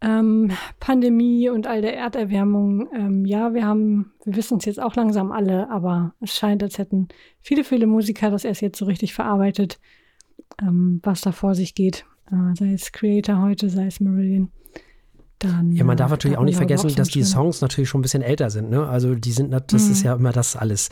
ähm, 0.00 0.52
Pandemie 0.78 1.48
und 1.48 1.66
all 1.66 1.82
der 1.82 1.96
Erderwärmung, 1.96 2.88
ähm, 2.94 3.24
ja, 3.24 3.52
wir 3.54 3.66
haben, 3.66 4.12
wir 4.24 4.36
wissen 4.36 4.58
es 4.58 4.64
jetzt 4.64 4.80
auch 4.80 4.94
langsam 4.94 5.32
alle, 5.32 5.70
aber 5.70 6.14
es 6.20 6.36
scheint, 6.36 6.62
als 6.62 6.78
hätten 6.78 7.08
viele, 7.40 7.64
viele 7.64 7.86
Musiker 7.86 8.30
das 8.30 8.44
erst 8.44 8.62
jetzt 8.62 8.78
so 8.78 8.84
richtig 8.84 9.14
verarbeitet, 9.14 9.80
ähm, 10.62 11.00
was 11.02 11.20
da 11.20 11.32
vor 11.32 11.54
sich 11.54 11.74
geht. 11.74 12.04
Äh, 12.30 12.54
sei 12.54 12.72
es 12.72 12.92
Creator 12.92 13.42
heute, 13.42 13.68
sei 13.70 13.86
es 13.86 14.00
Marillion. 14.00 14.50
Dann, 15.40 15.72
ja, 15.72 15.84
man 15.84 15.96
darf 15.96 16.10
natürlich 16.10 16.36
auch 16.36 16.44
nicht 16.44 16.56
vergessen, 16.56 16.92
dass 16.96 17.08
die 17.08 17.22
Songs 17.22 17.60
natürlich 17.60 17.88
schon 17.88 18.00
ein 18.00 18.02
bisschen 18.02 18.22
älter 18.22 18.50
sind. 18.50 18.70
Ne? 18.70 18.88
Also 18.88 19.14
die 19.14 19.30
sind, 19.30 19.52
das 19.52 19.84
mhm. 19.86 19.92
ist 19.92 20.02
ja 20.02 20.14
immer 20.14 20.32
das 20.32 20.56
alles. 20.56 20.90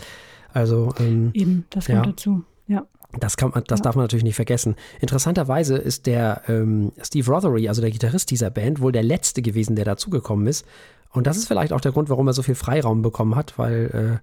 Also 0.52 0.94
ähm, 1.00 1.30
eben, 1.34 1.66
das 1.70 1.86
kommt 1.86 1.96
ja. 1.96 2.02
dazu. 2.12 2.44
Ja. 2.68 2.86
Das, 3.18 3.36
kann 3.36 3.50
man, 3.50 3.64
das 3.64 3.80
ja. 3.80 3.84
darf 3.84 3.96
man 3.96 4.04
natürlich 4.04 4.24
nicht 4.24 4.36
vergessen. 4.36 4.76
Interessanterweise 5.00 5.76
ist 5.76 6.06
der 6.06 6.42
ähm, 6.48 6.92
Steve 7.02 7.30
Rothery, 7.30 7.68
also 7.68 7.80
der 7.80 7.90
Gitarrist 7.90 8.30
dieser 8.30 8.50
Band, 8.50 8.80
wohl 8.80 8.92
der 8.92 9.02
letzte 9.02 9.42
gewesen, 9.42 9.76
der 9.76 9.84
dazugekommen 9.84 10.46
ist. 10.46 10.66
Und 11.12 11.26
das 11.26 11.36
ist 11.36 11.48
vielleicht 11.48 11.72
auch 11.72 11.80
der 11.80 11.92
Grund, 11.92 12.10
warum 12.10 12.26
er 12.26 12.34
so 12.34 12.42
viel 12.42 12.54
Freiraum 12.54 13.02
bekommen 13.02 13.36
hat, 13.36 13.58
weil, 13.58 14.20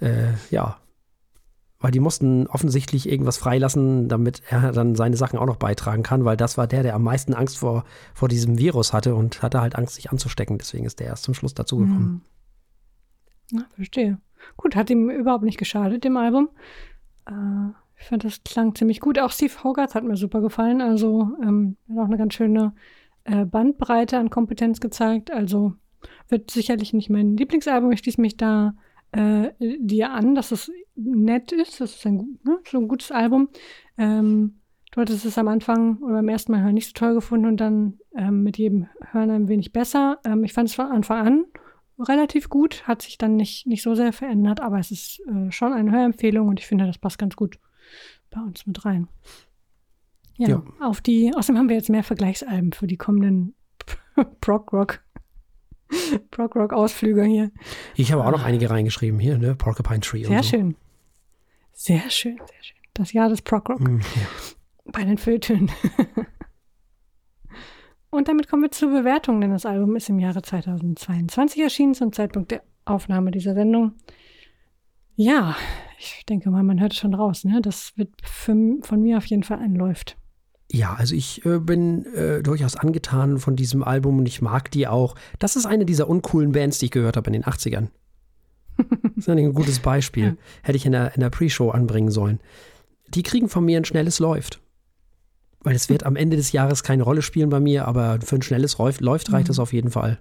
äh, 0.00 0.04
äh, 0.04 0.32
ja, 0.50 0.78
weil 1.80 1.90
die 1.90 2.00
mussten 2.00 2.46
offensichtlich 2.46 3.06
irgendwas 3.06 3.36
freilassen, 3.36 4.08
damit 4.08 4.40
er 4.48 4.72
dann 4.72 4.94
seine 4.94 5.18
Sachen 5.18 5.38
auch 5.38 5.44
noch 5.44 5.56
beitragen 5.56 6.02
kann, 6.02 6.24
weil 6.24 6.36
das 6.36 6.56
war 6.56 6.66
der, 6.66 6.82
der 6.82 6.94
am 6.94 7.02
meisten 7.02 7.34
Angst 7.34 7.58
vor, 7.58 7.84
vor 8.14 8.28
diesem 8.28 8.56
Virus 8.56 8.94
hatte 8.94 9.14
und 9.14 9.42
hatte 9.42 9.60
halt 9.60 9.76
Angst, 9.76 9.96
sich 9.96 10.10
anzustecken. 10.10 10.56
Deswegen 10.56 10.86
ist 10.86 10.98
der 10.98 11.08
erst 11.08 11.24
zum 11.24 11.34
Schluss 11.34 11.52
dazugekommen. 11.52 12.22
Mhm. 13.50 13.58
Ja, 13.58 13.66
verstehe. 13.74 14.18
Gut, 14.56 14.76
hat 14.76 14.88
ihm 14.88 15.10
überhaupt 15.10 15.44
nicht 15.44 15.58
geschadet, 15.58 16.04
dem 16.04 16.16
Album. 16.16 16.48
Äh, 17.26 17.32
ich 17.98 18.06
fand, 18.06 18.24
das 18.24 18.42
klang 18.44 18.74
ziemlich 18.74 19.00
gut. 19.00 19.18
Auch 19.18 19.30
Steve 19.30 19.52
Hogarth 19.62 19.94
hat 19.94 20.04
mir 20.04 20.16
super 20.16 20.40
gefallen. 20.40 20.80
Also 20.80 21.30
ähm, 21.42 21.76
hat 21.88 21.98
auch 21.98 22.04
eine 22.04 22.18
ganz 22.18 22.34
schöne 22.34 22.74
äh, 23.24 23.44
Bandbreite 23.44 24.18
an 24.18 24.30
Kompetenz 24.30 24.80
gezeigt. 24.80 25.30
Also 25.30 25.74
wird 26.28 26.50
sicherlich 26.50 26.92
nicht 26.92 27.10
mein 27.10 27.36
Lieblingsalbum. 27.36 27.92
Ich 27.92 28.00
schließe 28.00 28.20
mich 28.20 28.36
da 28.36 28.74
äh, 29.12 29.50
dir 29.60 30.10
an, 30.10 30.34
dass 30.34 30.52
es 30.52 30.70
nett 30.96 31.52
ist. 31.52 31.80
Das 31.80 31.94
ist 31.94 32.06
ein, 32.06 32.38
ne, 32.44 32.58
so 32.68 32.78
ein 32.78 32.88
gutes 32.88 33.10
Album. 33.10 33.48
Ähm, 33.96 34.60
du 34.92 35.00
hattest 35.00 35.24
es 35.24 35.38
am 35.38 35.48
Anfang 35.48 35.98
oder 35.98 36.14
beim 36.14 36.28
ersten 36.28 36.52
Mal 36.52 36.62
hören 36.62 36.74
nicht 36.74 36.88
so 36.88 36.92
toll 36.94 37.14
gefunden 37.14 37.46
und 37.46 37.58
dann 37.58 37.98
ähm, 38.16 38.42
mit 38.42 38.58
jedem 38.58 38.88
Hören 39.12 39.30
ein 39.30 39.48
wenig 39.48 39.72
besser. 39.72 40.18
Ähm, 40.24 40.44
ich 40.44 40.52
fand 40.52 40.68
es 40.68 40.74
von 40.74 40.86
Anfang 40.86 41.26
an 41.26 41.44
relativ 41.98 42.48
gut, 42.48 42.86
hat 42.88 43.02
sich 43.02 43.18
dann 43.18 43.36
nicht, 43.36 43.66
nicht 43.68 43.82
so 43.82 43.94
sehr 43.94 44.12
verändert, 44.12 44.60
aber 44.60 44.80
es 44.80 44.90
ist 44.90 45.20
äh, 45.28 45.52
schon 45.52 45.72
eine 45.72 45.92
Hörempfehlung 45.92 46.48
und 46.48 46.58
ich 46.58 46.66
finde, 46.66 46.86
das 46.86 46.98
passt 46.98 47.18
ganz 47.18 47.36
gut 47.36 47.58
bei 48.34 48.40
uns 48.40 48.66
mit 48.66 48.84
rein. 48.84 49.08
Ja, 50.36 50.48
ja. 50.48 50.62
auf 50.80 51.00
die, 51.00 51.32
außerdem 51.34 51.58
haben 51.58 51.68
wir 51.68 51.76
jetzt 51.76 51.90
mehr 51.90 52.02
Vergleichsalben 52.02 52.72
für 52.72 52.86
die 52.86 52.96
kommenden 52.96 53.54
Prog 54.40 54.72
Rock. 54.72 55.04
Prog 56.30 56.56
Rock 56.56 56.72
Ausflüge 56.72 57.24
hier. 57.24 57.52
Ich 57.94 58.10
habe 58.10 58.24
auch 58.24 58.32
noch 58.32 58.44
einige 58.44 58.68
reingeschrieben 58.68 59.20
hier, 59.20 59.38
ne? 59.38 59.54
Porcupine 59.54 60.00
Tree. 60.00 60.24
Sehr 60.24 60.42
so. 60.42 60.48
schön. 60.50 60.76
Sehr 61.72 62.10
schön, 62.10 62.36
sehr 62.36 62.62
schön. 62.62 62.76
Das 62.94 63.12
Jahr 63.12 63.28
des 63.28 63.42
Prog 63.42 63.68
Rock. 63.68 63.80
Mm, 63.80 64.00
ja. 64.00 64.26
Bei 64.86 65.04
den 65.04 65.18
Fötönen. 65.18 65.70
Und 68.10 68.28
damit 68.28 68.48
kommen 68.48 68.62
wir 68.62 68.70
zur 68.70 68.90
Bewertung, 68.90 69.40
denn 69.40 69.50
das 69.50 69.66
Album 69.66 69.96
ist 69.96 70.08
im 70.08 70.20
Jahre 70.20 70.40
2022 70.40 71.60
erschienen, 71.60 71.94
zum 71.94 72.12
Zeitpunkt 72.12 72.52
der 72.52 72.62
Aufnahme 72.84 73.32
dieser 73.32 73.54
Sendung. 73.54 73.94
Ja, 75.16 75.56
ich 76.18 76.26
denke 76.26 76.50
mal, 76.50 76.62
man 76.62 76.80
hört 76.80 76.92
es 76.92 76.98
schon 76.98 77.14
raus. 77.14 77.44
Ne? 77.44 77.60
Das 77.62 77.92
wird 77.96 78.10
für, 78.22 78.54
von 78.82 79.02
mir 79.02 79.18
auf 79.18 79.26
jeden 79.26 79.42
Fall 79.42 79.58
ein 79.58 79.74
Läuft. 79.74 80.16
Ja, 80.70 80.94
also 80.94 81.14
ich 81.14 81.44
äh, 81.44 81.58
bin 81.58 82.06
äh, 82.14 82.42
durchaus 82.42 82.76
angetan 82.76 83.38
von 83.38 83.54
diesem 83.54 83.84
Album 83.84 84.18
und 84.18 84.26
ich 84.26 84.42
mag 84.42 84.70
die 84.70 84.88
auch. 84.88 85.14
Das 85.38 85.56
ist 85.56 85.66
eine 85.66 85.84
dieser 85.84 86.08
uncoolen 86.08 86.52
Bands, 86.52 86.78
die 86.78 86.86
ich 86.86 86.90
gehört 86.90 87.16
habe 87.16 87.28
in 87.28 87.34
den 87.34 87.44
80ern. 87.44 87.88
Das 88.76 88.88
ist 89.16 89.28
ein 89.28 89.52
gutes 89.52 89.78
Beispiel. 89.78 90.24
Ja. 90.24 90.36
Hätte 90.62 90.76
ich 90.76 90.86
in 90.86 90.92
der, 90.92 91.14
in 91.14 91.20
der 91.20 91.30
Pre-Show 91.30 91.70
anbringen 91.70 92.10
sollen. 92.10 92.40
Die 93.08 93.22
kriegen 93.22 93.48
von 93.48 93.64
mir 93.64 93.78
ein 93.78 93.84
schnelles 93.84 94.18
Läuft. 94.18 94.60
Weil 95.60 95.76
es 95.76 95.88
wird 95.88 96.02
am 96.06 96.16
Ende 96.16 96.36
des 96.36 96.52
Jahres 96.52 96.82
keine 96.82 97.02
Rolle 97.02 97.22
spielen 97.22 97.50
bei 97.50 97.60
mir, 97.60 97.86
aber 97.86 98.18
für 98.20 98.36
ein 98.36 98.42
schnelles 98.42 98.78
Läuft, 98.78 99.00
Läuft 99.00 99.32
reicht 99.32 99.50
mhm. 99.50 99.58
auf 99.58 99.72
jeden 99.72 99.90
Fall. 99.90 100.18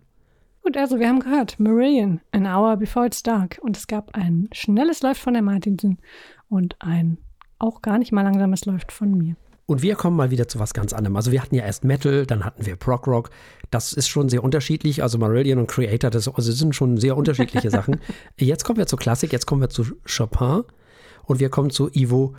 Gut, 0.64 0.78
also 0.78 0.98
wir 0.98 1.10
haben 1.10 1.20
gehört, 1.20 1.60
Marillion, 1.60 2.22
An 2.32 2.48
Hour 2.48 2.78
Before 2.78 3.06
It's 3.06 3.22
Dark. 3.22 3.60
Und 3.62 3.76
es 3.76 3.86
gab 3.86 4.16
ein 4.16 4.48
schnelles 4.54 5.02
Läuft 5.02 5.20
von 5.20 5.34
der 5.34 5.44
Martinsen 5.44 6.00
und 6.48 6.78
ein 6.80 7.18
auch 7.60 7.82
gar 7.82 7.98
nicht 7.98 8.14
mal 8.14 8.22
langsames 8.22 8.66
Läuft 8.66 8.94
von 8.94 9.18
mir. 9.18 9.36
Und 9.66 9.82
wir 9.82 9.96
kommen 9.96 10.16
mal 10.16 10.32
wieder 10.32 10.48
zu 10.48 10.60
was 10.60 10.74
ganz 10.74 10.94
anderem. 10.94 11.18
Also 11.18 11.34
wir 11.34 11.42
hatten 11.42 11.56
ja 11.56 11.66
erst 11.66 11.84
Metal, 11.84 12.26
dann 12.26 12.46
hatten 12.46 12.66
wir 12.66 12.78
Prog 12.78 13.08
Rock. 13.08 13.30
Das 13.72 13.92
ist 13.92 14.08
schon 14.08 14.30
sehr 14.30 14.42
unterschiedlich. 14.42 15.04
Also 15.04 15.18
Marillion 15.18 15.60
und 15.60 15.68
Creator, 15.68 16.10
das 16.10 16.30
also 16.30 16.52
sind 16.54 16.76
schon 16.76 16.96
sehr 16.96 17.18
unterschiedliche 17.18 17.70
Sachen. 17.72 18.00
Jetzt 18.38 18.64
kommen 18.64 18.78
wir 18.78 18.88
zur 18.88 19.00
Klassik, 19.00 19.34
jetzt 19.34 19.46
kommen 19.46 19.62
wir 19.62 19.70
zu 19.70 19.84
Chopin 20.06 20.64
und 21.26 21.42
wir 21.42 21.50
kommen 21.50 21.72
zu 21.72 21.90
Ivo 21.92 22.36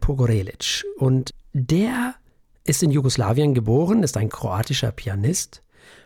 Pogorelic. 0.00 0.84
Und 0.98 1.30
der 1.54 2.16
ist 2.64 2.82
in 2.82 2.90
Jugoslawien 2.90 3.54
geboren, 3.54 4.02
ist 4.02 4.18
ein 4.18 4.28
kroatischer 4.28 4.92
Pianist 4.92 5.61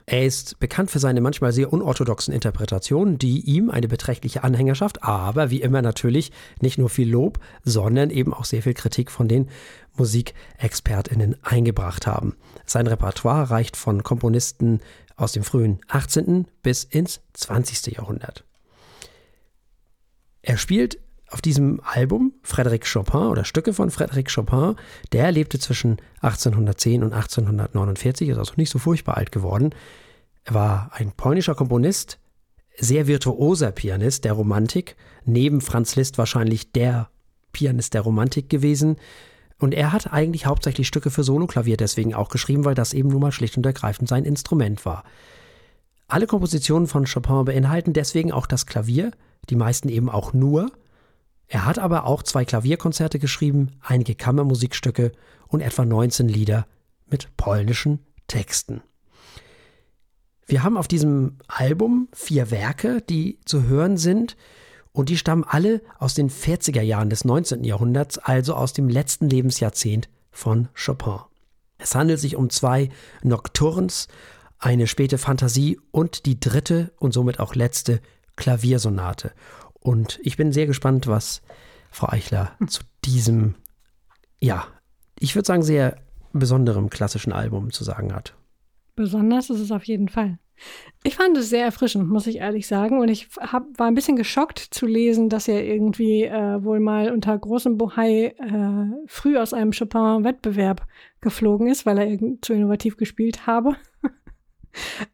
er 0.08 0.24
ist 0.24 0.60
bekannt 0.60 0.92
für 0.92 1.00
seine 1.00 1.20
manchmal 1.20 1.52
sehr 1.52 1.72
unorthodoxen 1.72 2.32
Interpretationen, 2.32 3.18
die 3.18 3.40
ihm 3.40 3.70
eine 3.70 3.88
beträchtliche 3.88 4.44
Anhängerschaft, 4.44 5.02
aber 5.02 5.50
wie 5.50 5.60
immer 5.60 5.82
natürlich 5.82 6.30
nicht 6.60 6.78
nur 6.78 6.88
viel 6.88 7.10
Lob, 7.10 7.40
sondern 7.64 8.10
eben 8.10 8.32
auch 8.32 8.44
sehr 8.44 8.62
viel 8.62 8.74
Kritik 8.74 9.10
von 9.10 9.26
den 9.26 9.48
Musikexpertinnen 9.96 11.36
eingebracht 11.42 12.06
haben. 12.06 12.36
Sein 12.64 12.86
Repertoire 12.86 13.50
reicht 13.50 13.76
von 13.76 14.04
Komponisten 14.04 14.80
aus 15.16 15.32
dem 15.32 15.42
frühen 15.42 15.80
18. 15.88 16.46
bis 16.62 16.84
ins 16.84 17.20
20. 17.32 17.96
Jahrhundert. 17.96 18.44
Er 20.42 20.56
spielt 20.56 20.98
auf 21.30 21.40
diesem 21.40 21.80
Album 21.84 22.32
Frédéric 22.44 22.90
Chopin 22.90 23.28
oder 23.28 23.44
Stücke 23.44 23.72
von 23.72 23.90
Frédéric 23.90 24.32
Chopin. 24.32 24.76
Der 25.12 25.32
lebte 25.32 25.58
zwischen 25.58 25.96
1810 26.22 27.02
und 27.02 27.12
1849, 27.12 28.28
ist 28.28 28.38
also 28.38 28.54
nicht 28.56 28.70
so 28.70 28.78
furchtbar 28.78 29.16
alt 29.16 29.32
geworden. 29.32 29.74
Er 30.44 30.54
war 30.54 30.90
ein 30.92 31.12
polnischer 31.12 31.54
Komponist, 31.54 32.18
sehr 32.78 33.06
virtuoser 33.06 33.72
Pianist 33.72 34.24
der 34.24 34.34
Romantik, 34.34 34.96
neben 35.24 35.60
Franz 35.60 35.96
Liszt 35.96 36.18
wahrscheinlich 36.18 36.72
der 36.72 37.08
Pianist 37.52 37.94
der 37.94 38.02
Romantik 38.02 38.48
gewesen. 38.48 38.96
Und 39.58 39.72
er 39.72 39.92
hat 39.92 40.12
eigentlich 40.12 40.46
hauptsächlich 40.46 40.86
Stücke 40.86 41.10
für 41.10 41.24
Soloklavier 41.24 41.76
deswegen 41.76 42.14
auch 42.14 42.28
geschrieben, 42.28 42.64
weil 42.64 42.74
das 42.74 42.92
eben 42.92 43.08
nun 43.08 43.22
mal 43.22 43.32
schlicht 43.32 43.56
und 43.56 43.64
ergreifend 43.64 44.08
sein 44.08 44.24
Instrument 44.24 44.84
war. 44.84 45.02
Alle 46.08 46.26
Kompositionen 46.26 46.86
von 46.86 47.06
Chopin 47.06 47.46
beinhalten 47.46 47.92
deswegen 47.92 48.30
auch 48.30 48.46
das 48.46 48.66
Klavier, 48.66 49.10
die 49.48 49.56
meisten 49.56 49.88
eben 49.88 50.08
auch 50.08 50.32
nur. 50.32 50.70
Er 51.48 51.64
hat 51.64 51.78
aber 51.78 52.06
auch 52.06 52.22
zwei 52.22 52.44
Klavierkonzerte 52.44 53.18
geschrieben, 53.18 53.72
einige 53.80 54.14
Kammermusikstücke 54.14 55.12
und 55.48 55.60
etwa 55.60 55.84
19 55.84 56.28
Lieder 56.28 56.66
mit 57.06 57.36
polnischen 57.36 58.00
Texten. 58.26 58.82
Wir 60.46 60.62
haben 60.62 60.76
auf 60.76 60.88
diesem 60.88 61.38
Album 61.48 62.08
vier 62.12 62.50
Werke, 62.50 63.00
die 63.00 63.40
zu 63.44 63.64
hören 63.64 63.96
sind 63.96 64.36
und 64.92 65.08
die 65.08 65.16
stammen 65.16 65.44
alle 65.44 65.82
aus 65.98 66.14
den 66.14 66.30
40er 66.30 66.82
Jahren 66.82 67.10
des 67.10 67.24
19. 67.24 67.64
Jahrhunderts, 67.64 68.18
also 68.18 68.54
aus 68.54 68.72
dem 68.72 68.88
letzten 68.88 69.28
Lebensjahrzehnt 69.28 70.08
von 70.30 70.68
Chopin. 70.74 71.18
Es 71.78 71.94
handelt 71.94 72.20
sich 72.20 72.36
um 72.36 72.50
zwei 72.50 72.90
Nocturnes, 73.22 74.08
eine 74.58 74.86
späte 74.86 75.18
Fantasie 75.18 75.78
und 75.90 76.26
die 76.26 76.40
dritte 76.40 76.92
und 76.98 77.12
somit 77.12 77.40
auch 77.40 77.54
letzte 77.54 78.00
Klaviersonate. 78.36 79.32
Und 79.86 80.18
ich 80.24 80.36
bin 80.36 80.50
sehr 80.50 80.66
gespannt, 80.66 81.06
was 81.06 81.42
Frau 81.92 82.08
Eichler 82.08 82.50
hm. 82.58 82.66
zu 82.66 82.82
diesem, 83.04 83.54
ja, 84.40 84.66
ich 85.20 85.36
würde 85.36 85.46
sagen, 85.46 85.62
sehr 85.62 85.98
besonderem 86.32 86.90
klassischen 86.90 87.32
Album 87.32 87.70
zu 87.70 87.84
sagen 87.84 88.12
hat. 88.12 88.34
Besonders 88.96 89.48
ist 89.48 89.60
es 89.60 89.70
auf 89.70 89.84
jeden 89.84 90.08
Fall. 90.08 90.38
Ich 91.04 91.14
fand 91.14 91.36
es 91.36 91.50
sehr 91.50 91.64
erfrischend, 91.64 92.08
muss 92.08 92.26
ich 92.26 92.38
ehrlich 92.38 92.66
sagen. 92.66 92.98
Und 92.98 93.08
ich 93.10 93.28
hab, 93.38 93.64
war 93.78 93.86
ein 93.86 93.94
bisschen 93.94 94.16
geschockt 94.16 94.58
zu 94.58 94.86
lesen, 94.86 95.28
dass 95.28 95.46
er 95.46 95.64
irgendwie 95.64 96.24
äh, 96.24 96.64
wohl 96.64 96.80
mal 96.80 97.12
unter 97.12 97.38
großem 97.38 97.78
Bohai 97.78 98.34
äh, 98.38 99.06
früh 99.06 99.38
aus 99.38 99.52
einem 99.52 99.70
Chopin-Wettbewerb 99.70 100.84
geflogen 101.20 101.68
ist, 101.68 101.86
weil 101.86 101.98
er 101.98 102.18
zu 102.42 102.54
innovativ 102.54 102.96
gespielt 102.96 103.46
habe. 103.46 103.76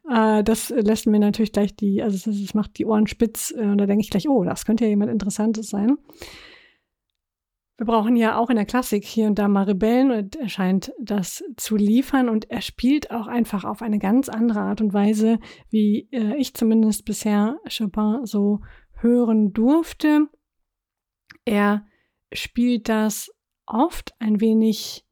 Äh, 0.09 0.43
das 0.43 0.69
lässt 0.69 1.07
mir 1.07 1.19
natürlich 1.19 1.51
gleich 1.51 1.75
die, 1.75 2.01
also 2.01 2.29
das, 2.29 2.41
das 2.41 2.53
macht 2.53 2.77
die 2.77 2.85
Ohren 2.85 3.07
spitz. 3.07 3.51
Äh, 3.51 3.61
und 3.61 3.77
da 3.77 3.85
denke 3.85 4.01
ich 4.01 4.09
gleich, 4.09 4.27
oh, 4.27 4.43
das 4.43 4.65
könnte 4.65 4.85
ja 4.85 4.89
jemand 4.89 5.11
Interessantes 5.11 5.69
sein. 5.69 5.97
Wir 7.77 7.87
brauchen 7.87 8.15
ja 8.15 8.37
auch 8.37 8.49
in 8.49 8.55
der 8.55 8.65
Klassik 8.65 9.03
hier 9.03 9.25
und 9.27 9.39
da 9.39 9.47
mal 9.47 9.63
Rebellen 9.63 10.11
und 10.11 10.35
er 10.35 10.47
scheint 10.47 10.93
das 11.01 11.43
zu 11.57 11.75
liefern 11.75 12.29
und 12.29 12.49
er 12.51 12.61
spielt 12.61 13.09
auch 13.09 13.25
einfach 13.25 13.63
auf 13.63 13.81
eine 13.81 13.97
ganz 13.97 14.29
andere 14.29 14.59
Art 14.59 14.79
und 14.79 14.93
Weise, 14.93 15.39
wie 15.69 16.07
äh, 16.11 16.35
ich 16.37 16.53
zumindest 16.53 17.03
bisher 17.03 17.57
Chopin 17.67 18.25
so 18.25 18.61
hören 18.93 19.53
durfte. 19.53 20.27
Er 21.45 21.85
spielt 22.31 22.89
das 22.89 23.31
oft 23.65 24.13
ein 24.19 24.39
wenig 24.39 25.05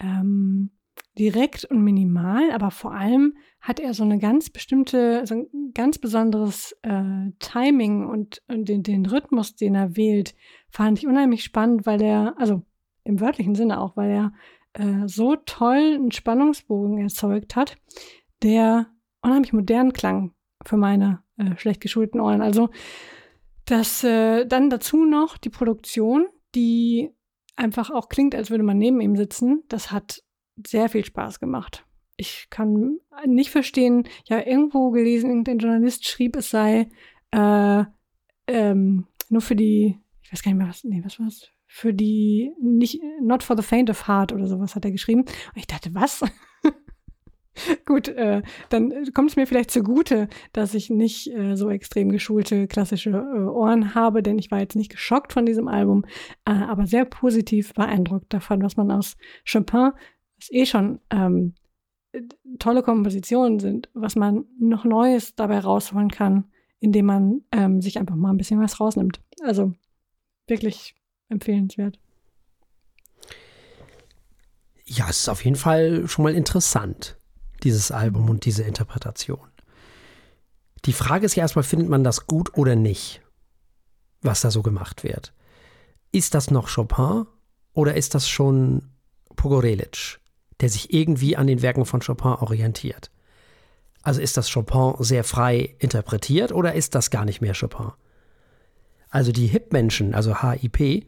ähm, 0.00 0.72
direkt 1.18 1.64
und 1.64 1.82
minimal, 1.82 2.50
aber 2.50 2.70
vor 2.70 2.92
allem 2.92 3.36
hat 3.60 3.78
er 3.78 3.92
so 3.92 4.04
eine 4.04 4.18
ganz 4.18 4.50
bestimmte, 4.50 5.26
so 5.26 5.34
ein 5.34 5.72
ganz 5.74 5.98
besonderes 5.98 6.76
äh, 6.82 7.30
Timing 7.38 8.06
und, 8.06 8.42
und 8.48 8.68
den, 8.68 8.82
den 8.82 9.04
Rhythmus, 9.06 9.54
den 9.54 9.74
er 9.74 9.96
wählt, 9.96 10.34
fand 10.70 10.98
ich 10.98 11.06
unheimlich 11.06 11.44
spannend, 11.44 11.84
weil 11.84 12.00
er, 12.00 12.34
also 12.38 12.62
im 13.04 13.20
wörtlichen 13.20 13.54
Sinne 13.54 13.80
auch, 13.80 13.96
weil 13.96 14.10
er 14.10 14.32
äh, 14.72 15.06
so 15.06 15.36
toll 15.36 15.94
einen 15.94 16.12
Spannungsbogen 16.12 16.98
erzeugt 16.98 17.56
hat, 17.56 17.76
der 18.42 18.86
unheimlich 19.20 19.52
modern 19.52 19.92
klang 19.92 20.32
für 20.64 20.76
meine 20.76 21.22
äh, 21.36 21.56
schlecht 21.56 21.80
geschulten 21.80 22.20
Ohren. 22.20 22.40
Also 22.40 22.70
das 23.66 24.02
äh, 24.04 24.46
dann 24.46 24.70
dazu 24.70 25.04
noch 25.04 25.36
die 25.36 25.50
Produktion, 25.50 26.26
die 26.54 27.10
einfach 27.56 27.90
auch 27.90 28.08
klingt, 28.08 28.34
als 28.34 28.50
würde 28.50 28.64
man 28.64 28.78
neben 28.78 29.00
ihm 29.00 29.16
sitzen. 29.16 29.64
Das 29.68 29.92
hat 29.92 30.22
sehr 30.66 30.88
viel 30.88 31.04
Spaß 31.04 31.40
gemacht. 31.40 31.84
Ich 32.20 32.48
kann 32.50 32.98
nicht 33.26 33.50
verstehen, 33.50 34.06
ja, 34.26 34.46
irgendwo 34.46 34.90
gelesen, 34.90 35.30
irgendein 35.30 35.58
Journalist 35.58 36.06
schrieb, 36.06 36.36
es 36.36 36.50
sei 36.50 36.90
äh, 37.30 37.84
ähm, 38.46 39.06
nur 39.30 39.40
für 39.40 39.56
die, 39.56 39.98
ich 40.20 40.30
weiß 40.30 40.42
gar 40.42 40.50
nicht 40.52 40.58
mehr, 40.58 40.68
was, 40.68 40.84
nee, 40.84 41.00
was 41.02 41.18
war 41.18 41.28
es? 41.28 41.48
Für 41.66 41.94
die, 41.94 42.52
nicht, 42.60 43.00
not 43.22 43.42
for 43.42 43.56
the 43.56 43.62
faint 43.62 43.88
of 43.88 44.06
heart 44.06 44.34
oder 44.34 44.48
sowas 44.48 44.74
hat 44.74 44.84
er 44.84 44.90
geschrieben. 44.90 45.22
Und 45.22 45.56
ich 45.56 45.66
dachte, 45.66 45.94
was? 45.94 46.20
Gut, 47.86 48.08
äh, 48.08 48.42
dann 48.68 48.92
kommt 49.14 49.30
es 49.30 49.36
mir 49.36 49.46
vielleicht 49.46 49.70
zugute, 49.70 50.28
dass 50.52 50.74
ich 50.74 50.90
nicht 50.90 51.28
äh, 51.28 51.56
so 51.56 51.70
extrem 51.70 52.10
geschulte 52.10 52.66
klassische 52.66 53.10
äh, 53.10 53.48
Ohren 53.48 53.94
habe, 53.94 54.22
denn 54.22 54.38
ich 54.38 54.50
war 54.50 54.60
jetzt 54.60 54.76
nicht 54.76 54.90
geschockt 54.90 55.32
von 55.32 55.46
diesem 55.46 55.68
Album, 55.68 56.04
äh, 56.44 56.50
aber 56.50 56.86
sehr 56.86 57.06
positiv 57.06 57.72
beeindruckt 57.72 58.34
davon, 58.34 58.62
was 58.62 58.76
man 58.76 58.90
aus 58.90 59.16
Chopin 59.50 59.92
was 60.40 60.50
eh 60.52 60.66
schon 60.66 61.00
ähm, 61.10 61.54
tolle 62.58 62.82
Kompositionen 62.82 63.60
sind, 63.60 63.88
was 63.94 64.16
man 64.16 64.44
noch 64.58 64.84
Neues 64.84 65.34
dabei 65.34 65.60
rausholen 65.60 66.10
kann, 66.10 66.50
indem 66.80 67.06
man 67.06 67.42
ähm, 67.52 67.80
sich 67.80 67.98
einfach 67.98 68.16
mal 68.16 68.30
ein 68.30 68.36
bisschen 68.36 68.60
was 68.60 68.80
rausnimmt. 68.80 69.20
Also 69.42 69.72
wirklich 70.46 70.94
empfehlenswert. 71.28 71.98
Ja, 74.84 75.08
es 75.08 75.20
ist 75.20 75.28
auf 75.28 75.44
jeden 75.44 75.56
Fall 75.56 76.08
schon 76.08 76.24
mal 76.24 76.34
interessant, 76.34 77.16
dieses 77.62 77.92
Album 77.92 78.28
und 78.28 78.44
diese 78.44 78.64
Interpretation. 78.64 79.46
Die 80.86 80.92
Frage 80.92 81.26
ist 81.26 81.36
ja 81.36 81.42
erstmal, 81.42 81.62
findet 81.62 81.88
man 81.88 82.02
das 82.02 82.26
gut 82.26 82.56
oder 82.56 82.74
nicht, 82.74 83.22
was 84.22 84.40
da 84.40 84.50
so 84.50 84.62
gemacht 84.62 85.04
wird? 85.04 85.32
Ist 86.10 86.34
das 86.34 86.50
noch 86.50 86.74
Chopin 86.74 87.26
oder 87.72 87.94
ist 87.94 88.14
das 88.14 88.28
schon 88.28 88.90
Pogorelic? 89.36 90.18
Der 90.60 90.68
sich 90.68 90.92
irgendwie 90.92 91.36
an 91.36 91.46
den 91.46 91.62
Werken 91.62 91.84
von 91.84 92.00
Chopin 92.00 92.32
orientiert. 92.32 93.10
Also 94.02 94.20
ist 94.20 94.36
das 94.36 94.52
Chopin 94.52 94.94
sehr 94.98 95.24
frei 95.24 95.74
interpretiert 95.78 96.52
oder 96.52 96.74
ist 96.74 96.94
das 96.94 97.10
gar 97.10 97.24
nicht 97.24 97.40
mehr 97.40 97.54
Chopin? 97.58 97.92
Also 99.10 99.32
die 99.32 99.46
Hip-Menschen, 99.46 100.14
also 100.14 100.42
HIP, 100.42 101.06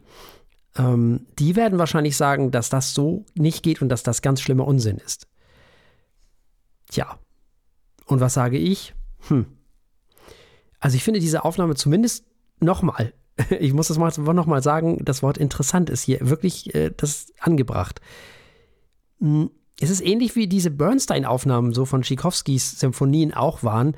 ähm, 0.75 1.25
die 1.39 1.55
werden 1.55 1.79
wahrscheinlich 1.79 2.17
sagen, 2.17 2.51
dass 2.51 2.69
das 2.69 2.93
so 2.93 3.25
nicht 3.33 3.63
geht 3.63 3.81
und 3.81 3.89
dass 3.89 4.03
das 4.03 4.21
ganz 4.21 4.41
schlimmer 4.41 4.67
Unsinn 4.67 4.97
ist. 4.97 5.27
Tja. 6.89 7.17
Und 8.05 8.19
was 8.19 8.33
sage 8.33 8.57
ich? 8.57 8.93
Hm. 9.29 9.45
Also 10.79 10.97
ich 10.97 11.03
finde 11.03 11.21
diese 11.21 11.45
Aufnahme 11.45 11.75
zumindest 11.75 12.25
nochmal, 12.59 13.13
ich 13.59 13.73
muss 13.73 13.87
das 13.87 13.97
mal 13.97 14.11
nochmal 14.33 14.61
sagen, 14.61 15.03
das 15.03 15.23
Wort 15.23 15.37
interessant 15.37 15.89
ist 15.89 16.03
hier 16.03 16.29
wirklich 16.29 16.75
äh, 16.75 16.91
das 16.95 17.33
angebracht. 17.39 18.01
Hm, 19.23 19.49
es 19.79 19.89
ist 19.89 20.05
ähnlich 20.05 20.35
wie 20.35 20.47
diese 20.47 20.69
Bernstein-Aufnahmen 20.69 21.73
so 21.73 21.85
von 21.85 22.03
Tchaikovskys 22.03 22.79
Symphonien 22.79 23.33
auch 23.33 23.63
waren. 23.63 23.95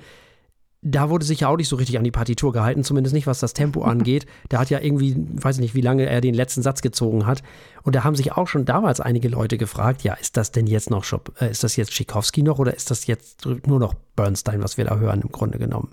Da 0.81 1.09
wurde 1.09 1.25
sich 1.25 1.39
ja 1.39 1.47
auch 1.47 1.57
nicht 1.57 1.67
so 1.67 1.75
richtig 1.77 1.97
an 1.97 2.03
die 2.03 2.11
Partitur 2.11 2.53
gehalten, 2.53 2.83
zumindest 2.83 3.15
nicht, 3.15 3.25
was 3.25 3.39
das 3.39 3.53
Tempo 3.53 3.81
angeht. 3.83 4.27
Der 4.51 4.59
hat 4.59 4.69
ja 4.69 4.79
irgendwie, 4.79 5.15
weiß 5.17 5.57
ich 5.57 5.61
nicht, 5.61 5.75
wie 5.75 5.81
lange 5.81 6.05
er 6.05 6.21
den 6.21 6.35
letzten 6.35 6.61
Satz 6.61 6.81
gezogen 6.81 7.25
hat. 7.25 7.41
Und 7.81 7.95
da 7.95 8.03
haben 8.03 8.15
sich 8.15 8.33
auch 8.33 8.47
schon 8.47 8.65
damals 8.65 9.01
einige 9.01 9.27
Leute 9.27 9.57
gefragt, 9.57 10.03
ja, 10.03 10.13
ist 10.13 10.37
das 10.37 10.51
denn 10.51 10.67
jetzt 10.67 10.91
noch, 10.91 11.05
äh, 11.39 11.49
ist 11.49 11.63
das 11.63 11.75
jetzt 11.75 11.91
Tchaikovsky 11.91 12.43
noch 12.43 12.59
oder 12.59 12.75
ist 12.75 12.91
das 12.91 13.07
jetzt 13.07 13.45
nur 13.45 13.79
noch 13.79 13.95
Bernstein, 14.15 14.61
was 14.63 14.77
wir 14.77 14.85
da 14.85 14.97
hören, 14.97 15.21
im 15.21 15.31
Grunde 15.31 15.57
genommen? 15.57 15.89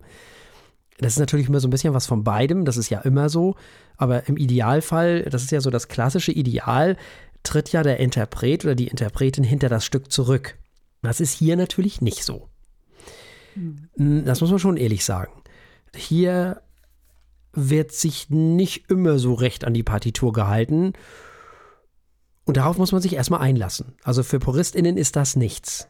Das 0.99 1.15
ist 1.15 1.19
natürlich 1.19 1.49
immer 1.49 1.59
so 1.59 1.67
ein 1.67 1.71
bisschen 1.71 1.95
was 1.95 2.07
von 2.07 2.23
beidem, 2.23 2.65
das 2.65 2.77
ist 2.77 2.91
ja 2.91 3.01
immer 3.01 3.29
so. 3.29 3.57
Aber 3.97 4.29
im 4.29 4.37
Idealfall, 4.37 5.23
das 5.23 5.43
ist 5.43 5.51
ja 5.51 5.61
so 5.61 5.71
das 5.71 5.89
klassische 5.89 6.33
Ideal, 6.33 6.97
tritt 7.43 7.73
ja 7.73 7.83
der 7.83 7.99
Interpret 7.99 8.65
oder 8.65 8.75
die 8.75 8.89
Interpretin 8.89 9.45
hinter 9.45 9.69
das 9.69 9.85
Stück 9.85 10.11
zurück. 10.13 10.59
Das 11.03 11.21
ist 11.21 11.33
hier 11.33 11.57
natürlich 11.57 12.01
nicht 12.01 12.25
so. 12.25 12.49
Hm. 13.55 14.25
Das 14.25 14.41
muss 14.41 14.51
man 14.51 14.59
schon 14.59 14.77
ehrlich 14.77 15.05
sagen. 15.05 15.33
Hier 15.95 16.63
wird 17.53 17.93
sich 17.93 18.31
nicht 18.31 18.91
immer 18.91 19.19
so 19.19 19.35
recht 19.35 19.65
an 19.65 19.75
die 19.75 19.83
Partitur 19.83 20.33
gehalten. 20.33 20.95
Und 22.45 22.57
darauf 22.57 22.79
muss 22.79 22.93
man 22.93 23.03
sich 23.03 23.15
erstmal 23.15 23.41
einlassen. 23.41 23.95
Also 24.03 24.23
für 24.23 24.39
PuristInnen 24.39 24.97
ist 24.97 25.17
das 25.17 25.37
nichts. 25.37 25.89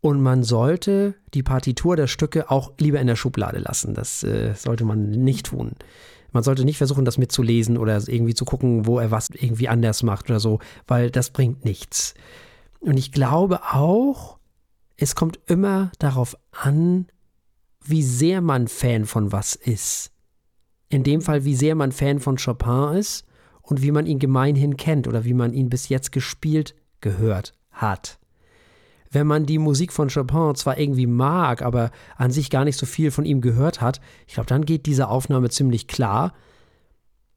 Und 0.00 0.20
man 0.20 0.42
sollte 0.42 1.14
die 1.32 1.42
Partitur 1.42 1.96
der 1.96 2.08
Stücke 2.08 2.50
auch 2.50 2.72
lieber 2.78 3.00
in 3.00 3.06
der 3.06 3.16
Schublade 3.16 3.58
lassen. 3.58 3.94
Das 3.94 4.22
äh, 4.24 4.54
sollte 4.54 4.84
man 4.84 5.10
nicht 5.10 5.46
tun. 5.46 5.72
Man 6.32 6.42
sollte 6.42 6.64
nicht 6.64 6.78
versuchen, 6.78 7.04
das 7.04 7.18
mitzulesen 7.18 7.78
oder 7.78 7.96
irgendwie 8.08 8.34
zu 8.34 8.44
gucken, 8.44 8.86
wo 8.86 8.98
er 8.98 9.10
was 9.10 9.30
irgendwie 9.30 9.68
anders 9.68 10.02
macht 10.02 10.30
oder 10.30 10.40
so, 10.40 10.58
weil 10.86 11.10
das 11.10 11.30
bringt 11.30 11.64
nichts. 11.64 12.14
Und 12.80 12.96
ich 12.96 13.12
glaube 13.12 13.62
auch, 13.62 14.38
es 14.96 15.14
kommt 15.14 15.38
immer 15.46 15.92
darauf 15.98 16.36
an, 16.50 17.06
wie 17.84 18.02
sehr 18.02 18.40
man 18.40 18.68
Fan 18.68 19.04
von 19.04 19.32
was 19.32 19.54
ist. 19.54 20.12
In 20.88 21.02
dem 21.02 21.20
Fall, 21.20 21.44
wie 21.44 21.56
sehr 21.56 21.74
man 21.74 21.92
Fan 21.92 22.20
von 22.20 22.36
Chopin 22.36 22.96
ist 22.98 23.24
und 23.62 23.82
wie 23.82 23.92
man 23.92 24.06
ihn 24.06 24.18
gemeinhin 24.18 24.76
kennt 24.76 25.08
oder 25.08 25.24
wie 25.24 25.34
man 25.34 25.52
ihn 25.52 25.68
bis 25.68 25.88
jetzt 25.88 26.12
gespielt, 26.12 26.74
gehört 27.00 27.54
hat. 27.70 28.18
Wenn 29.12 29.26
man 29.26 29.44
die 29.44 29.58
Musik 29.58 29.92
von 29.92 30.08
Chopin 30.08 30.54
zwar 30.54 30.78
irgendwie 30.78 31.06
mag, 31.06 31.60
aber 31.60 31.90
an 32.16 32.30
sich 32.30 32.48
gar 32.48 32.64
nicht 32.64 32.78
so 32.78 32.86
viel 32.86 33.10
von 33.10 33.26
ihm 33.26 33.42
gehört 33.42 33.82
hat, 33.82 34.00
ich 34.26 34.34
glaube, 34.34 34.48
dann 34.48 34.64
geht 34.64 34.86
diese 34.86 35.08
Aufnahme 35.08 35.50
ziemlich 35.50 35.86
klar. 35.86 36.32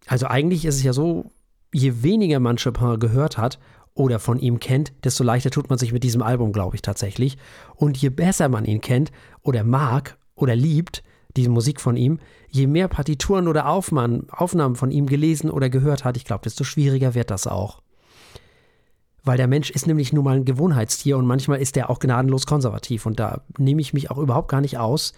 Also 0.07 0.27
eigentlich 0.27 0.63
ist 0.63 0.75
es 0.75 0.83
ja 0.83 0.93
so, 0.93 1.31
je 1.73 2.01
weniger 2.01 2.39
man 2.39 2.57
Chopin 2.57 2.97
gehört 2.99 3.37
hat 3.37 3.59
oder 3.93 4.19
von 4.19 4.39
ihm 4.39 4.59
kennt, 4.59 4.93
desto 5.03 5.23
leichter 5.23 5.51
tut 5.51 5.69
man 5.69 5.77
sich 5.77 5.91
mit 5.91 6.03
diesem 6.03 6.21
Album, 6.21 6.53
glaube 6.53 6.75
ich 6.75 6.81
tatsächlich. 6.81 7.37
Und 7.75 7.97
je 7.97 8.09
besser 8.09 8.47
man 8.47 8.63
ihn 8.65 8.79
kennt 8.81 9.11
oder 9.41 9.65
mag 9.65 10.17
oder 10.35 10.55
liebt, 10.55 11.03
diese 11.35 11.49
Musik 11.49 11.81
von 11.81 11.97
ihm, 11.97 12.19
je 12.49 12.67
mehr 12.67 12.87
Partituren 12.87 13.49
oder 13.49 13.67
Aufnahmen 13.67 14.75
von 14.75 14.91
ihm 14.91 15.07
gelesen 15.07 15.51
oder 15.51 15.69
gehört 15.69 16.05
hat, 16.05 16.15
ich 16.15 16.23
glaube, 16.23 16.43
desto 16.43 16.63
schwieriger 16.63 17.13
wird 17.13 17.29
das 17.29 17.47
auch. 17.47 17.81
Weil 19.25 19.37
der 19.37 19.47
Mensch 19.47 19.71
ist 19.71 19.87
nämlich 19.87 20.13
nun 20.13 20.23
mal 20.23 20.37
ein 20.37 20.45
Gewohnheitstier 20.45 21.17
und 21.17 21.25
manchmal 21.25 21.59
ist 21.59 21.75
er 21.75 21.89
auch 21.89 21.99
gnadenlos 21.99 22.45
konservativ 22.45 23.07
und 23.07 23.19
da 23.19 23.41
nehme 23.57 23.81
ich 23.81 23.91
mich 23.91 24.11
auch 24.11 24.19
überhaupt 24.19 24.49
gar 24.49 24.61
nicht 24.61 24.77
aus. 24.77 25.13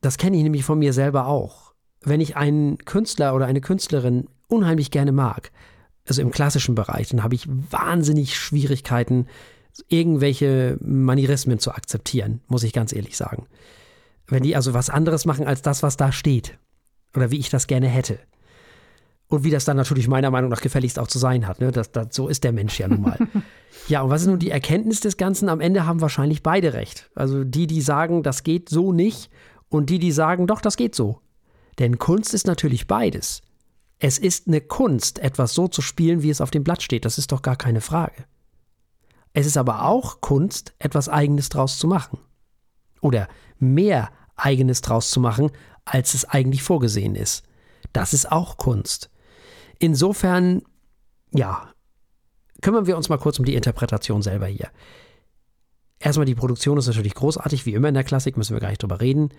Das 0.00 0.16
kenne 0.16 0.36
ich 0.36 0.44
nämlich 0.44 0.64
von 0.64 0.78
mir 0.78 0.92
selber 0.92 1.26
auch. 1.26 1.74
Wenn 2.02 2.20
ich 2.20 2.36
einen 2.36 2.78
Künstler 2.78 3.34
oder 3.34 3.46
eine 3.46 3.60
Künstlerin 3.60 4.28
unheimlich 4.46 4.92
gerne 4.92 5.10
mag, 5.10 5.50
also 6.06 6.22
im 6.22 6.30
klassischen 6.30 6.76
Bereich, 6.76 7.08
dann 7.08 7.24
habe 7.24 7.34
ich 7.34 7.48
wahnsinnig 7.48 8.36
Schwierigkeiten, 8.36 9.26
irgendwelche 9.88 10.78
Manierismen 10.80 11.58
zu 11.58 11.72
akzeptieren, 11.72 12.40
muss 12.46 12.62
ich 12.62 12.72
ganz 12.72 12.92
ehrlich 12.92 13.16
sagen. 13.16 13.46
Wenn 14.28 14.44
die 14.44 14.54
also 14.54 14.72
was 14.72 14.88
anderes 14.88 15.24
machen 15.26 15.48
als 15.48 15.62
das, 15.62 15.82
was 15.82 15.96
da 15.96 16.12
steht. 16.12 16.58
Oder 17.14 17.30
wie 17.30 17.38
ich 17.38 17.50
das 17.50 17.66
gerne 17.66 17.88
hätte. 17.88 18.18
Und 19.28 19.42
wie 19.42 19.50
das 19.50 19.64
dann 19.64 19.76
natürlich 19.76 20.06
meiner 20.06 20.30
Meinung 20.30 20.50
nach 20.50 20.60
gefälligst 20.60 20.98
auch 20.98 21.08
zu 21.08 21.18
sein 21.18 21.48
hat. 21.48 21.60
Ne? 21.60 21.72
Das, 21.72 21.90
das, 21.90 22.08
so 22.10 22.28
ist 22.28 22.44
der 22.44 22.52
Mensch 22.52 22.78
ja 22.78 22.86
nun 22.86 23.00
mal. 23.00 23.18
ja, 23.88 24.02
und 24.02 24.10
was 24.10 24.22
ist 24.22 24.28
nun 24.28 24.38
die 24.38 24.50
Erkenntnis 24.50 25.00
des 25.00 25.16
Ganzen? 25.16 25.48
Am 25.48 25.60
Ende 25.60 25.84
haben 25.84 26.00
wahrscheinlich 26.00 26.44
beide 26.44 26.74
recht. 26.74 27.10
Also 27.16 27.42
die, 27.42 27.66
die 27.66 27.80
sagen, 27.80 28.22
das 28.22 28.44
geht 28.44 28.68
so 28.68 28.92
nicht, 28.92 29.30
und 29.68 29.90
die, 29.90 29.98
die 29.98 30.12
sagen, 30.12 30.46
doch, 30.46 30.60
das 30.60 30.76
geht 30.76 30.94
so. 30.94 31.20
Denn 31.78 31.98
Kunst 31.98 32.34
ist 32.34 32.46
natürlich 32.46 32.86
beides. 32.86 33.42
Es 33.98 34.18
ist 34.18 34.46
eine 34.46 34.60
Kunst, 34.60 35.18
etwas 35.18 35.54
so 35.54 35.68
zu 35.68 35.82
spielen, 35.82 36.22
wie 36.22 36.30
es 36.30 36.40
auf 36.40 36.50
dem 36.50 36.64
Blatt 36.64 36.82
steht. 36.82 37.04
Das 37.04 37.18
ist 37.18 37.32
doch 37.32 37.42
gar 37.42 37.56
keine 37.56 37.80
Frage. 37.80 38.24
Es 39.32 39.46
ist 39.46 39.56
aber 39.56 39.84
auch 39.84 40.20
Kunst, 40.20 40.74
etwas 40.78 41.08
Eigenes 41.08 41.48
draus 41.48 41.78
zu 41.78 41.86
machen. 41.86 42.18
Oder 43.00 43.28
mehr 43.58 44.10
Eigenes 44.36 44.80
draus 44.80 45.10
zu 45.10 45.20
machen, 45.20 45.50
als 45.84 46.14
es 46.14 46.24
eigentlich 46.24 46.62
vorgesehen 46.62 47.14
ist. 47.14 47.42
Das 47.92 48.14
ist 48.14 48.30
auch 48.30 48.56
Kunst. 48.56 49.10
Insofern, 49.78 50.62
ja, 51.32 51.68
kümmern 52.62 52.86
wir 52.86 52.96
uns 52.96 53.08
mal 53.08 53.18
kurz 53.18 53.38
um 53.38 53.44
die 53.44 53.54
Interpretation 53.54 54.22
selber 54.22 54.46
hier. 54.46 54.70
Erstmal, 55.98 56.26
die 56.26 56.34
Produktion 56.34 56.78
ist 56.78 56.86
natürlich 56.86 57.14
großartig, 57.14 57.66
wie 57.66 57.74
immer 57.74 57.88
in 57.88 57.94
der 57.94 58.04
Klassik, 58.04 58.36
müssen 58.36 58.54
wir 58.54 58.60
gar 58.60 58.68
nicht 58.68 58.82
drüber 58.82 59.00
reden. 59.00 59.30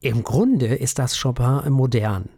Im 0.00 0.22
Grunde 0.22 0.66
ist 0.66 0.98
das 0.98 1.20
Chopin 1.20 1.72
modern. 1.72 2.28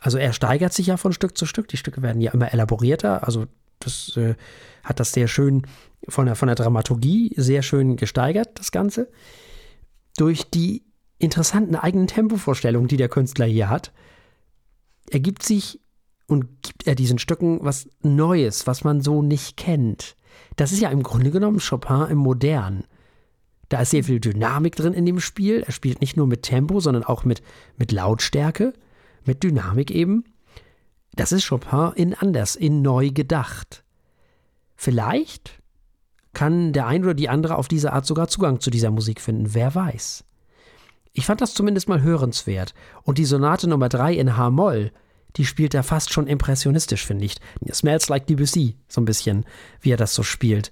Also 0.00 0.18
er 0.18 0.32
steigert 0.32 0.72
sich 0.72 0.86
ja 0.86 0.96
von 0.96 1.12
Stück 1.12 1.36
zu 1.36 1.46
Stück. 1.46 1.68
Die 1.68 1.76
Stücke 1.76 2.02
werden 2.02 2.20
ja 2.20 2.32
immer 2.32 2.52
elaborierter. 2.52 3.24
Also 3.24 3.46
das 3.78 4.16
äh, 4.16 4.34
hat 4.82 4.98
das 4.98 5.12
sehr 5.12 5.28
schön 5.28 5.66
von 6.08 6.26
der, 6.26 6.34
von 6.34 6.48
der 6.48 6.56
Dramaturgie 6.56 7.32
sehr 7.36 7.62
schön 7.62 7.96
gesteigert, 7.96 8.58
das 8.58 8.72
Ganze. 8.72 9.08
Durch 10.16 10.50
die 10.50 10.84
interessanten 11.18 11.76
eigenen 11.76 12.08
Tempovorstellungen, 12.08 12.88
die 12.88 12.96
der 12.96 13.08
Künstler 13.08 13.46
hier 13.46 13.68
hat, 13.68 13.92
ergibt 15.10 15.42
sich 15.42 15.80
und 16.32 16.62
gibt 16.62 16.86
er 16.86 16.94
diesen 16.94 17.18
Stücken 17.18 17.60
was 17.62 17.88
Neues, 18.02 18.66
was 18.66 18.84
man 18.84 19.00
so 19.00 19.22
nicht 19.22 19.56
kennt. 19.56 20.16
Das 20.56 20.72
ist 20.72 20.80
ja 20.80 20.90
im 20.90 21.02
Grunde 21.02 21.30
genommen 21.30 21.60
Chopin 21.60 22.06
im 22.10 22.18
Modern. 22.18 22.84
Da 23.68 23.80
ist 23.80 23.90
sehr 23.90 24.04
viel 24.04 24.20
Dynamik 24.20 24.76
drin 24.76 24.92
in 24.92 25.06
dem 25.06 25.20
Spiel. 25.20 25.62
Er 25.66 25.72
spielt 25.72 26.00
nicht 26.00 26.16
nur 26.16 26.26
mit 26.26 26.42
Tempo, 26.42 26.80
sondern 26.80 27.04
auch 27.04 27.24
mit, 27.24 27.42
mit 27.76 27.92
Lautstärke 27.92 28.72
mit 29.24 29.42
Dynamik 29.42 29.90
eben. 29.90 30.24
Das 31.14 31.32
ist 31.32 31.48
Chopin 31.48 31.92
in 31.94 32.14
anders, 32.14 32.56
in 32.56 32.82
neu 32.82 33.10
gedacht. 33.10 33.84
Vielleicht 34.76 35.60
kann 36.32 36.72
der 36.72 36.86
eine 36.86 37.04
oder 37.04 37.14
die 37.14 37.28
andere 37.28 37.56
auf 37.56 37.68
diese 37.68 37.92
Art 37.92 38.06
sogar 38.06 38.28
Zugang 38.28 38.60
zu 38.60 38.70
dieser 38.70 38.90
Musik 38.90 39.20
finden, 39.20 39.54
wer 39.54 39.74
weiß. 39.74 40.24
Ich 41.12 41.26
fand 41.26 41.42
das 41.42 41.52
zumindest 41.52 41.88
mal 41.88 42.00
hörenswert. 42.00 42.72
Und 43.02 43.18
die 43.18 43.26
Sonate 43.26 43.68
Nummer 43.68 43.90
3 43.90 44.14
in 44.14 44.36
H-Moll, 44.38 44.92
die 45.36 45.44
spielt 45.44 45.74
er 45.74 45.82
fast 45.82 46.12
schon 46.12 46.26
impressionistisch, 46.26 47.04
finde 47.04 47.24
ich. 47.24 47.36
Smells 47.72 48.08
like 48.08 48.26
Debussy, 48.26 48.76
so 48.88 49.00
ein 49.00 49.06
bisschen, 49.06 49.44
wie 49.80 49.92
er 49.92 49.96
das 49.96 50.14
so 50.14 50.22
spielt. 50.22 50.70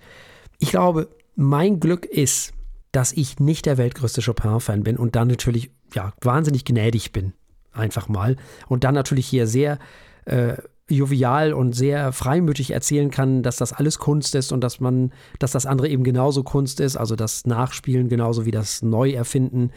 Ich 0.58 0.70
glaube, 0.70 1.08
mein 1.36 1.80
Glück 1.80 2.04
ist, 2.04 2.52
dass 2.92 3.12
ich 3.12 3.38
nicht 3.38 3.66
der 3.66 3.78
weltgrößte 3.78 4.22
Chopin-Fan 4.22 4.82
bin 4.82 4.96
und 4.96 5.16
dann 5.16 5.28
natürlich 5.28 5.70
ja, 5.94 6.12
wahnsinnig 6.20 6.64
gnädig 6.64 7.12
bin 7.12 7.32
einfach 7.72 8.08
mal. 8.08 8.36
Und 8.68 8.84
dann 8.84 8.94
natürlich 8.94 9.26
hier 9.26 9.46
sehr 9.46 9.78
äh, 10.24 10.54
jovial 10.88 11.52
und 11.52 11.72
sehr 11.72 12.12
freimütig 12.12 12.72
erzählen 12.72 13.10
kann, 13.10 13.42
dass 13.42 13.56
das 13.56 13.72
alles 13.72 13.98
Kunst 13.98 14.34
ist 14.34 14.52
und 14.52 14.60
dass 14.62 14.80
man, 14.80 15.12
dass 15.38 15.52
das 15.52 15.66
andere 15.66 15.88
eben 15.88 16.04
genauso 16.04 16.42
Kunst 16.42 16.80
ist, 16.80 16.96
also 16.96 17.16
das 17.16 17.46
Nachspielen 17.46 18.08
genauso 18.08 18.44
wie 18.44 18.50
das 18.50 18.82
Neuerfinden. 18.82 19.70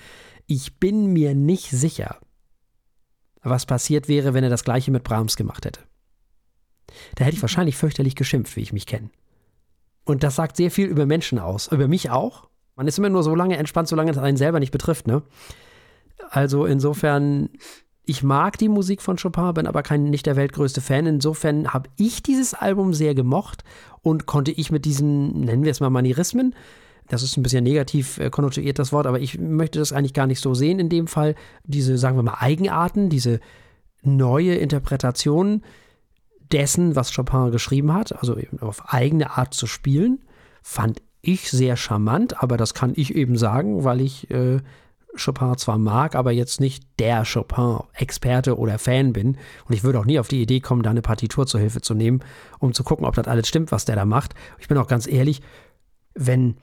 Ich 0.47 0.79
bin 0.79 1.13
mir 1.13 1.35
nicht 1.35 1.69
sicher, 1.69 2.17
was 3.43 3.65
passiert 3.65 4.07
wäre, 4.07 4.33
wenn 4.33 4.43
er 4.43 4.49
das 4.49 4.63
gleiche 4.63 4.91
mit 4.91 5.03
Brahms 5.03 5.35
gemacht 5.35 5.65
hätte. 5.65 5.81
Da 7.15 7.25
hätte 7.25 7.35
ich 7.35 7.41
wahrscheinlich 7.41 7.75
fürchterlich 7.75 8.15
geschimpft, 8.15 8.55
wie 8.55 8.61
ich 8.61 8.73
mich 8.73 8.85
kenne. 8.85 9.09
Und 10.05 10.23
das 10.23 10.35
sagt 10.35 10.57
sehr 10.57 10.71
viel 10.71 10.87
über 10.87 11.05
Menschen 11.05 11.39
aus, 11.39 11.71
über 11.71 11.87
mich 11.87 12.09
auch. 12.09 12.49
Man 12.75 12.87
ist 12.87 12.97
immer 12.97 13.09
nur 13.09 13.23
so 13.23 13.35
lange 13.35 13.57
entspannt, 13.57 13.87
solange 13.87 14.11
es 14.11 14.17
einen 14.17 14.37
selber 14.37 14.59
nicht 14.59 14.71
betrifft, 14.71 15.07
ne? 15.07 15.23
Also 16.29 16.65
insofern 16.65 17.49
ich 18.05 18.21
mag 18.21 18.57
die 18.57 18.67
Musik 18.67 19.01
von 19.01 19.17
Chopin, 19.17 19.53
bin 19.53 19.67
aber 19.67 19.81
kein, 19.81 20.03
nicht 20.05 20.25
der 20.25 20.35
weltgrößte 20.35 20.81
Fan. 20.81 21.05
Insofern 21.05 21.73
habe 21.73 21.89
ich 21.97 22.21
dieses 22.21 22.53
Album 22.53 22.93
sehr 22.93 23.15
gemocht 23.15 23.63
und 24.01 24.25
konnte 24.25 24.51
ich 24.51 24.71
mit 24.71 24.83
diesen, 24.83 25.41
nennen 25.41 25.63
wir 25.63 25.71
es 25.71 25.79
mal 25.79 25.89
Manierismen, 25.89 26.53
das 27.09 27.23
ist 27.23 27.37
ein 27.37 27.43
bisschen 27.43 27.63
negativ 27.63 28.17
äh, 28.17 28.29
konnotiert, 28.29 28.79
das 28.79 28.91
Wort, 28.91 29.07
aber 29.07 29.19
ich 29.19 29.37
möchte 29.39 29.79
das 29.79 29.93
eigentlich 29.93 30.13
gar 30.13 30.27
nicht 30.27 30.39
so 30.39 30.53
sehen 30.53 30.79
in 30.79 30.89
dem 30.89 31.07
Fall. 31.07 31.35
Diese, 31.63 31.97
sagen 31.97 32.17
wir 32.17 32.23
mal, 32.23 32.37
Eigenarten, 32.39 33.09
diese 33.09 33.39
neue 34.01 34.55
Interpretation 34.55 35.63
dessen, 36.51 36.95
was 36.95 37.13
Chopin 37.13 37.51
geschrieben 37.51 37.93
hat, 37.93 38.15
also 38.19 38.37
auf 38.61 38.93
eigene 38.93 39.37
Art 39.37 39.53
zu 39.53 39.67
spielen, 39.67 40.19
fand 40.61 41.01
ich 41.21 41.49
sehr 41.49 41.77
charmant, 41.77 42.43
aber 42.43 42.57
das 42.57 42.73
kann 42.73 42.93
ich 42.95 43.15
eben 43.15 43.37
sagen, 43.37 43.83
weil 43.83 44.01
ich 44.01 44.29
äh, 44.29 44.59
Chopin 45.17 45.57
zwar 45.57 45.77
mag, 45.77 46.15
aber 46.15 46.31
jetzt 46.31 46.59
nicht 46.59 46.83
der 46.99 47.23
Chopin-Experte 47.25 48.57
oder 48.57 48.79
Fan 48.79 49.13
bin. 49.13 49.37
Und 49.67 49.75
ich 49.75 49.83
würde 49.83 49.99
auch 49.99 50.05
nie 50.05 50.19
auf 50.19 50.27
die 50.27 50.41
Idee 50.41 50.59
kommen, 50.59 50.83
da 50.83 50.89
eine 50.89 51.01
Partitur 51.01 51.45
zur 51.45 51.59
Hilfe 51.59 51.81
zu 51.81 51.93
nehmen, 51.93 52.21
um 52.59 52.73
zu 52.73 52.83
gucken, 52.83 53.05
ob 53.05 53.15
das 53.15 53.27
alles 53.27 53.47
stimmt, 53.47 53.71
was 53.71 53.85
der 53.85 53.95
da 53.95 54.05
macht. 54.05 54.33
Ich 54.59 54.67
bin 54.67 54.77
auch 54.77 54.87
ganz 54.87 55.07
ehrlich, 55.07 55.41
wenn 56.15 56.57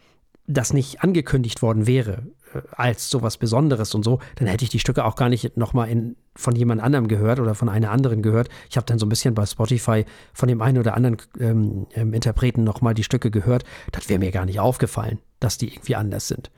das 0.51 0.73
nicht 0.73 1.03
angekündigt 1.03 1.63
worden 1.63 1.87
wäre 1.87 2.27
äh, 2.55 2.61
als 2.73 3.11
sowas 3.11 3.37
Besonderes 3.37 3.95
und 3.95 4.05
so, 4.05 4.21
dann 4.37 4.49
hätte 4.49 4.65
ich 4.65 4.71
die 4.71 4.79
Stücke 4.79 5.05
auch 5.05 5.17
gar 5.17 5.29
nicht 5.29 5.57
nochmal 5.57 6.15
von 6.35 6.57
jemand 6.57 6.83
anderem 6.83 7.09
gehört 7.09 7.41
oder 7.41 7.55
von 7.55 7.69
einer 7.69 7.91
anderen 7.91 8.23
gehört. 8.23 8.49
Ich 8.69 8.77
habe 8.77 8.87
dann 8.87 8.99
so 8.99 9.07
ein 9.07 9.09
bisschen 9.11 9.35
bei 9.35 9.47
Spotify 9.47 10.05
von 10.33 10.49
dem 10.49 10.63
einen 10.63 10.79
oder 10.79 10.95
anderen 10.95 11.19
ähm, 11.39 11.87
ähm, 11.95 12.15
Interpreten 12.15 12.65
nochmal 12.65 12.95
die 12.95 13.05
Stücke 13.05 13.31
gehört. 13.31 13.65
Das 13.93 14.09
wäre 14.09 14.19
mir 14.19 14.31
gar 14.31 14.47
nicht 14.47 14.61
aufgefallen, 14.61 15.19
dass 15.39 15.59
die 15.59 15.73
irgendwie 15.73 15.97
anders 15.97 16.29
sind. 16.29 16.51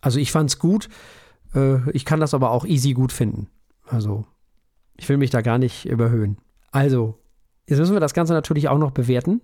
Also 0.00 0.18
ich 0.18 0.32
fand's 0.32 0.58
gut. 0.58 0.88
Äh, 1.54 1.88
ich 1.90 2.04
kann 2.04 2.20
das 2.20 2.34
aber 2.34 2.50
auch 2.50 2.64
easy 2.64 2.92
gut 2.92 3.12
finden. 3.12 3.48
Also 3.86 4.24
ich 4.96 5.08
will 5.08 5.16
mich 5.16 5.30
da 5.30 5.42
gar 5.42 5.58
nicht 5.58 5.86
überhöhen. 5.86 6.38
Also, 6.70 7.18
jetzt 7.66 7.78
müssen 7.78 7.94
wir 7.94 8.00
das 8.00 8.14
Ganze 8.14 8.32
natürlich 8.32 8.68
auch 8.68 8.78
noch 8.78 8.90
bewerten. 8.90 9.40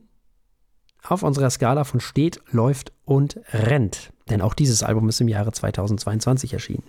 Auf 1.07 1.23
unserer 1.23 1.51
Skala 1.51 1.85
von 1.85 2.01
steht, 2.01 2.41
läuft 2.51 2.93
und 3.05 3.41
rennt. 3.53 4.13
Denn 4.31 4.41
auch 4.41 4.55
dieses 4.55 4.83
Album 4.83 5.09
ist 5.09 5.21
im 5.21 5.29
Jahre 5.29 5.53
2022 5.53 6.53
erschienen. 6.53 6.85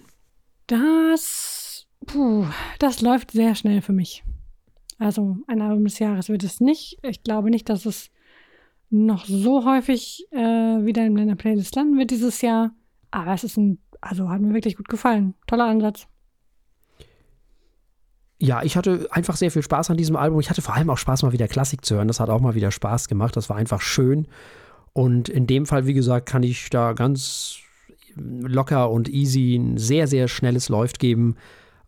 Das, 0.68 1.88
puh, 2.06 2.46
das 2.80 3.02
läuft 3.02 3.32
sehr 3.32 3.56
schnell 3.56 3.82
für 3.82 3.94
mich. 3.94 4.24
Also 5.00 5.38
ein 5.48 5.62
Album 5.62 5.84
des 5.84 6.00
Jahres 6.00 6.30
wird 6.30 6.44
es 6.44 6.62
nicht. 6.62 7.00
Ich 7.02 7.24
glaube 7.24 7.50
nicht, 7.50 7.70
dass 7.70 7.86
es 7.86 8.10
noch 8.90 9.26
so 9.26 9.66
häufig 9.66 10.28
äh, 10.32 10.38
wieder 10.38 11.06
in 11.06 11.14
meiner 11.14 11.36
Playlist 11.36 11.76
landen 11.76 11.98
wird 11.98 12.12
dieses 12.12 12.42
Jahr. 12.42 12.72
Aber 13.10 13.34
es 13.34 13.44
ist 13.44 13.58
ein, 13.58 13.80
also 14.00 14.30
hat 14.30 14.42
mir 14.42 14.54
wirklich 14.54 14.78
gut 14.78 14.88
gefallen. 14.88 15.34
Toller 15.48 15.66
Ansatz. 15.66 16.08
Ja, 18.44 18.62
ich 18.62 18.76
hatte 18.76 19.08
einfach 19.10 19.38
sehr 19.38 19.52
viel 19.52 19.62
Spaß 19.62 19.90
an 19.90 19.96
diesem 19.96 20.18
Album. 20.18 20.42
Ich 20.42 20.50
hatte 20.50 20.62
vor 20.62 20.76
allem 20.76 20.90
auch 20.90 20.98
Spaß, 20.98 21.24
mal 21.24 21.32
wieder 21.32 21.48
Klassik 21.48 21.86
zu 21.86 21.96
hören. 21.96 22.10
Das 22.10 22.20
hat 22.20 22.30
auch 22.30 22.42
mal 22.42 22.56
wieder 22.56 22.72
Spaß 22.72 23.08
gemacht. 23.08 23.38
Das 23.38 23.50
war 23.50 23.56
einfach 23.56 23.80
schön. 23.80 24.28
Und 24.92 25.30
in 25.30 25.48
dem 25.48 25.66
Fall, 25.66 25.88
wie 25.88 25.94
gesagt, 25.94 26.28
kann 26.28 26.44
ich 26.44 26.70
da 26.70 26.92
ganz 26.92 27.60
locker 28.18 28.92
und 28.92 29.08
easy 29.08 29.56
ein 29.56 29.78
sehr, 29.78 30.08
sehr 30.08 30.28
schnelles 30.28 30.68
Läuft 30.68 31.00
geben, 31.00 31.38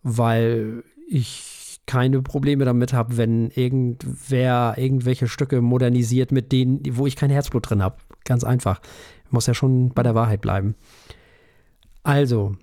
weil 0.01 0.86
ich 1.10 1.82
keine 1.88 2.22
Probleme 2.22 2.64
damit 2.64 2.93
habe, 2.93 3.18
wenn 3.18 3.49
irgendwer 3.49 4.76
irgendwelche 4.78 5.28
Stücke 5.28 5.60
modernisiert, 5.60 6.32
mit 6.32 6.53
denen, 6.53 6.80
wo 6.91 7.06
ich 7.06 7.18
kein 7.18 7.32
Herzblut 7.32 7.70
drin 7.70 7.84
habe. 7.84 7.97
Ganz 8.24 8.45
einfach. 8.45 8.80
Muss 9.30 9.47
ja 9.47 9.53
schon 9.53 9.89
bei 9.89 10.03
der 10.03 10.16
Wahrheit 10.16 10.39
bleiben. 10.39 10.76
Also, 12.03 12.56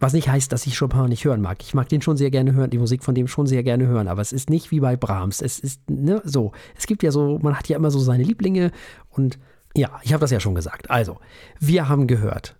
was 0.00 0.12
nicht 0.12 0.28
heißt, 0.28 0.52
dass 0.52 0.66
ich 0.66 0.78
Chopin 0.78 1.06
nicht 1.06 1.24
hören 1.24 1.40
mag. 1.40 1.62
Ich 1.62 1.74
mag 1.74 1.88
den 1.88 2.02
schon 2.02 2.16
sehr 2.16 2.30
gerne 2.30 2.52
hören, 2.52 2.70
die 2.70 2.78
Musik 2.78 3.02
von 3.02 3.14
dem 3.14 3.26
schon 3.26 3.46
sehr 3.46 3.62
gerne 3.62 3.86
hören, 3.86 4.08
aber 4.08 4.22
es 4.22 4.32
ist 4.32 4.48
nicht 4.48 4.70
wie 4.70 4.80
bei 4.80 4.96
Brahms. 4.96 5.42
Es 5.42 5.58
ist 5.58 5.88
ne, 5.90 6.22
so. 6.24 6.52
Es 6.76 6.86
gibt 6.86 7.02
ja 7.02 7.10
so, 7.10 7.38
man 7.42 7.56
hat 7.58 7.68
ja 7.68 7.76
immer 7.76 7.90
so 7.90 7.98
seine 7.98 8.22
Lieblinge 8.22 8.70
und 9.10 9.38
ja, 9.76 10.00
ich 10.02 10.12
habe 10.12 10.20
das 10.20 10.30
ja 10.30 10.40
schon 10.40 10.54
gesagt. 10.54 10.90
Also, 10.90 11.18
wir 11.58 11.88
haben 11.88 12.06
gehört 12.06 12.56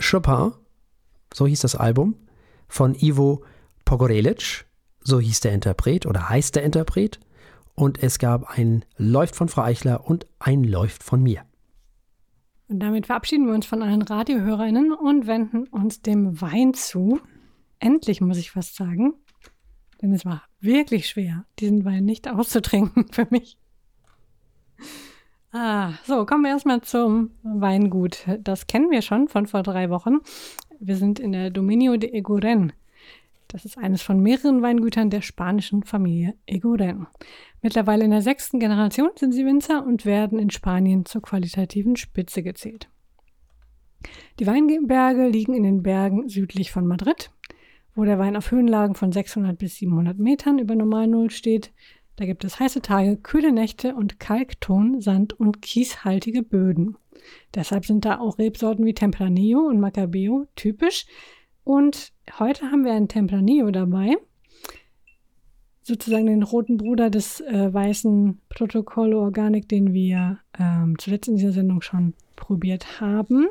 Chopin, 0.00 0.52
so 1.34 1.46
hieß 1.46 1.60
das 1.60 1.74
Album, 1.74 2.14
von 2.68 2.94
Ivo 2.94 3.44
Pogorelic, 3.84 4.66
so 5.02 5.20
hieß 5.20 5.40
der 5.40 5.52
Interpret 5.52 6.06
oder 6.06 6.28
heißt 6.28 6.54
der 6.54 6.62
Interpret. 6.62 7.20
Und 7.74 8.02
es 8.02 8.18
gab 8.18 8.58
ein 8.58 8.84
Läuft 8.96 9.34
von 9.34 9.48
Frau 9.48 9.62
Eichler 9.62 10.06
und 10.06 10.26
ein 10.38 10.64
Läuft 10.64 11.02
von 11.02 11.22
mir. 11.22 11.42
Und 12.70 12.78
damit 12.78 13.06
verabschieden 13.06 13.48
wir 13.48 13.54
uns 13.54 13.66
von 13.66 13.82
allen 13.82 14.00
Radiohörerinnen 14.00 14.92
und 14.92 15.26
wenden 15.26 15.66
uns 15.66 16.02
dem 16.02 16.40
Wein 16.40 16.72
zu. 16.72 17.18
Endlich 17.80 18.20
muss 18.20 18.38
ich 18.38 18.52
fast 18.52 18.76
sagen. 18.76 19.14
Denn 20.00 20.12
es 20.12 20.24
war 20.24 20.44
wirklich 20.60 21.08
schwer, 21.08 21.44
diesen 21.58 21.84
Wein 21.84 22.04
nicht 22.04 22.28
auszutrinken 22.28 23.08
für 23.12 23.26
mich. 23.30 23.58
Ah, 25.50 25.94
so, 26.06 26.24
kommen 26.24 26.44
wir 26.44 26.52
erstmal 26.52 26.80
zum 26.82 27.32
Weingut. 27.42 28.24
Das 28.38 28.68
kennen 28.68 28.92
wir 28.92 29.02
schon 29.02 29.26
von 29.26 29.48
vor 29.48 29.64
drei 29.64 29.90
Wochen. 29.90 30.18
Wir 30.78 30.94
sind 30.94 31.18
in 31.18 31.32
der 31.32 31.50
Dominio 31.50 31.96
de 31.96 32.12
Eguren. 32.12 32.72
Das 33.50 33.64
ist 33.64 33.78
eines 33.78 34.00
von 34.00 34.20
mehreren 34.20 34.62
Weingütern 34.62 35.10
der 35.10 35.22
spanischen 35.22 35.82
Familie 35.82 36.34
Eguren. 36.46 37.08
Mittlerweile 37.62 38.04
in 38.04 38.12
der 38.12 38.22
sechsten 38.22 38.60
Generation 38.60 39.10
sind 39.16 39.32
sie 39.32 39.44
Winzer 39.44 39.84
und 39.84 40.06
werden 40.06 40.38
in 40.38 40.50
Spanien 40.50 41.04
zur 41.04 41.20
qualitativen 41.20 41.96
Spitze 41.96 42.44
gezählt. 42.44 42.88
Die 44.38 44.46
Weinberge 44.46 45.26
liegen 45.26 45.54
in 45.54 45.64
den 45.64 45.82
Bergen 45.82 46.28
südlich 46.28 46.70
von 46.70 46.86
Madrid, 46.86 47.32
wo 47.96 48.04
der 48.04 48.20
Wein 48.20 48.36
auf 48.36 48.52
Höhenlagen 48.52 48.94
von 48.94 49.10
600 49.10 49.58
bis 49.58 49.74
700 49.76 50.16
Metern 50.16 50.60
über 50.60 50.76
Normalnull 50.76 51.30
steht. 51.30 51.72
Da 52.14 52.26
gibt 52.26 52.44
es 52.44 52.60
heiße 52.60 52.82
Tage, 52.82 53.16
kühle 53.16 53.50
Nächte 53.50 53.96
und 53.96 54.20
Kalkton, 54.20 55.00
Sand 55.00 55.32
und 55.32 55.60
kieshaltige 55.60 56.44
Böden. 56.44 56.96
Deshalb 57.54 57.84
sind 57.84 58.04
da 58.04 58.20
auch 58.20 58.38
Rebsorten 58.38 58.86
wie 58.86 58.94
Tempranillo 58.94 59.58
und 59.60 59.80
Macabeo 59.80 60.46
typisch. 60.54 61.06
Und 61.64 62.12
heute 62.38 62.70
haben 62.70 62.84
wir 62.84 62.92
einen 62.92 63.08
Tempranillo 63.08 63.70
dabei, 63.70 64.16
sozusagen 65.82 66.26
den 66.26 66.42
roten 66.42 66.76
Bruder 66.76 67.10
des 67.10 67.40
äh, 67.40 67.72
weißen 67.72 68.40
Protocollo 68.48 69.20
Organic, 69.20 69.68
den 69.68 69.92
wir 69.92 70.38
ähm, 70.58 70.96
zuletzt 70.98 71.28
in 71.28 71.36
dieser 71.36 71.52
Sendung 71.52 71.82
schon 71.82 72.14
probiert 72.36 73.00
haben. 73.00 73.48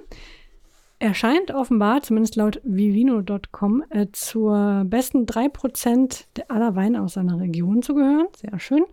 Er 1.02 1.14
scheint 1.14 1.52
offenbar, 1.52 2.02
zumindest 2.02 2.36
laut 2.36 2.60
vivino.com, 2.66 3.84
äh, 3.90 4.08
zur 4.12 4.84
besten 4.86 5.26
3% 5.26 6.26
aller 6.50 6.76
Weine 6.76 7.02
aus 7.02 7.14
seiner 7.14 7.40
Region 7.40 7.82
zu 7.82 7.96
gehören. 7.96 8.28
Sehr 8.36 8.60
schön. 8.60 8.84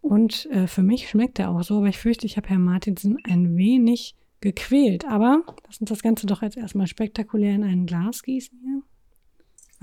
Und 0.00 0.46
äh, 0.50 0.66
für 0.66 0.82
mich 0.82 1.10
schmeckt 1.10 1.38
er 1.38 1.50
auch 1.50 1.62
so, 1.62 1.76
aber 1.76 1.88
ich 1.88 1.98
fürchte, 1.98 2.24
ich 2.24 2.38
habe 2.38 2.48
Herrn 2.48 2.64
Martinsen 2.64 3.18
ein 3.24 3.56
wenig 3.58 4.14
gequält. 4.40 5.06
Aber 5.06 5.42
lass 5.66 5.78
uns 5.78 5.90
das 5.90 6.02
Ganze 6.02 6.26
doch 6.26 6.40
jetzt 6.40 6.56
erstmal 6.56 6.86
spektakulär 6.86 7.54
in 7.54 7.64
ein 7.64 7.84
Glas 7.84 8.22
gießen 8.22 8.58
hier. 8.62 8.82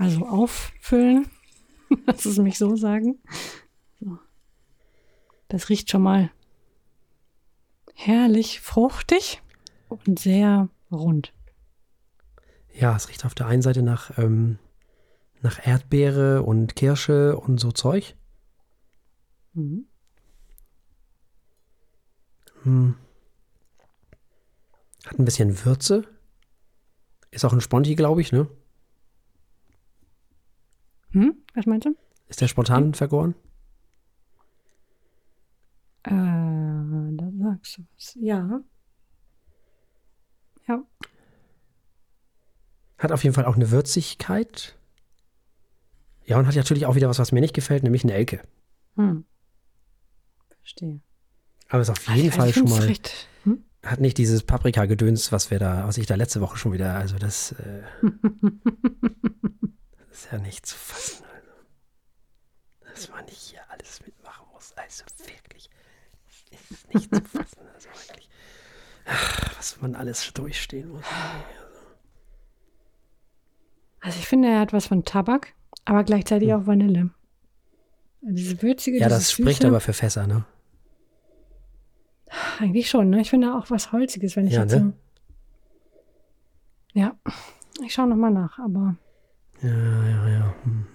Also 0.00 0.26
auffüllen. 0.26 1.28
Lass 2.06 2.24
es 2.24 2.38
mich 2.38 2.56
so 2.56 2.74
sagen. 2.74 3.18
So. 4.00 4.18
Das 5.48 5.68
riecht 5.68 5.90
schon 5.90 6.00
mal 6.00 6.30
herrlich 7.94 8.60
fruchtig 8.60 9.42
und 9.88 10.18
sehr 10.18 10.70
rund. 10.90 11.34
Ja, 12.72 12.96
es 12.96 13.10
riecht 13.10 13.26
auf 13.26 13.34
der 13.34 13.46
einen 13.46 13.60
Seite 13.60 13.82
nach, 13.82 14.16
ähm, 14.16 14.58
nach 15.42 15.66
Erdbeere 15.66 16.44
und 16.44 16.76
Kirsche 16.76 17.36
und 17.36 17.60
so 17.60 17.70
Zeug. 17.70 18.16
Mhm. 19.52 19.84
Hm. 22.62 22.96
Hat 25.04 25.18
ein 25.18 25.26
bisschen 25.26 25.62
Würze. 25.66 26.04
Ist 27.30 27.44
auch 27.44 27.52
ein 27.52 27.60
Sponti, 27.60 27.96
glaube 27.96 28.22
ich, 28.22 28.32
ne? 28.32 28.48
Was 31.54 31.66
meinst 31.66 31.86
du? 31.86 31.96
Ist 32.28 32.40
der 32.40 32.48
spontan 32.48 32.84
hm? 32.84 32.94
vergoren? 32.94 33.34
Äh, 36.04 36.10
da 36.10 37.30
sagst 37.38 37.78
du 37.78 37.82
was. 37.94 38.16
Ja. 38.20 38.60
Ja. 40.68 40.82
Hat 42.98 43.12
auf 43.12 43.24
jeden 43.24 43.34
Fall 43.34 43.44
auch 43.44 43.56
eine 43.56 43.70
Würzigkeit. 43.70 44.76
Ja, 46.24 46.38
und 46.38 46.46
hat 46.46 46.54
natürlich 46.54 46.86
auch 46.86 46.94
wieder 46.94 47.08
was, 47.08 47.18
was 47.18 47.32
mir 47.32 47.40
nicht 47.40 47.54
gefällt, 47.54 47.82
nämlich 47.82 48.04
eine 48.04 48.14
Elke. 48.14 48.42
Hm. 48.96 49.24
Verstehe. 50.60 51.00
Aber 51.68 51.82
ist 51.82 51.90
auf 51.90 52.06
jeden 52.08 52.30
Ach, 52.30 52.36
Fall 52.36 52.52
schon 52.52 52.68
mal. 52.68 52.82
Recht. 52.82 53.28
Hm? 53.44 53.64
Hat 53.82 54.00
nicht 54.00 54.18
dieses 54.18 54.42
Paprika-Gedöns, 54.42 55.32
was 55.32 55.50
wir 55.50 55.58
da, 55.58 55.86
was 55.86 55.98
ich 55.98 56.06
da 56.06 56.14
letzte 56.14 56.40
Woche 56.40 56.56
schon 56.56 56.72
wieder, 56.72 56.94
also 56.94 57.18
das, 57.18 57.52
äh, 57.52 57.82
das 58.02 58.12
ist 60.10 60.32
ja 60.32 60.38
nicht 60.38 60.66
zu 60.66 60.76
fassen. 60.76 61.24
Dass 62.94 63.08
man 63.10 63.24
nicht 63.24 63.38
hier 63.38 63.60
alles 63.68 64.00
mitmachen 64.04 64.46
muss. 64.52 64.72
Also 64.76 65.04
wirklich. 65.26 65.70
Das 66.50 66.70
ist 66.70 66.94
nicht 66.94 67.14
zu 67.14 67.22
fassen. 67.22 67.60
Also 67.74 67.88
wirklich. 67.88 68.28
Ach, 69.06 69.56
was 69.56 69.80
man 69.80 69.94
alles 69.94 70.32
durchstehen 70.32 70.90
muss. 70.90 71.04
Also 74.00 74.18
ich 74.18 74.26
finde, 74.26 74.48
er 74.48 74.60
hat 74.60 74.72
was 74.72 74.86
von 74.86 75.04
Tabak, 75.04 75.54
aber 75.84 76.04
gleichzeitig 76.04 76.50
hm. 76.50 76.56
auch 76.56 76.66
Vanille. 76.66 77.10
Diese 78.22 78.60
würzige, 78.62 78.98
Ja, 78.98 79.08
das 79.08 79.32
spricht 79.32 79.64
aber 79.64 79.80
für 79.80 79.92
Fässer, 79.92 80.26
ne? 80.26 80.44
Eigentlich 82.58 82.88
schon, 82.88 83.10
ne? 83.10 83.22
Ich 83.22 83.30
finde 83.30 83.54
auch 83.54 83.70
was 83.70 83.92
Holziges, 83.92 84.36
wenn 84.36 84.46
ich 84.46 84.54
ja, 84.54 84.62
jetzt 84.62 84.74
ne? 84.74 84.92
Ja, 86.92 87.16
ich 87.84 87.92
schaue 87.92 88.08
nochmal 88.08 88.30
nach, 88.30 88.58
aber. 88.58 88.96
Ja, 89.62 89.68
ja, 89.68 90.28
ja. 90.28 90.54
Hm. 90.64 90.86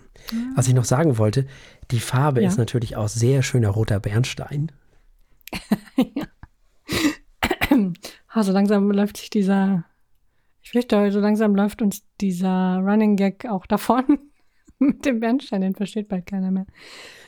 Was 0.55 0.67
ich 0.67 0.73
noch 0.73 0.85
sagen 0.85 1.17
wollte, 1.17 1.45
die 1.91 1.99
Farbe 1.99 2.41
ja. 2.41 2.47
ist 2.47 2.57
natürlich 2.57 2.95
auch 2.95 3.07
sehr 3.07 3.43
schöner 3.43 3.69
roter 3.69 3.99
Bernstein. 3.99 4.71
ja. 5.97 6.25
also 8.27 8.51
langsam 8.51 8.91
läuft 8.91 9.17
sich 9.17 9.29
dieser 9.29 9.85
ich 10.65 10.71
fürchte, 10.71 11.11
so 11.11 11.19
langsam 11.19 11.55
läuft 11.55 11.83
uns 11.83 12.03
dieser 12.19 12.79
Running 12.79 13.17
Gag 13.17 13.45
auch 13.45 13.67
davon 13.67 14.03
mit 14.79 15.05
dem 15.05 15.19
Bernstein, 15.19 15.61
den 15.61 15.75
versteht 15.75 16.07
bald 16.07 16.25
keiner 16.25 16.49
mehr. 16.49 16.65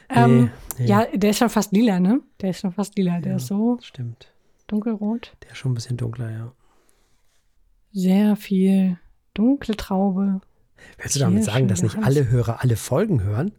Ähm, 0.09 0.49
nee, 0.79 0.85
Ja, 0.87 1.05
der 1.13 1.29
ist 1.29 1.37
schon 1.37 1.51
fast 1.51 1.71
lila, 1.71 1.99
ne? 1.99 2.21
Der 2.41 2.49
ist 2.49 2.61
schon 2.61 2.71
fast 2.71 2.97
lila. 2.97 3.19
Der 3.21 3.33
ja, 3.33 3.35
ist 3.35 3.45
so 3.45 3.77
stimmt. 3.83 4.33
dunkelrot. 4.65 5.37
Der 5.43 5.51
ist 5.51 5.57
schon 5.57 5.71
ein 5.71 5.75
bisschen 5.75 5.97
dunkler, 5.97 6.31
ja. 6.31 6.51
Sehr 7.91 8.35
viel 8.35 8.97
dunkle 9.35 9.77
Traube. 9.77 10.41
Willst 10.97 11.15
du 11.15 11.19
damit 11.19 11.43
sagen, 11.43 11.67
dass 11.67 11.83
nicht 11.83 11.97
alle 11.97 12.29
Hörer 12.29 12.61
alle 12.61 12.75
Folgen 12.75 13.23
hören? 13.23 13.51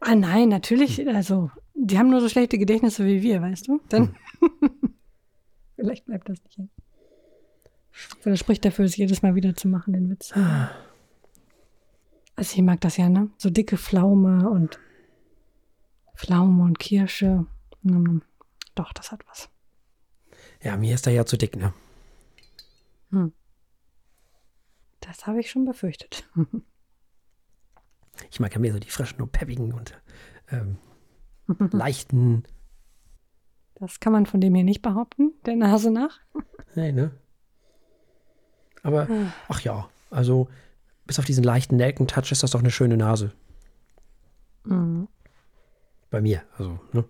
Ah 0.00 0.14
nein, 0.14 0.48
natürlich. 0.48 1.06
Also, 1.08 1.50
die 1.74 1.98
haben 1.98 2.10
nur 2.10 2.20
so 2.20 2.28
schlechte 2.28 2.58
Gedächtnisse 2.58 3.04
wie 3.06 3.22
wir, 3.22 3.40
weißt 3.40 3.68
du? 3.68 3.80
Dann 3.88 4.14
hm. 4.40 4.70
vielleicht 5.76 6.04
bleibt 6.06 6.28
das 6.28 6.42
nicht 6.44 6.58
hängen. 6.58 6.70
Das 8.24 8.38
spricht 8.38 8.64
dafür, 8.64 8.84
es 8.84 8.96
jedes 8.96 9.22
Mal 9.22 9.34
wieder 9.34 9.54
zu 9.54 9.68
machen, 9.68 9.92
den 9.92 10.10
Witz. 10.10 10.32
Also 12.36 12.56
ich 12.56 12.62
mag 12.62 12.80
das 12.80 12.96
ja, 12.96 13.08
ne? 13.08 13.30
So 13.38 13.50
dicke 13.50 13.78
Pflaume 13.78 14.50
und 14.50 14.80
Pflaume 16.16 16.64
und 16.64 16.78
Kirsche. 16.78 17.46
Doch, 18.74 18.92
das 18.92 19.12
hat 19.12 19.20
was. 19.28 19.48
Ja, 20.62 20.76
mir 20.76 20.94
ist 20.94 21.06
er 21.06 21.12
ja 21.12 21.24
zu 21.24 21.36
dick, 21.36 21.56
ne? 21.56 21.72
Hm. 23.10 23.32
Das 25.06 25.26
habe 25.26 25.40
ich 25.40 25.50
schon 25.50 25.64
befürchtet. 25.64 26.28
ich 28.30 28.40
mag 28.40 28.52
ja 28.54 28.58
mehr 28.58 28.72
so 28.72 28.78
die 28.78 28.90
frischen 28.90 29.20
und 29.20 29.32
peppigen 29.32 29.72
und 29.72 30.00
ähm, 30.50 30.78
leichten. 31.72 32.44
Das 33.74 34.00
kann 34.00 34.12
man 34.12 34.24
von 34.26 34.40
dem 34.40 34.54
hier 34.54 34.64
nicht 34.64 34.82
behaupten, 34.82 35.32
der 35.46 35.56
Nase 35.56 35.90
nach. 35.90 36.20
Nee, 36.76 36.90
ne? 36.90 37.12
Aber 38.82 39.06
hm. 39.06 39.32
ach 39.46 39.60
ja, 39.60 39.88
also 40.10 40.48
bis 41.06 41.20
auf 41.20 41.24
diesen 41.24 41.44
leichten 41.44 41.76
Nelkentouch 41.76 42.32
ist 42.32 42.42
das 42.42 42.50
doch 42.50 42.58
eine 42.58 42.72
schöne 42.72 42.96
Nase. 42.96 43.32
Mhm. 44.64 45.06
Bei 46.10 46.20
mir, 46.20 46.42
also, 46.58 46.80
ne? 46.92 47.04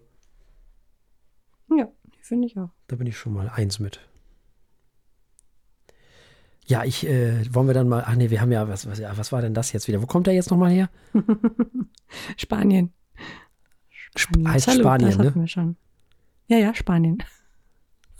Ja, 1.75 1.89
finde 2.21 2.47
ich 2.47 2.59
auch. 2.59 2.69
Da 2.89 2.97
bin 2.97 3.07
ich 3.07 3.17
schon 3.17 3.33
mal 3.33 3.49
eins 3.49 3.79
mit. 3.79 4.07
Ja, 6.67 6.85
ich, 6.85 7.07
äh, 7.07 7.55
wollen 7.55 7.67
wir 7.67 7.75
dann 7.75 7.89
mal, 7.89 8.05
ach 8.07 8.15
nee, 8.15 8.31
wir 8.31 8.41
haben 8.41 8.51
ja, 8.53 8.67
was, 8.69 8.89
was, 8.89 8.99
ja, 8.99 9.17
was 9.17 9.33
war 9.33 9.43
denn 9.43 9.53
das 9.53 9.73
jetzt 9.73 9.87
wieder? 9.87 10.01
Wo 10.01 10.07
kommt 10.07 10.27
der 10.27 10.35
jetzt 10.35 10.51
nochmal 10.51 10.71
her? 10.71 10.89
Spanien. 12.37 12.93
Sp 14.17 14.33
heißt 14.47 14.67
Salut, 14.67 14.81
Spanien, 14.83 15.11
das 15.11 15.19
ne? 15.19 15.27
hatten 15.27 15.41
wir 15.41 15.49
schon. 15.49 15.77
Ja, 16.47 16.59
ja, 16.59 16.75
Spanien. 16.75 17.23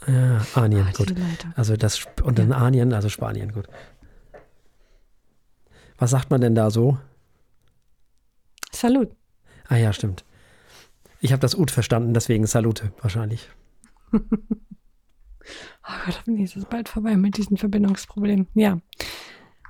Ja, 0.07 0.45
Anien, 0.53 0.85
Ah, 0.87 0.91
gut. 0.95 1.15
Also 1.55 1.75
das, 1.77 2.05
und 2.23 2.37
dann 2.37 2.51
Anien, 2.51 2.93
also 2.93 3.09
Spanien, 3.09 3.51
gut. 3.51 3.67
Was 5.97 6.11
sagt 6.11 6.29
man 6.29 6.41
denn 6.41 6.53
da 6.53 6.69
so? 6.69 6.99
Salut. 8.71 9.15
Ah 9.67 9.77
ja, 9.77 9.93
stimmt. 9.93 10.25
Ich 11.21 11.31
habe 11.31 11.39
das 11.39 11.55
Ut 11.55 11.71
verstanden, 11.71 12.13
deswegen 12.13 12.45
Salute 12.45 12.91
wahrscheinlich. 13.01 13.49
Oh 15.87 15.93
Gott, 16.05 16.17
hoffentlich 16.17 16.45
ist 16.45 16.57
es 16.57 16.65
bald 16.65 16.89
vorbei 16.89 17.15
mit 17.17 17.37
diesen 17.37 17.57
Verbindungsproblemen. 17.57 18.47
Ja. 18.53 18.79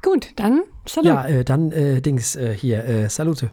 Gut, 0.02 0.34
dann 0.36 0.64
Salut. 0.88 1.08
Ja, 1.08 1.26
äh, 1.26 1.44
dann 1.44 1.72
äh, 1.72 2.02
Dings 2.02 2.36
äh, 2.36 2.56
hier, 2.56 2.84
äh, 2.86 3.10
Salute. 3.10 3.52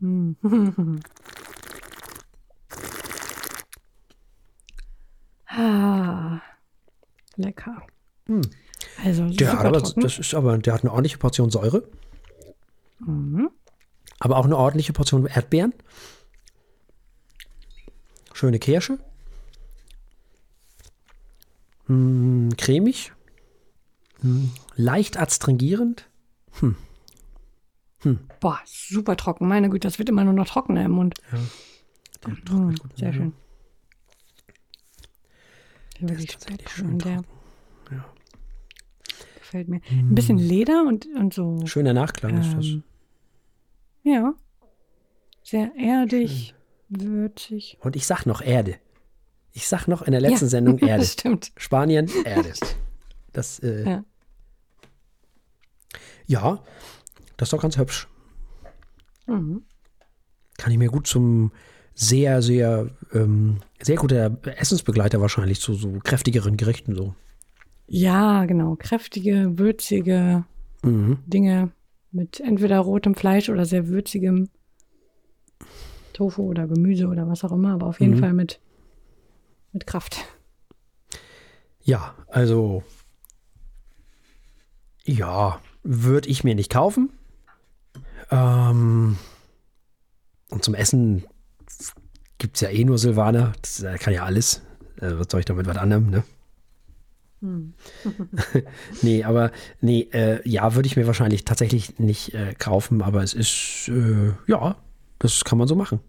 Hm. 0.00 0.36
ah, 5.46 6.40
lecker. 7.36 7.82
Hm. 8.26 8.42
Also 9.04 9.28
Der, 9.28 9.58
hat 9.58 9.66
aber, 9.66 9.80
das 9.80 10.18
ist 10.18 10.34
aber, 10.34 10.58
der 10.58 10.74
hat 10.74 10.82
eine 10.82 10.90
ordentliche 10.92 11.18
Portion 11.18 11.50
Säure, 11.50 11.82
Mhm. 12.98 13.50
aber 14.18 14.36
auch 14.36 14.44
eine 14.44 14.56
ordentliche 14.56 14.92
Portion 14.92 15.26
Erdbeeren. 15.26 15.72
Schöne 18.40 18.58
Kirsche. 18.58 18.98
Hm, 21.88 22.48
cremig. 22.56 23.12
Hm, 24.22 24.50
leicht 24.76 25.18
adstringierend. 25.18 26.08
Boah, 28.40 28.58
super 28.64 29.18
trocken. 29.18 29.46
Meine 29.46 29.68
Güte, 29.68 29.86
das 29.88 29.98
wird 29.98 30.08
immer 30.08 30.24
nur 30.24 30.32
noch 30.32 30.46
trockener 30.48 30.86
im 30.86 30.92
Mund. 30.92 31.16
Der 32.24 32.30
Mhm, 32.30 32.44
trocknet 32.46 32.80
gut. 32.80 32.96
sehr 32.96 33.12
schön. 33.12 33.34
Wirklich 35.98 36.30
sehr 36.38 36.56
schön 36.66 36.98
trocken, 36.98 36.98
der 36.98 37.16
trocken. 37.16 37.28
Ja. 37.90 38.04
gefällt 39.38 39.68
mir. 39.68 39.80
Ein 39.90 40.14
bisschen 40.14 40.38
Leder 40.38 40.84
und, 40.88 41.06
und 41.14 41.34
so. 41.34 41.66
Schöner 41.66 41.92
Nachklang 41.92 42.40
ist 42.40 42.54
das. 42.54 42.64
ähm, 42.64 42.84
ja. 44.02 44.32
Sehr 45.42 45.74
erdig, 45.76 46.54
würzig. 46.90 47.78
Und 47.80 47.96
ich 47.96 48.06
sag 48.06 48.26
noch 48.26 48.42
Erde. 48.42 48.76
Ich 49.52 49.66
sag 49.66 49.88
noch 49.88 50.02
in 50.02 50.12
der 50.12 50.20
letzten 50.20 50.48
Sendung 50.48 50.78
Erde. 50.80 51.00
das 51.02 51.12
stimmt. 51.14 51.52
Spanien, 51.56 52.08
Erde. 52.24 52.52
Das, 53.32 53.58
äh, 53.60 53.84
Ja. 53.84 54.04
ja, 56.26 56.64
das 57.36 57.46
ist 57.48 57.52
doch 57.52 57.62
ganz 57.62 57.78
hübsch. 57.78 58.08
Mhm. 59.26 59.62
Kann 60.58 60.72
ich 60.72 60.78
mir 60.78 60.88
gut 60.88 61.06
zum 61.06 61.52
sehr, 61.94 62.42
sehr, 62.42 62.90
ähm, 63.12 63.60
sehr 63.82 63.96
guter 63.96 64.36
Essensbegleiter 64.56 65.20
wahrscheinlich 65.20 65.60
zu 65.60 65.74
so 65.74 65.98
kräftigeren 66.02 66.56
Gerichten 66.56 66.94
so. 66.94 67.14
Ja, 67.86 68.44
genau. 68.44 68.76
Kräftige, 68.76 69.58
würzige 69.58 70.44
Mhm. 70.82 71.18
Dinge 71.26 71.72
mit 72.12 72.40
entweder 72.40 72.78
rotem 72.80 73.14
Fleisch 73.14 73.48
oder 73.50 73.66
sehr 73.66 73.88
würzigem 73.88 74.48
Tofu 76.12 76.42
oder 76.42 76.66
Gemüse 76.66 77.06
oder 77.06 77.28
was 77.28 77.44
auch 77.44 77.52
immer, 77.52 77.74
aber 77.74 77.86
auf 77.86 78.00
jeden 78.00 78.14
Mhm. 78.14 78.18
Fall 78.18 78.32
mit, 78.32 78.60
mit 79.72 79.86
Kraft. 79.86 80.24
Ja, 81.82 82.14
also, 82.28 82.82
ja, 85.04 85.60
würde 85.82 86.28
ich 86.28 86.44
mir 86.44 86.54
nicht 86.54 86.70
kaufen. 86.70 87.10
Ähm, 88.30 89.16
und 90.50 90.64
zum 90.64 90.74
Essen 90.74 91.24
gibt 92.38 92.56
es 92.56 92.60
ja 92.60 92.68
eh 92.70 92.84
nur 92.84 92.98
Silvaner. 92.98 93.52
Das 93.62 93.84
kann 94.00 94.12
ja 94.12 94.24
alles. 94.24 94.62
Was 94.96 95.26
soll 95.30 95.40
ich 95.40 95.46
damit 95.46 95.66
was 95.66 95.78
anderem, 95.78 96.10
ne? 96.10 96.24
Hm. 97.40 97.72
Nee, 99.02 99.24
aber 99.24 99.50
nee, 99.80 100.02
äh, 100.12 100.46
ja, 100.46 100.74
würde 100.74 100.86
ich 100.86 100.96
mir 100.96 101.06
wahrscheinlich 101.06 101.44
tatsächlich 101.46 101.98
nicht 101.98 102.34
äh, 102.34 102.54
kaufen, 102.58 103.00
aber 103.00 103.22
es 103.22 103.32
ist, 103.32 103.88
äh, 103.88 104.32
ja, 104.46 104.76
das 105.20 105.44
kann 105.44 105.58
man 105.58 105.68
so 105.68 105.76
machen. 105.76 106.00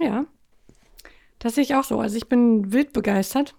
Ja, 0.00 0.26
das 1.38 1.54
sehe 1.54 1.62
ich 1.62 1.74
auch 1.74 1.84
so. 1.84 2.00
Also 2.00 2.16
ich 2.16 2.28
bin 2.28 2.72
wild 2.72 2.92
begeistert. 2.92 3.54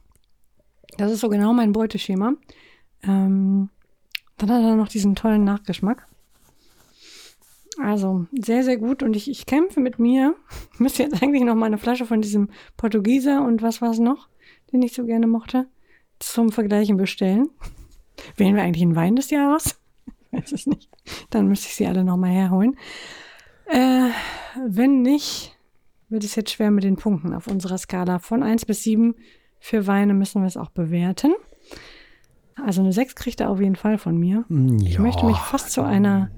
Das 0.98 1.12
ist 1.12 1.22
so 1.22 1.30
genau 1.30 1.54
mein 1.54 1.72
Beuteschema. 1.72 2.34
Ähm, 3.04 3.70
dann 4.38 4.52
hat 4.52 4.62
er 4.62 4.76
noch 4.76 4.88
diesen 4.88 5.16
tollen 5.16 5.44
Nachgeschmack. 5.44 6.06
Also 7.80 8.28
sehr, 8.32 8.64
sehr 8.64 8.78
gut. 8.78 9.04
Und 9.04 9.16
ich, 9.16 9.30
ich 9.30 9.46
kämpfe 9.46 9.80
mit 9.80 10.00
mir. 10.00 10.36
Ich 10.74 10.80
müsste 10.80 11.04
jetzt 11.04 11.22
eigentlich 11.22 11.44
noch 11.44 11.56
mal 11.56 11.68
eine 11.68 11.78
Flasche 11.78 12.06
von 12.06 12.22
diesem 12.22 12.50
Portugieser 12.78 13.44
und 13.44 13.62
was 13.62 13.82
war 13.82 13.92
es 13.92 14.00
noch, 14.00 14.28
den 14.72 14.82
ich 14.82 14.94
so 14.94 15.06
gerne 15.06 15.28
mochte, 15.28 15.68
zum 16.20 16.52
Vergleichen 16.52 16.98
bestellen. 16.98 17.50
Wählen 18.38 18.56
wir 18.56 18.64
eigentlich 18.64 18.84
einen 18.84 18.96
Wein 18.96 19.16
des 19.16 19.30
Jahres? 19.30 19.78
Weiß 20.34 20.52
es 20.52 20.66
nicht. 20.68 20.90
Dann 21.30 21.48
müsste 21.48 21.68
ich 21.68 21.76
sie 21.76 21.88
alle 21.88 22.04
noch 22.04 22.18
mal 22.18 22.32
herholen. 22.32 22.76
Äh, 23.66 24.10
wenn 24.68 25.02
nicht, 25.02 25.58
wird 26.10 26.24
es 26.24 26.36
jetzt 26.36 26.52
schwer 26.52 26.72
mit 26.72 26.84
den 26.84 26.96
Punkten 26.98 27.34
auf 27.34 27.48
unserer 27.48 27.78
Skala. 27.78 28.20
Von 28.20 28.44
1 28.44 28.66
bis 28.66 28.84
7 28.84 29.16
für 29.60 29.88
Weine 29.88 30.14
müssen 30.14 30.42
wir 30.42 30.48
es 30.48 30.58
auch 30.58 30.70
bewerten. 30.70 31.34
Also 32.64 32.82
eine 32.82 32.94
6 32.94 33.16
kriegt 33.16 33.40
er 33.42 33.50
auf 33.50 33.60
jeden 33.60 33.76
Fall 33.76 33.98
von 33.98 34.18
mir. 34.18 34.46
Ja, 34.50 34.90
Ich 34.90 35.00
möchte 35.00 35.26
mich 35.26 35.38
fast 35.38 35.72
zu 35.72 35.82
einer, 35.82 36.30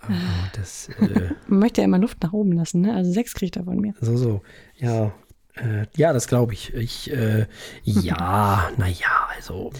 aber 0.00 0.14
das, 0.54 0.88
äh, 1.00 1.30
man 1.48 1.58
möchte 1.60 1.80
ja 1.80 1.86
immer 1.86 1.98
Luft 1.98 2.22
nach 2.22 2.32
oben 2.32 2.52
lassen, 2.52 2.82
ne? 2.82 2.94
Also 2.94 3.10
6 3.12 3.34
kriegt 3.34 3.56
er 3.56 3.64
von 3.64 3.80
mir. 3.80 3.94
so, 4.00 4.16
so, 4.16 4.42
ja, 4.76 5.12
äh, 5.56 5.86
ja, 5.96 6.12
das 6.12 6.28
glaube 6.28 6.52
ich. 6.52 6.72
Ich, 6.74 7.10
äh, 7.12 7.46
ja, 7.82 8.70
naja, 8.76 9.28
also, 9.34 9.72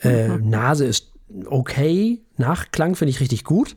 äh, 0.00 0.28
Nase 0.38 0.86
ist 0.86 1.12
okay, 1.46 2.22
Nachklang 2.36 2.94
finde 2.94 3.10
ich 3.10 3.20
richtig 3.20 3.44
gut. 3.44 3.76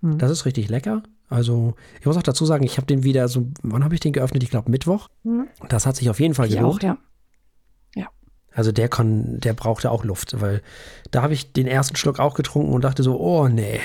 Mhm. 0.00 0.18
Das 0.18 0.30
ist 0.30 0.44
richtig 0.46 0.68
lecker. 0.68 1.02
Also, 1.28 1.74
ich 2.00 2.06
muss 2.06 2.16
auch 2.16 2.22
dazu 2.22 2.46
sagen, 2.46 2.64
ich 2.64 2.78
habe 2.78 2.86
den 2.86 3.02
wieder 3.02 3.28
so, 3.28 3.48
wann 3.62 3.84
habe 3.84 3.94
ich 3.94 4.00
den 4.00 4.12
geöffnet? 4.12 4.42
Ich 4.42 4.50
glaube 4.50 4.70
Mittwoch. 4.70 5.08
Mhm. 5.24 5.46
Das 5.68 5.84
hat 5.86 5.96
sich 5.96 6.08
auf 6.08 6.20
jeden 6.20 6.34
Fall 6.34 6.48
gelohnt. 6.48 6.78
auch, 6.78 6.82
ja. 6.82 6.98
Also 8.58 8.72
der 8.72 8.88
kann, 8.88 9.38
der 9.38 9.52
brauchte 9.52 9.88
auch 9.88 10.02
Luft, 10.02 10.40
weil 10.40 10.62
da 11.12 11.22
habe 11.22 11.32
ich 11.32 11.52
den 11.52 11.68
ersten 11.68 11.94
Schluck 11.94 12.18
auch 12.18 12.34
getrunken 12.34 12.72
und 12.72 12.82
dachte 12.82 13.04
so, 13.04 13.16
oh 13.20 13.46
nee. 13.46 13.78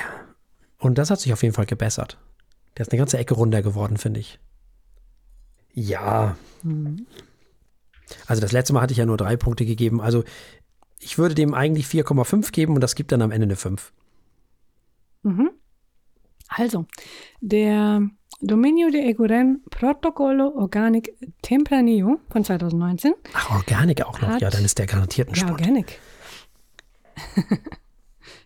Und 0.80 0.97
das 0.97 1.11
hat 1.11 1.20
sich 1.20 1.32
auf 1.32 1.43
jeden 1.43 1.53
Fall 1.53 1.68
gebessert. 1.68 2.18
Der 2.76 2.88
ist 2.88 2.91
eine 2.91 2.97
ganze 2.97 3.20
Ecke 3.20 3.36
runder 3.36 3.61
geworden, 3.61 3.97
finde 3.97 4.22
ich. 4.22 4.39
Ja. 5.76 6.38
Mhm. 6.64 7.05
Also 8.26 8.41
das 8.41 8.51
letzte 8.51 8.74
Mal 8.74 8.82
hatte 8.82 8.93
ich 8.93 8.97
ja 8.97 9.05
nur 9.05 9.18
drei 9.18 9.38
Punkte 9.38 9.64
gegeben. 9.64 10.01
Also 10.01 10.24
ich 11.03 11.17
würde 11.17 11.35
dem 11.35 11.53
eigentlich 11.53 11.85
4,5 11.87 12.51
geben 12.51 12.75
und 12.75 12.81
das 12.81 12.95
gibt 12.95 13.11
dann 13.11 13.21
am 13.21 13.31
Ende 13.31 13.45
eine 13.45 13.55
5. 13.55 13.91
Mhm. 15.23 15.51
Also, 16.49 16.85
der 17.41 18.07
Dominio 18.41 18.89
de 18.89 19.01
Eguren 19.09 19.61
Protocollo 19.69 20.49
Organic 20.55 21.13
Tempranillo 21.41 22.19
von 22.29 22.43
2019 22.43 23.13
Ach, 23.33 23.51
Organik 23.55 24.01
auch 24.05 24.19
noch. 24.21 24.27
Hat- 24.29 24.41
ja, 24.41 24.49
dann 24.49 24.65
ist 24.65 24.77
der 24.77 24.85
garantiert 24.85 25.29
ein 25.29 25.33
Ja, 25.35 25.39
Spott. 25.41 25.51
Organic. 25.61 25.99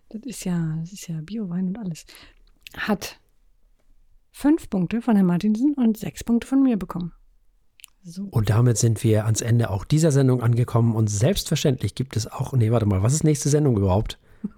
das 0.09 0.21
ist 0.23 0.43
ja, 0.45 0.77
das 0.81 0.93
ist 0.93 1.07
ja 1.07 1.19
Biowein 1.21 1.67
und 1.69 1.77
alles. 1.79 2.05
Hat 2.77 3.19
fünf 4.31 4.69
Punkte 4.69 5.01
von 5.01 5.15
Herrn 5.15 5.25
Martinsen 5.27 5.73
und 5.73 5.97
sechs 5.97 6.23
Punkte 6.23 6.47
von 6.47 6.61
mir 6.61 6.77
bekommen. 6.77 7.13
Und 8.31 8.49
damit 8.49 8.77
sind 8.77 9.03
wir 9.03 9.25
ans 9.25 9.41
Ende 9.41 9.69
auch 9.69 9.83
dieser 9.83 10.11
Sendung 10.11 10.41
angekommen. 10.41 10.95
Und 10.95 11.09
selbstverständlich 11.09 11.95
gibt 11.95 12.15
es 12.15 12.31
auch, 12.31 12.53
nee, 12.53 12.71
warte 12.71 12.85
mal, 12.85 13.03
was 13.03 13.13
ist 13.13 13.23
nächste 13.23 13.49
Sendung 13.49 13.77
überhaupt? 13.77 14.19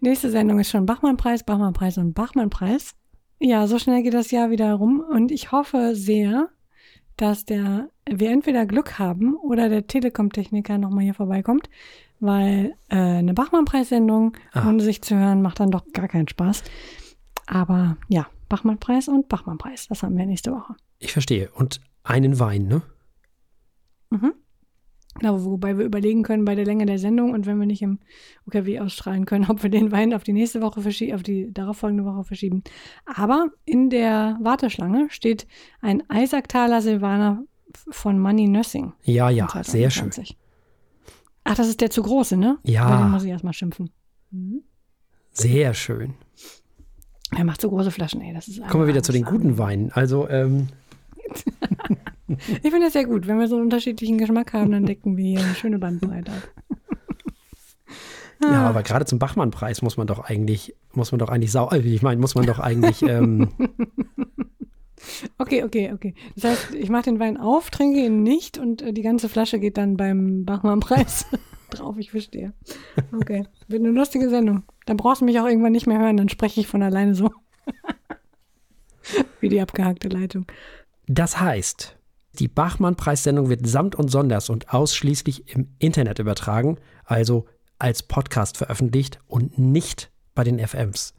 Nächste 0.00 0.30
Sendung 0.30 0.58
ist 0.60 0.70
schon 0.70 0.86
Bachmann-Preis, 0.86 1.44
Bachmann-Preis 1.44 1.98
und 1.98 2.14
Bachmann-Preis. 2.14 2.92
Ja, 3.38 3.66
so 3.66 3.78
schnell 3.78 4.02
geht 4.02 4.14
das 4.14 4.30
Jahr 4.30 4.50
wieder 4.50 4.74
rum 4.74 5.00
und 5.00 5.30
ich 5.30 5.52
hoffe 5.52 5.94
sehr, 5.94 6.48
dass 7.16 7.44
der, 7.44 7.88
wir 8.08 8.30
entweder 8.30 8.66
Glück 8.66 8.98
haben 8.98 9.34
oder 9.34 9.68
der 9.68 9.86
Telekom-Techniker 9.86 10.78
nochmal 10.78 11.04
hier 11.04 11.14
vorbeikommt, 11.14 11.68
weil 12.18 12.74
äh, 12.88 12.96
eine 12.96 13.34
Bachmann-Preissendung 13.34 14.36
Ah. 14.52 14.68
ohne 14.68 14.82
sich 14.82 15.02
zu 15.02 15.16
hören 15.16 15.42
macht 15.42 15.60
dann 15.60 15.70
doch 15.70 15.84
gar 15.92 16.08
keinen 16.08 16.28
Spaß. 16.28 16.62
Aber 17.46 17.96
ja, 18.08 18.26
Bachmann-Preis 18.48 19.08
und 19.08 19.28
Bachmann-Preis, 19.28 19.88
das 19.88 20.02
haben 20.02 20.16
wir 20.16 20.26
nächste 20.26 20.52
Woche. 20.52 20.74
Ich 20.98 21.12
verstehe. 21.12 21.50
Und 21.54 21.80
einen 22.02 22.38
Wein, 22.38 22.66
ne? 22.66 22.82
Mhm. 24.10 24.32
Genau, 25.18 25.44
wobei 25.44 25.76
wir 25.76 25.84
überlegen 25.84 26.22
können 26.22 26.44
bei 26.44 26.54
der 26.54 26.64
Länge 26.64 26.86
der 26.86 26.98
Sendung 26.98 27.32
und 27.32 27.44
wenn 27.44 27.58
wir 27.58 27.66
nicht 27.66 27.82
im 27.82 27.98
UKW 28.46 28.80
ausstrahlen 28.80 29.26
können, 29.26 29.46
ob 29.48 29.62
wir 29.62 29.70
den 29.70 29.92
Wein 29.92 30.14
auf 30.14 30.22
die 30.22 30.32
nächste 30.32 30.62
Woche 30.62 30.80
verschieben, 30.80 31.14
auf 31.14 31.22
die 31.22 31.52
darauffolgende 31.52 32.04
Woche 32.04 32.24
verschieben. 32.24 32.62
Aber 33.04 33.48
in 33.64 33.90
der 33.90 34.38
Warteschlange 34.40 35.08
steht 35.10 35.46
ein 35.80 36.08
Eisacktaler 36.08 36.80
Silvaner 36.80 37.44
von 37.90 38.18
Money 38.18 38.48
Nursing. 38.48 38.92
Ja, 39.02 39.30
ja, 39.30 39.48
sehr 39.62 39.90
schön. 39.90 40.10
Ach, 41.44 41.54
das 41.54 41.68
ist 41.68 41.80
der 41.80 41.90
zu 41.90 42.02
große, 42.02 42.36
ne? 42.36 42.58
Ja. 42.62 42.88
Bei 42.88 43.02
dem 43.02 43.10
muss 43.10 43.24
ich 43.24 43.30
erstmal 43.30 43.52
schimpfen. 43.52 43.90
Mhm. 44.30 44.62
Sehr 45.32 45.74
schön. 45.74 46.14
Er 47.36 47.44
macht 47.44 47.60
so 47.60 47.68
große 47.68 47.90
Flaschen, 47.90 48.20
ey. 48.20 48.34
Das 48.34 48.48
ist 48.48 48.60
Kommen 48.68 48.84
wir 48.84 48.88
wieder 48.88 49.02
zu 49.02 49.12
den 49.12 49.24
guten 49.24 49.58
Weinen. 49.58 49.90
Also, 49.92 50.28
ähm. 50.28 50.68
ich 52.62 52.70
finde 52.70 52.86
das 52.86 52.92
sehr 52.92 53.06
gut. 53.06 53.26
Wenn 53.26 53.38
wir 53.38 53.48
so 53.48 53.56
einen 53.56 53.64
unterschiedlichen 53.64 54.18
Geschmack 54.18 54.52
haben, 54.52 54.72
dann 54.72 54.86
decken 54.86 55.16
wir 55.16 55.24
hier 55.24 55.40
eine 55.40 55.54
schöne 55.54 55.78
Bandbreite 55.78 56.32
ab. 56.32 56.48
Ja, 58.42 58.68
aber 58.68 58.82
gerade 58.82 59.04
zum 59.04 59.18
Bachmann-Preis 59.18 59.82
muss 59.82 59.96
man 59.96 60.06
doch 60.06 60.20
eigentlich, 60.20 60.74
muss 60.92 61.12
man 61.12 61.18
doch 61.18 61.28
eigentlich 61.28 61.52
sau, 61.52 61.68
äh, 61.70 61.80
ich 61.80 62.02
meine, 62.02 62.20
muss 62.20 62.34
man 62.34 62.46
doch 62.46 62.58
eigentlich. 62.58 63.02
Ähm 63.02 63.50
okay, 65.38 65.62
okay, 65.62 65.92
okay. 65.92 66.14
Das 66.36 66.44
heißt, 66.44 66.74
ich 66.74 66.88
mache 66.88 67.02
den 67.04 67.20
Wein 67.20 67.36
auf, 67.36 67.70
trinke 67.70 68.00
ihn 68.00 68.22
nicht 68.22 68.56
und 68.56 68.80
äh, 68.80 68.92
die 68.94 69.02
ganze 69.02 69.28
Flasche 69.28 69.58
geht 69.58 69.76
dann 69.76 69.98
beim 69.98 70.46
Bachmann-Preis 70.46 71.26
drauf. 71.70 71.96
Ich 71.98 72.12
verstehe. 72.12 72.54
Okay, 73.12 73.46
wird 73.68 73.82
eine 73.82 73.92
lustige 73.92 74.30
Sendung. 74.30 74.62
Dann 74.86 74.96
brauchst 74.96 75.20
du 75.20 75.26
mich 75.26 75.38
auch 75.38 75.46
irgendwann 75.46 75.72
nicht 75.72 75.86
mehr 75.86 75.98
hören, 75.98 76.16
dann 76.16 76.30
spreche 76.30 76.60
ich 76.60 76.66
von 76.66 76.82
alleine 76.82 77.14
so. 77.14 77.30
Wie 79.40 79.48
die 79.50 79.60
abgehackte 79.60 80.08
Leitung. 80.08 80.46
Das 81.06 81.40
heißt, 81.40 81.99
die 82.38 82.48
Bachmann-Preissendung 82.48 83.48
wird 83.48 83.66
samt 83.66 83.94
und 83.94 84.08
sonders 84.08 84.50
und 84.50 84.72
ausschließlich 84.72 85.54
im 85.54 85.74
Internet 85.78 86.18
übertragen, 86.18 86.78
also 87.04 87.46
als 87.78 88.02
Podcast 88.02 88.56
veröffentlicht 88.56 89.18
und 89.26 89.58
nicht 89.58 90.10
bei 90.34 90.44
den 90.44 90.58
FMs, 90.58 91.14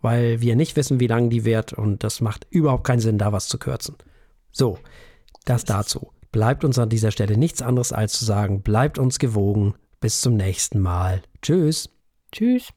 weil 0.00 0.40
wir 0.40 0.56
nicht 0.56 0.76
wissen, 0.76 1.00
wie 1.00 1.06
lange 1.06 1.28
die 1.28 1.44
wird 1.44 1.72
und 1.72 2.04
das 2.04 2.20
macht 2.20 2.46
überhaupt 2.50 2.84
keinen 2.84 3.00
Sinn, 3.00 3.18
da 3.18 3.32
was 3.32 3.48
zu 3.48 3.58
kürzen. 3.58 3.96
So, 4.52 4.78
das 5.44 5.64
dazu. 5.64 6.12
Bleibt 6.32 6.64
uns 6.64 6.78
an 6.78 6.88
dieser 6.88 7.10
Stelle 7.10 7.36
nichts 7.36 7.62
anderes 7.62 7.92
als 7.92 8.12
zu 8.12 8.24
sagen, 8.24 8.62
bleibt 8.62 8.98
uns 8.98 9.18
gewogen. 9.18 9.74
Bis 10.00 10.20
zum 10.22 10.36
nächsten 10.36 10.80
Mal. 10.80 11.22
Tschüss. 11.42 11.90
Tschüss. 12.32 12.72